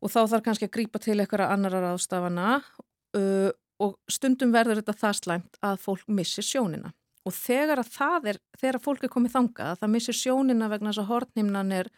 Og 0.00 0.12
þá 0.12 0.20
þarf 0.32 0.44
kannski 0.46 0.68
að 0.68 0.74
grípa 0.76 1.00
til 1.02 1.18
eitthvað 1.20 1.52
annara 1.52 1.82
ráðstafana 1.84 2.48
uh, 2.58 3.50
og 3.80 3.96
stundum 4.10 4.52
verður 4.54 4.80
þetta 4.80 4.96
það 5.00 5.18
slæmt 5.18 5.60
að 5.64 5.78
fólk 5.84 6.08
missir 6.12 6.46
sjónina. 6.46 6.92
Og 7.28 7.34
þegar 7.36 7.82
að 7.82 7.92
það 7.94 8.28
er, 8.32 8.38
þegar 8.56 8.78
að 8.78 8.84
fólk 8.84 9.04
er 9.04 9.12
komið 9.12 9.34
þangað 9.36 9.72
að 9.72 9.80
það 9.82 9.94
missir 9.94 10.16
sjónina 10.16 10.68
vegna 10.72 10.92
þess 10.92 11.02
að 11.02 11.10
hortnimnan 11.10 11.72
er, 11.76 11.90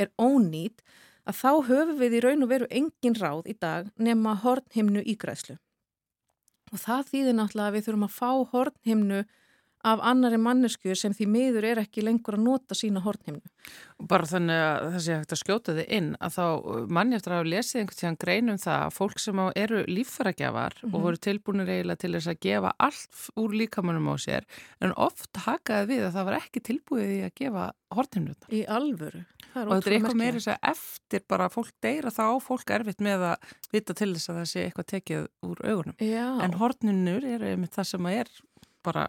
er 0.00 0.12
ónýtt 0.20 0.84
að 1.28 1.40
þá 1.40 1.50
höfum 1.68 1.98
við 2.00 2.16
í 2.16 2.22
raun 2.24 2.46
og 2.46 2.52
veru 2.52 2.70
engin 2.70 3.18
ráð 3.18 3.50
í 3.50 3.56
dag 3.60 3.90
nema 4.00 4.36
hortnimnu 4.44 5.04
ígræslu 5.04 5.58
og 6.70 6.78
það 6.80 7.06
þýðir 7.10 7.36
náttúrulega 7.36 7.68
að 7.68 7.76
við 7.76 7.86
þurfum 7.86 8.06
að 8.06 8.16
fá 8.16 8.30
hortnimnu 8.52 9.20
af 9.86 10.02
annari 10.04 10.36
mannesku 10.40 10.94
sem 10.98 11.14
því 11.16 11.26
miður 11.32 11.66
er 11.70 11.80
ekki 11.80 12.04
lengur 12.04 12.36
að 12.36 12.44
nota 12.44 12.76
sína 12.76 13.00
hortnimnu. 13.04 13.40
bara 14.10 14.28
þannig 14.28 14.60
að 14.64 14.86
það 14.92 15.02
sé 15.04 15.16
hægt 15.16 15.32
að 15.34 15.40
skjóta 15.40 15.74
þið 15.76 15.90
inn 15.96 16.10
að 16.20 16.36
þá 16.36 16.44
uh, 16.44 16.84
manni 16.88 17.16
eftir 17.16 17.32
að 17.32 17.40
hafa 17.40 17.50
lesið 17.52 17.80
einhvern 17.80 17.98
tíðan 18.00 18.18
greinum 18.24 18.60
það 18.60 18.84
að 18.84 18.94
fólk 18.96 19.20
sem 19.20 19.42
eru 19.62 19.82
líffæragjafar 19.88 20.76
og 20.88 20.96
voru 21.04 21.20
tilbúinir 21.20 21.72
eiginlega 21.72 22.00
til 22.00 22.12
þess 22.16 22.32
að 22.32 22.40
gefa 22.46 22.72
allt 22.88 23.20
úr 23.40 23.56
líkamannum 23.60 24.08
á 24.12 24.16
sér 24.20 24.48
en 24.80 24.96
oft 24.96 25.42
hakaði 25.44 25.92
við 25.92 26.06
að 26.08 26.16
það 26.16 26.28
var 26.30 26.38
ekki 26.40 26.64
tilbúið 26.70 27.12
í 27.12 27.20
að 27.28 27.36
gefa 27.42 27.68
hortimnutnar 27.94 28.54
Í 28.54 28.64
alvöru. 28.70 29.22
Og 29.50 29.72
þetta 29.72 29.90
er 29.90 29.94
eitthvað 29.96 30.18
meira 30.20 30.38
þess 30.38 30.52
að 30.52 30.68
eftir 30.70 31.24
bara 31.28 31.48
fólk 31.50 31.72
deyra 31.82 32.12
þá 32.14 32.26
fólk 32.44 32.70
erfitt 32.76 33.00
með 33.02 33.24
að 33.32 33.54
vita 33.74 33.96
til 33.98 34.12
þess 34.14 34.30
að 34.30 34.38
það 34.40 34.50
sé 34.52 34.66
eitthvað 34.66 34.90
tekið 34.94 35.24
úr 35.48 35.64
augunum. 35.66 35.96
Já, 35.98 36.26
en 36.44 36.54
hortnunur 36.60 37.26
eru 37.26 37.50
einmitt 37.50 37.74
það 37.74 37.90
sem 37.90 38.06
að 38.06 38.20
er 38.22 38.30
bara 38.86 39.08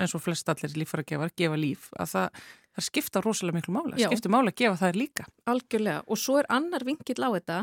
eins 0.00 0.14
og 0.16 0.22
flest 0.24 0.48
allir 0.48 0.76
líffæragjafar 0.80 1.32
gefa 1.36 1.58
líf 1.60 1.88
að 2.00 2.12
það, 2.14 2.42
það 2.76 2.86
skipta 2.88 3.22
rosalega 3.24 3.58
miklu 3.58 3.74
mála 3.76 4.00
Já. 4.00 4.08
skipta 4.08 4.32
mála 4.32 4.52
að 4.52 4.58
gefa 4.62 4.80
það 4.80 5.00
líka 5.00 5.26
algjörlega. 5.52 6.04
Og 6.08 6.20
svo 6.20 6.38
er 6.40 6.48
annar 6.48 6.86
vinkill 6.88 7.20
á 7.20 7.30
þetta. 7.36 7.58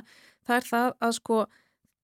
Það 0.45 0.55
er 0.59 0.69
það 0.69 0.89
að 1.07 1.15
sko, 1.17 1.39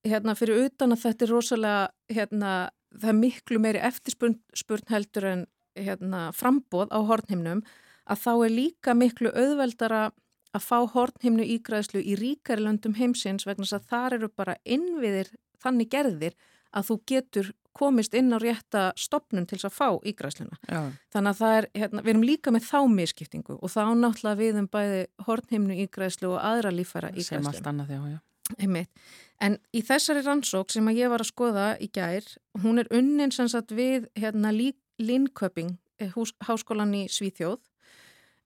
hérna, 0.05 0.38
fyrir 0.39 0.65
utan 0.65 0.95
að 0.95 1.03
þetta 1.05 1.26
er 1.26 1.34
rosalega, 1.34 1.88
hérna, 2.17 2.53
það 2.95 3.13
er 3.13 3.19
miklu 3.21 3.61
meiri 3.61 3.84
eftirspurn 3.86 4.38
spurn 4.57 4.93
heldur 4.93 5.30
en 5.32 5.47
hérna, 5.76 6.30
frambóð 6.36 6.93
á 6.95 6.99
hornhimnum, 7.03 7.65
að 8.05 8.21
þá 8.21 8.32
er 8.36 8.53
líka 8.53 8.93
miklu 8.97 9.32
auðveldara 9.34 10.07
að 10.55 10.63
fá 10.63 10.78
hornhimnu 10.93 11.45
ígræðslu 11.57 12.01
í 12.01 12.15
ríkari 12.19 12.63
löndum 12.63 12.95
heimsins 12.95 13.45
vegna 13.47 13.65
þess 13.65 13.80
að 13.80 13.88
þar 13.91 14.17
eru 14.19 14.30
bara 14.32 14.55
innviðir 14.63 15.34
þannig 15.63 15.89
gerðir 15.91 16.38
að 16.76 16.89
þú 16.89 16.97
getur 17.11 17.53
komist 17.76 18.15
inn 18.15 18.32
á 18.32 18.39
rétta 18.39 18.84
stopnum 18.99 19.43
til 19.47 19.57
þess 19.57 19.67
að 19.67 19.76
fá 19.76 19.89
ígræðsluna. 20.07 20.59
Já. 20.63 20.82
Þannig 21.11 21.41
að 21.41 21.57
er, 21.57 21.67
hérna, 21.76 22.03
við 22.05 22.13
erum 22.13 22.28
líka 22.30 22.53
með 22.55 22.69
þá 22.69 22.80
miskiptingu 22.93 23.57
og 23.59 23.73
þá 23.73 23.82
náttúrulega 23.99 24.39
við 24.39 24.61
um 24.61 24.69
bæði 24.71 25.01
hornhimnu 25.28 25.78
ígræðslu 25.84 26.32
og 26.32 26.39
aðra 26.39 26.71
lífæra 26.71 27.11
sem 27.11 27.19
ígræðslu. 27.19 27.51
allt 27.51 27.69
annað 27.71 27.91
já, 27.95 27.99
já. 28.13 28.19
Einmitt. 28.61 29.05
En 29.41 29.57
í 29.76 29.82
þessari 29.84 30.21
rannsók 30.23 30.71
sem 30.71 30.88
ég 30.95 31.11
var 31.11 31.23
að 31.23 31.32
skoða 31.32 31.69
í 31.82 31.89
gær, 31.91 32.28
hún 32.63 32.80
er 32.80 32.89
unnin 32.93 33.34
sem 33.36 33.49
sagt 33.51 33.73
við 33.76 34.07
hérna 34.15 34.53
Linköping, 34.95 35.73
eh, 35.99 36.13
háskólan 36.47 36.93
í 36.95 37.07
Svíþjóð, 37.11 37.59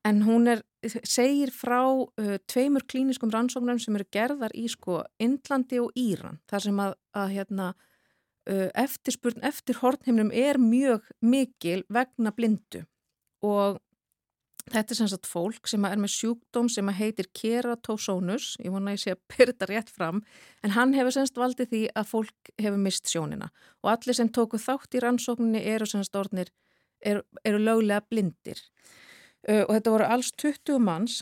en 0.07 0.23
hún 0.25 0.47
er, 0.49 0.63
segir 1.03 1.51
frá 1.53 1.83
uh, 1.83 2.37
tveimur 2.47 2.85
klíniskum 2.87 3.29
rannsóknum 3.29 3.77
sem 3.83 3.95
eru 3.99 4.07
gerðar 4.09 4.55
í 4.55 4.65
sko 4.71 5.03
Indlandi 5.21 5.77
og 5.83 5.91
Íran, 5.99 6.39
þar 6.49 6.65
sem 6.65 6.81
að, 6.81 6.95
að 7.13 7.33
hérna 7.35 7.67
eftirspurn 8.49 9.43
eftir 9.45 9.77
hornhimnum 9.81 10.31
er 10.33 10.57
mjög 10.57 11.05
mikil 11.21 11.83
vegna 11.93 12.31
blindu. 12.33 12.85
Og 13.45 13.77
Þetta 14.69 14.93
er 14.93 14.97
sem 14.99 15.07
sagt 15.09 15.25
fólk 15.29 15.69
sem 15.69 15.85
er 15.87 15.97
með 15.97 16.11
sjúkdóm 16.13 16.67
sem 16.69 16.89
heitir 16.93 17.29
keratossónus, 17.33 18.51
ég 18.61 18.73
vona 18.73 18.91
að 18.91 18.97
ég 18.97 19.01
sé 19.01 19.13
að 19.15 19.21
pyrta 19.31 19.67
rétt 19.69 19.89
fram, 19.89 20.21
en 20.61 20.75
hann 20.75 20.93
hefur 20.93 21.15
semst 21.15 21.39
valdið 21.39 21.71
því 21.71 21.81
að 21.97 22.09
fólk 22.11 22.51
hefur 22.61 22.83
mist 22.83 23.09
sjónina. 23.09 23.49
Og 23.81 23.91
allir 23.95 24.17
sem 24.17 24.29
tóku 24.29 24.59
þátt 24.61 24.93
í 24.93 25.01
rannsókninni 25.01 25.63
eru 25.73 25.87
semst 25.89 26.13
orðnir, 26.19 26.51
eru, 27.01 27.25
eru 27.41 27.61
löglega 27.63 28.05
blindir. 28.11 28.61
Uh, 29.47 29.63
og 29.65 29.73
þetta 29.73 29.95
voru 29.95 30.09
alls 30.17 30.31
20 30.37 30.85
manns. 30.85 31.21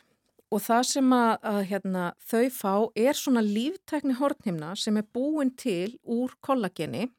Og 0.51 0.61
það 0.63 0.83
sem 0.87 1.09
að, 1.11 1.31
að 1.43 1.61
hérna, 1.71 2.03
þau 2.23 2.45
fá 2.55 2.73
er 2.95 3.17
svona 3.19 3.43
líftækni 3.43 4.15
hornhimna 4.15 4.75
sem 4.79 4.95
er 4.95 5.07
búin 5.15 5.51
til 5.59 5.97
úr 6.07 6.35
kollageni 6.43 7.09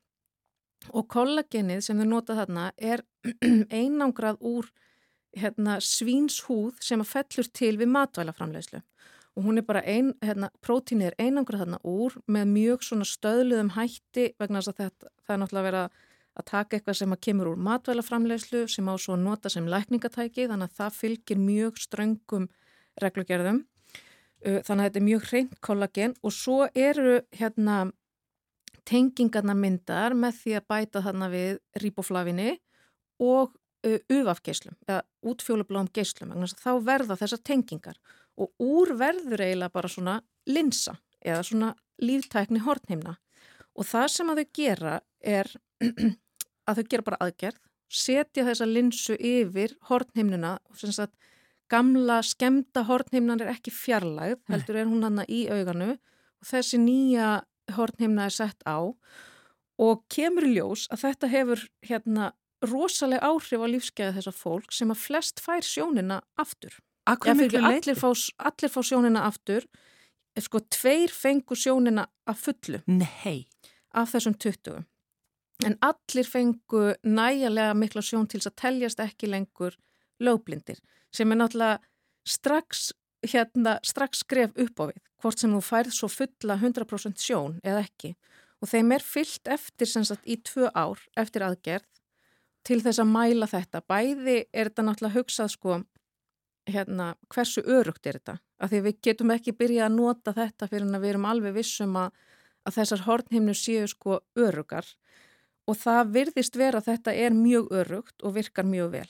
og 0.92 1.08
kollagenið 1.10 1.82
sem 1.84 1.98
þau 1.98 2.08
nota 2.08 2.36
þarna 2.38 2.70
er 2.76 3.04
einangrað 3.80 4.38
úr 4.40 4.68
hérna, 5.36 5.78
svínshúð 5.84 6.78
sem 6.84 7.02
að 7.02 7.12
fellur 7.12 7.50
til 7.54 7.74
við 7.80 7.92
matvælaframlegslu 7.92 8.82
og 9.38 9.44
hún 9.44 9.60
er 9.60 9.62
bara 9.62 9.84
ein, 9.86 10.14
hérna, 10.24 10.48
prótínið 10.66 11.12
er 11.12 11.16
einangrað 11.22 11.62
þarna 11.62 11.78
úr 11.86 12.16
með 12.26 12.48
mjög 12.50 12.84
svona 12.88 13.06
stöðluðum 13.06 13.74
hætti 13.76 14.32
vegna 14.40 14.58
þess 14.58 14.72
að 14.72 14.80
þetta, 14.82 15.10
það 15.22 15.34
er 15.34 15.42
náttúrulega 15.42 15.68
verið 15.68 15.84
að 16.38 16.46
taka 16.48 16.76
eitthvað 16.78 16.98
sem 16.98 17.14
að 17.14 17.20
kemur 17.26 17.50
úr 17.52 17.60
matvælaframlegslu 17.68 18.64
sem 18.70 18.90
á 18.90 18.94
svo 18.98 19.14
að 19.14 19.24
nota 19.26 19.52
sem 19.52 19.68
lækningatæki 19.70 20.48
þannig 20.50 20.70
að 20.70 20.80
það 20.80 20.98
fylgir 20.98 21.40
mjög 21.42 21.78
ströngum 21.82 22.48
reglugerðum. 23.02 23.62
Þannig 24.42 24.70
að 24.70 24.84
þetta 24.84 25.00
er 25.00 25.06
mjög 25.06 25.24
hreint 25.30 25.54
kollagen 25.66 26.14
og 26.22 26.34
svo 26.34 26.58
eru 26.74 27.16
hérna 27.34 27.78
tengingarna 28.88 29.54
myndar 29.54 30.16
með 30.16 30.42
því 30.42 30.54
að 30.58 30.68
bæta 30.72 31.02
þarna 31.04 31.28
við 31.32 31.58
riboflavinni 31.82 32.54
og 33.24 33.52
ufafgeislum 33.86 34.76
eða 34.88 35.02
útfjólubláum 35.28 35.90
geislum 35.94 36.32
þá 36.58 36.72
verða 36.84 37.18
þessar 37.20 37.42
tengingar. 37.44 37.98
Og 38.38 38.50
úr 38.62 38.94
verður 38.98 39.42
eiginlega 39.44 39.74
bara 39.74 39.90
svona 39.90 40.18
linsa 40.46 40.96
eða 41.20 41.42
svona 41.46 41.72
líftækni 42.02 42.62
hornheimna. 42.62 43.16
Og 43.78 43.86
það 43.86 44.08
sem 44.14 44.30
að 44.30 44.42
þau 44.42 44.50
gera 44.58 45.00
er 45.20 45.50
að 46.68 46.80
þau 46.80 46.84
gera 46.90 47.06
bara 47.06 47.20
aðgerð 47.26 47.64
setja 47.88 48.44
þessa 48.44 48.66
linsu 48.68 49.16
yfir 49.16 49.74
sagt 50.92 51.14
gamla 51.68 52.20
skemda 52.24 52.84
hornheimnan 52.88 53.40
er 53.44 53.52
ekki 53.52 53.72
fjarlægð 53.72 54.40
heldur 54.52 54.76
er 54.76 54.88
hún 54.88 55.04
hann 55.04 55.24
í 55.28 55.46
auganu. 55.52 55.96
Og 56.38 56.46
þessi 56.46 56.78
nýja 56.78 57.42
hornheimna 57.76 58.28
er 58.28 58.34
sett 58.34 58.62
á 58.66 58.78
og 59.78 60.04
kemur 60.10 60.46
ljós 60.48 60.86
að 60.92 61.04
þetta 61.06 61.30
hefur 61.32 61.64
hérna 61.86 62.32
rosalega 62.66 63.28
áhrif 63.28 63.62
á 63.62 63.66
lífskeiða 63.70 64.16
þessar 64.18 64.36
fólk 64.36 64.74
sem 64.74 64.90
að 64.90 65.02
flest 65.04 65.42
fær 65.42 65.62
sjónina 65.62 66.20
aftur. 66.40 66.74
Akkur 67.08 67.36
miklu 67.38 67.62
allir 67.64 67.96
fá, 67.96 68.10
allir 68.50 68.72
fá 68.72 68.80
sjónina 68.84 69.24
aftur, 69.28 69.64
sko 70.38 70.60
tveir 70.70 71.10
fengu 71.10 71.56
sjónina 71.58 72.06
að 72.28 72.42
fullu 72.44 72.80
Nei. 72.86 73.46
af 73.94 74.12
þessum 74.12 74.36
20. 74.38 74.84
En 75.66 75.74
allir 75.82 76.28
fengu 76.28 76.82
næjalega 77.02 77.74
mikla 77.74 78.02
sjón 78.04 78.28
til 78.30 78.38
þess 78.40 78.52
að 78.52 78.60
teljast 78.62 79.02
ekki 79.02 79.30
lengur 79.30 79.78
lögblindir 80.22 80.78
sem 81.14 81.30
er 81.32 81.40
náttúrulega 81.40 81.78
strax, 82.28 82.92
hérna, 83.26 83.78
strax 83.82 84.22
skref 84.24 84.54
upp 84.56 84.82
á 84.82 84.84
við 84.90 85.00
hvort 85.18 85.40
sem 85.40 85.52
þú 85.54 85.60
færð 85.64 85.94
svo 85.94 86.08
fulla 86.12 86.58
100% 86.58 87.18
sjón 87.18 87.58
eða 87.66 87.82
ekki 87.86 88.14
og 88.62 88.70
þeim 88.70 88.92
er 88.94 89.04
fyllt 89.04 89.50
eftir 89.50 89.90
sem 89.90 90.04
sagt 90.06 90.26
í 90.26 90.38
tvö 90.42 90.70
ár 90.74 91.00
eftir 91.18 91.44
aðgerð 91.46 91.86
til 92.66 92.80
þess 92.84 93.00
að 93.00 93.12
mæla 93.12 93.48
þetta. 93.48 93.82
Bæði 93.88 94.38
er 94.52 94.70
þetta 94.70 94.84
náttúrulega 94.84 95.16
hugsað 95.16 95.52
sko 95.54 95.78
hérna, 96.68 97.12
hversu 97.32 97.62
örugt 97.64 98.06
er 98.06 98.18
þetta? 98.18 98.38
Af 98.58 98.72
því 98.72 98.80
við 98.88 98.98
getum 99.06 99.32
ekki 99.32 99.54
byrjað 99.56 99.86
að 99.86 99.96
nota 99.96 100.34
þetta 100.36 100.68
fyrir 100.68 100.88
að 100.90 101.04
við 101.04 101.12
erum 101.14 101.28
alveg 101.30 101.54
vissum 101.56 101.96
að, 101.96 102.10
að 102.66 102.80
þessar 102.80 103.04
hornhimnu 103.06 103.54
séu 103.56 103.86
sko 103.88 104.20
örugar 104.36 104.88
og 105.68 105.76
það 105.78 106.12
virðist 106.16 106.56
vera 106.58 106.80
að 106.80 106.90
þetta 106.90 107.14
er 107.14 107.36
mjög 107.36 107.70
örugt 107.80 108.24
og 108.24 108.34
virkar 108.36 108.66
mjög 108.68 108.90
vel. 108.96 109.08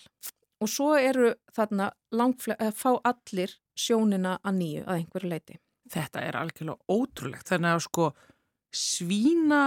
Og 0.58 0.70
svo 0.70 0.94
eru 0.98 1.32
þarna 1.54 1.92
að 2.12 2.72
fá 2.74 2.90
allir 3.06 3.54
sjónina 3.78 4.38
að 4.42 4.60
nýju 4.60 4.84
að 4.86 5.00
einhverju 5.00 5.32
leiti. 5.32 5.58
Þetta 5.88 6.24
er 6.26 6.36
algjörlega 6.36 6.92
ótrúlegt. 6.92 7.48
Þannig 7.48 7.76
að 7.76 7.84
sko 7.86 8.08
svína 8.74 9.62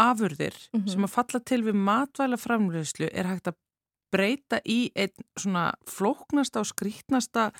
afurðir 0.00 0.56
mm 0.72 0.80
-hmm. 0.80 0.88
sem 0.88 1.04
að 1.04 1.14
falla 1.14 1.40
til 1.40 1.62
við 1.64 1.76
matvæla 1.88 2.36
framleyslu 2.36 3.08
er 3.12 3.28
hægt 3.28 3.48
að 3.48 3.58
breyta 4.12 4.60
í 4.64 4.92
einn 4.94 5.24
svona 5.36 5.72
flóknasta 5.88 6.60
og 6.60 6.68
skrítnasta 6.68 7.50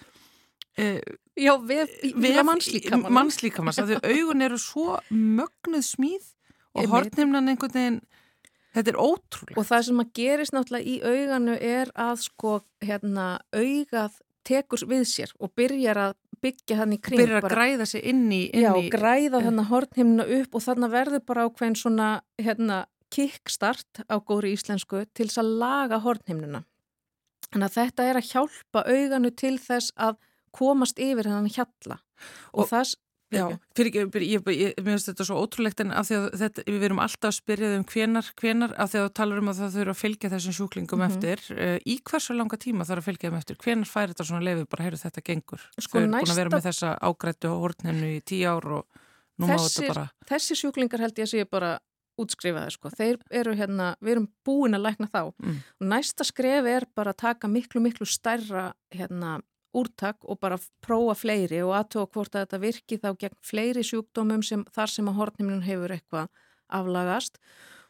uh, 0.79 1.01
Já, 1.37 1.57
við, 1.57 1.89
við 2.17 2.43
mannslíkamann 2.45 3.13
mannslíkamann, 3.13 3.73
því 3.73 4.01
augun 4.13 4.43
eru 4.43 4.59
svo 4.59 4.99
mögnuð 5.09 5.85
smíð 5.87 6.27
og 6.77 6.89
hortnimnan 6.93 7.49
einhvern 7.49 7.73
veginn 7.73 8.01
þetta 8.73 8.93
er 8.93 8.99
ótrúlega. 9.01 9.57
Og 9.61 9.69
það 9.69 9.87
sem 9.87 10.03
að 10.03 10.13
gerist 10.19 10.53
náttúrulega 10.53 10.89
í 10.89 10.97
auganu 11.05 11.57
er 11.57 11.93
að 11.95 12.23
sko 12.27 12.61
hérna 12.85 13.27
augað 13.53 14.21
tekur 14.47 14.85
við 14.91 15.05
sér 15.09 15.35
og 15.39 15.53
byrjar 15.59 16.01
að 16.09 16.17
byggja 16.43 16.79
hann 16.81 16.97
í 16.97 16.99
kring. 17.03 17.21
Byrjar 17.23 17.41
að 17.41 17.47
bara, 17.47 17.59
græða 17.59 17.87
sig 17.93 18.05
inn 18.11 18.25
í... 18.33 18.43
Inn 18.51 18.67
já, 18.67 18.73
í, 18.79 18.89
græða 18.93 19.43
þannig 19.47 19.71
hortnimna 19.71 20.27
upp 20.39 20.59
og 20.59 20.65
þannig 20.67 20.93
verður 20.97 21.25
bara 21.29 21.47
ákveðin 21.47 21.79
svona 21.79 22.09
hérna 22.41 22.83
kickstart 23.13 24.03
á 24.09 24.17
góri 24.19 24.55
íslensku 24.57 25.05
til 25.13 25.29
þess 25.29 25.43
að 25.43 25.55
laga 25.63 26.01
hortnimnuna. 26.03 26.65
Þannig 27.53 27.69
að 27.69 27.77
þetta 27.77 28.09
er 28.09 28.19
að 28.19 28.29
hjálpa 28.31 28.85
auganu 28.89 29.33
til 29.37 29.57
þess 29.61 29.93
að 30.01 30.19
komast 30.53 31.01
yfir 31.01 31.29
hennan 31.29 31.51
hjalla 31.53 31.99
og, 32.53 32.65
og 32.65 32.71
þess 32.71 32.99
Já, 33.33 33.47
fyrir, 33.77 34.09
fyrir, 34.13 34.27
ég, 34.29 34.75
finnst 34.85 35.09
þetta 35.09 35.27
svo 35.27 35.39
ótrúlegt 35.41 35.81
en 35.81 35.93
af 35.97 36.09
því 36.09 36.19
að 36.19 36.27
þetta, 36.43 36.65
við 36.69 36.81
verum 36.85 37.01
alltaf 37.03 37.31
að 37.31 37.37
spyrja 37.39 37.71
um 37.79 37.87
hvenar, 37.89 38.29
hvenar, 38.41 38.75
af 38.77 38.93
því 38.93 39.01
að 39.01 39.07
þú 39.07 39.13
talar 39.19 39.41
um 39.41 39.53
að 39.53 39.61
það 39.63 39.77
þurfa 39.77 39.95
að 39.95 40.01
fylgja 40.03 40.33
þessum 40.35 40.57
sjúklingum 40.59 41.01
mm 41.01 41.07
-hmm. 41.07 41.17
eftir 41.17 41.57
uh, 41.57 41.79
í 41.89 41.95
hversu 42.11 42.37
langa 42.37 42.59
tíma 42.61 42.89
þarf 42.89 43.03
að 43.03 43.09
fylgja 43.09 43.31
þeim 43.31 43.39
eftir? 43.39 43.61
Hvenar 43.65 43.89
fær 43.89 44.13
þetta 44.13 44.29
svona 44.29 44.47
lefið 44.49 44.67
bara, 44.69 44.85
heyrðu 44.85 45.01
þetta 45.03 45.25
gengur. 45.29 45.65
Sko, 45.79 45.97
þau 45.97 46.03
eru 46.03 46.11
næsta... 46.13 46.27
búin 46.27 46.35
að 46.35 46.43
vera 46.43 46.57
með 46.57 46.67
þessa 46.69 46.91
ágrættu 47.01 47.49
og 47.49 47.63
hortnennu 47.65 48.11
í 48.13 48.21
tíu 48.21 48.53
ár 48.53 48.69
og 48.81 49.01
nú 49.41 49.49
má 49.49 49.57
þetta 49.57 49.89
bara 49.89 50.07
Þessi 50.29 50.59
sjúklingar 50.59 51.01
held 51.01 51.17
ég 51.17 51.25
að 51.25 51.33
sé 51.33 51.49
bara 51.49 51.79
útskrifaði 52.21 52.75
sko, 52.75 52.91
þeir 52.93 53.21
eru 53.33 53.55
hérna 53.57 53.95
við 54.03 54.17
erum 54.17 54.29
búin 54.45 54.77
að 54.77 54.85
lækna 54.87 55.09
þá. 55.09 55.33
Mm. 55.41 55.57
og 55.81 55.87
næsta 55.89 56.27
skref 56.29 56.69
er 56.69 56.87
bara 56.95 57.15
að 57.15 57.23
taka 57.25 57.49
miklu 57.49 57.81
miklu 57.81 58.07
stærra 58.09 58.73
hérna 58.93 59.41
úrtak 59.77 60.25
og 60.29 60.41
bara 60.43 60.59
prófa 60.85 61.17
fleiri 61.19 61.63
og 61.65 61.75
aðtóa 61.79 62.09
hvort 62.13 62.35
að 62.35 62.47
þetta 62.47 62.63
virki 62.63 62.99
þá 63.01 63.11
gegn 63.21 63.39
fleiri 63.45 63.85
sjúkdómum 63.87 64.45
sem, 64.47 64.65
þar 64.75 64.93
sem 64.93 65.09
að 65.09 65.19
hortnimlun 65.21 65.65
hefur 65.67 65.95
eitthvað 65.95 66.31
aflagast 66.73 67.39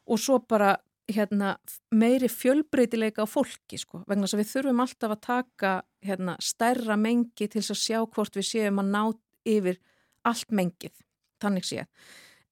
og 0.06 0.20
svo 0.20 0.38
bara 0.48 0.76
hérna, 1.12 1.56
meiri 1.94 2.28
fjölbreytileika 2.30 3.24
á 3.24 3.28
fólki 3.28 3.78
sko, 3.80 4.02
vegna 4.08 4.26
þess 4.26 4.36
að 4.36 4.42
við 4.42 4.50
þurfum 4.52 4.82
alltaf 4.84 5.14
að 5.14 5.22
taka 5.26 5.72
hérna, 6.06 6.36
stærra 6.40 6.96
mengi 6.96 7.48
til 7.50 7.62
að 7.62 7.78
sjá 7.78 7.98
hvort 8.04 8.36
við 8.38 8.48
séum 8.48 8.82
að 8.82 8.92
ná 8.92 9.02
yfir 9.48 9.80
allt 10.28 10.54
mengið, 10.54 10.94
þannig 11.42 11.66
séð. 11.66 11.88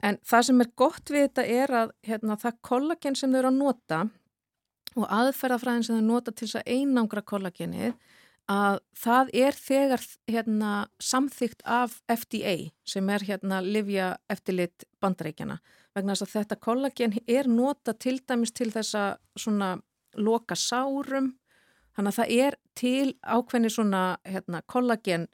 En 0.03 0.19
það 0.27 0.47
sem 0.49 0.65
er 0.65 0.73
gott 0.81 1.13
við 1.13 1.27
þetta 1.29 1.45
er 1.45 1.75
að 1.83 1.93
hérna, 2.09 2.39
það 2.41 2.59
kollagen 2.67 3.19
sem 3.19 3.31
þau 3.31 3.39
eru 3.39 3.53
að 3.53 3.61
nota 3.61 4.01
og 4.97 5.07
aðferðafræðin 5.07 5.87
sem 5.87 6.01
þau 6.01 6.09
nota 6.09 6.35
til 6.35 6.49
þess 6.49 6.61
að 6.61 6.73
einangra 6.75 7.23
kollagenið 7.23 7.95
að 8.51 8.81
það 8.99 9.31
er 9.45 9.59
þegar 9.59 10.07
hérna, 10.31 10.71
samþygt 10.99 11.63
af 11.65 12.01
FDA 12.11 12.57
sem 12.89 13.11
er 13.15 13.25
hérna 13.29 13.61
livja 13.63 14.15
eftirlit 14.33 14.87
bandreikjana 15.03 15.61
vegna 15.95 16.15
þess 16.15 16.27
að 16.27 16.35
þetta 16.39 16.59
kollagen 16.67 17.15
er 17.27 17.51
nota 17.51 17.95
til 17.95 18.19
dæmis 18.27 18.55
til 18.55 18.71
þessa 18.75 19.05
svona 19.39 19.77
loka 20.19 20.57
sárum 20.59 21.35
þannig 21.95 22.11
að 22.11 22.19
það 22.19 22.35
er 22.47 22.59
til 22.79 23.15
ákveðni 23.23 23.71
svona 23.71 24.03
hérna, 24.27 24.63
kollagen 24.67 25.29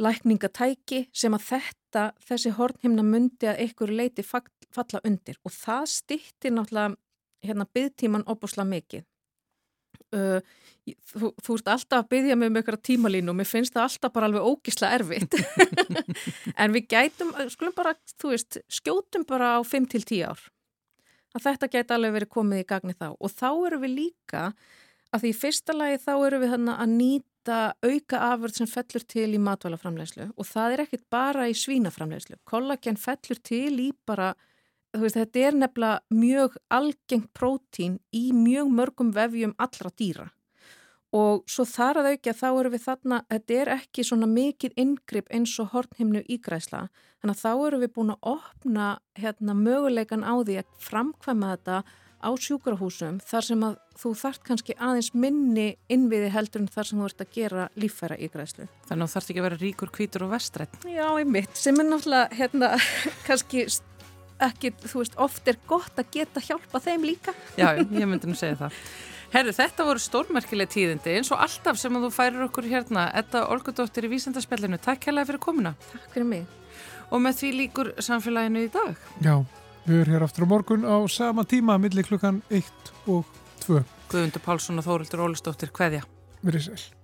lækningatæki 0.00 1.04
sem 1.12 1.34
að 1.36 1.46
þetta, 1.50 2.04
þessi 2.24 2.54
hornhimna 2.56 3.04
myndi 3.04 3.50
að 3.50 3.62
einhverju 3.66 3.96
leiti 3.96 4.24
fall- 4.24 4.48
falla 4.74 5.02
undir 5.04 5.38
og 5.44 5.52
það 5.54 5.86
stýttir 5.96 6.54
náttúrulega 6.54 6.96
hérna 7.44 7.66
byggtíman 7.74 8.26
opusla 8.30 8.64
mikið. 8.64 9.04
Uh, 10.10 10.40
þú, 11.12 11.30
þú 11.38 11.56
ert 11.58 11.72
alltaf 11.74 12.02
að 12.02 12.10
byggja 12.14 12.36
mig 12.38 12.50
um 12.50 12.58
einhverja 12.58 12.82
tímalínu 12.88 13.32
og 13.32 13.38
mér 13.38 13.48
finnst 13.48 13.74
það 13.76 13.86
alltaf 13.86 14.14
bara 14.14 14.30
alveg 14.30 14.48
ógisla 14.50 14.92
erfitt. 14.96 15.36
En 16.60 16.74
við 16.74 16.88
gætum, 16.90 17.30
skulum 17.52 17.74
bara, 17.76 17.94
þú 18.20 18.34
veist 18.34 18.60
skjótum 18.72 19.26
bara 19.28 19.56
á 19.56 19.60
5 19.64 19.88
til 19.94 20.02
10 20.04 20.26
ár. 20.32 20.42
Að 21.36 21.46
þetta 21.46 21.70
gæti 21.70 21.94
alveg 21.94 22.16
verið 22.18 22.32
komið 22.34 22.62
í 22.62 22.68
gagni 22.68 22.94
þá. 22.98 23.08
Og 23.14 23.30
þá 23.30 23.48
erum 23.68 23.84
við 23.84 23.96
líka 24.00 24.44
að 25.10 25.24
því 25.24 25.32
í 25.32 25.38
fyrsta 25.40 25.76
lagi 25.76 26.00
þá 26.02 26.12
erum 26.16 26.42
við 26.44 26.54
þarna 26.54 26.76
að 26.82 26.94
nýta 26.96 27.58
auka 27.82 28.20
afurð 28.30 28.58
sem 28.58 28.70
fellur 28.70 29.06
til 29.10 29.28
í 29.34 29.40
matvælaframlegslu 29.42 30.26
og 30.30 30.46
það 30.46 30.74
er 30.74 30.82
ekkit 30.84 31.04
bara 31.12 31.48
í 31.50 31.56
svínaframlegslu 31.56 32.38
kollagen 32.48 32.98
fellur 33.00 33.40
til 33.46 33.72
í 33.80 33.88
bara 34.06 34.34
veist, 34.96 35.16
þetta 35.16 35.46
er 35.46 35.56
nefnilega 35.62 36.00
mjög 36.10 36.58
algengt 36.70 37.30
prótín 37.36 37.98
í 38.12 38.30
mjög 38.36 38.70
mörgum 38.74 39.14
vefjum 39.14 39.54
allra 39.58 39.92
dýra 39.96 40.28
og 41.16 41.42
svo 41.50 41.64
þar 41.66 42.02
að 42.02 42.08
auki 42.12 42.30
að 42.30 42.38
þá 42.38 42.48
erum 42.50 42.74
við 42.74 42.82
þarna, 42.84 43.16
þetta 43.32 43.56
er 43.60 43.70
ekki 43.74 44.04
svona 44.06 44.28
mikið 44.30 44.76
inngrip 44.78 45.32
eins 45.34 45.56
og 45.62 45.72
hornhimnu 45.72 46.22
ígræsla 46.30 46.84
þannig 47.20 47.34
að 47.34 47.40
þá 47.40 47.50
erum 47.54 47.82
við 47.82 47.96
búin 47.96 48.14
að 48.14 48.28
opna 48.34 48.90
hérna 49.18 49.56
möguleikan 49.58 50.22
á 50.22 50.34
því 50.38 50.60
að 50.62 50.78
framkvæma 50.86 51.56
þetta 51.56 51.82
á 52.20 52.30
sjúkrahúsum 52.36 53.18
þar 53.24 53.46
sem 53.46 53.62
að 53.64 53.76
þú 54.00 54.12
þart 54.22 54.42
kannski 54.46 54.76
aðeins 54.76 55.10
minni 55.16 55.66
innviði 55.92 56.30
heldur 56.34 56.64
en 56.64 56.72
þar 56.72 56.88
sem 56.88 57.00
þú 57.00 57.08
ert 57.08 57.24
að 57.24 57.32
gera 57.36 57.66
líffæra 57.80 58.18
ígræslu. 58.20 58.66
Þannig 58.88 59.04
að 59.04 59.08
þú 59.08 59.14
þarfst 59.14 59.32
ekki 59.32 59.40
að 59.40 59.46
vera 59.46 59.60
ríkur, 59.62 59.92
hvítur 59.96 60.26
og 60.26 60.34
vestrætt. 60.34 60.76
Já, 60.84 61.06
einmitt, 61.08 61.56
sem 61.56 61.80
er 61.80 61.88
náttúrulega 61.88 62.40
hérna 62.40 62.72
kannski 63.28 63.64
ekki, 64.46 64.72
þú 64.84 65.02
veist, 65.02 65.16
oft 65.20 65.48
er 65.50 65.58
gott 65.68 66.00
að 66.00 66.10
geta 66.16 66.42
hjálpa 66.44 66.80
þeim 66.82 67.06
líka. 67.06 67.34
Já, 67.60 67.72
ég 67.78 68.08
myndi 68.08 68.30
nú 68.30 68.36
segja 68.38 68.58
það. 68.64 68.82
Herru, 69.30 69.52
þetta 69.54 69.86
voru 69.86 70.02
stórmerkileg 70.02 70.70
tíðindi 70.72 71.12
eins 71.14 71.30
og 71.30 71.38
alltaf 71.44 71.78
sem 71.78 71.94
að 71.94 72.08
þú 72.08 72.10
færir 72.16 72.46
okkur 72.48 72.66
hérna 72.66 73.06
Edda 73.14 73.44
Olgudóttir 73.54 74.08
í 74.08 74.10
Vísendarspjallinu. 74.10 74.80
Takk 74.82 75.06
hérlega 75.06 75.30
fyrir 75.30 75.42
komuna. 75.44 75.74
Takk 75.92 76.10
fyrir 76.16 76.26
mig. 76.32 76.46
Og 77.14 77.22
með 77.22 77.38
því 77.38 77.52
líkur 77.60 77.92
samfélaginu 78.02 78.66
í 78.66 78.70
dag. 78.74 78.98
Já, 79.22 79.36
við 79.86 80.02
erum 80.02 80.16
hér 80.16 80.26
aftur 80.26 80.50
á 80.50 80.52
morgun 80.52 80.86
á 80.86 80.98
sama 81.06 81.46
tíma, 81.46 81.78
millir 81.78 82.06
klukkan 82.10 82.42
1 82.50 82.94
og 83.06 83.28
2. 83.66 83.84
Guðundur 84.10 84.42
Pálsson 84.42 84.82
og 84.82 84.88
Þórildur 84.88 85.28
Ólistóttir, 85.28 85.70
hveðja. 85.74 86.02
Verið 86.42 86.72
sæl. 86.72 86.99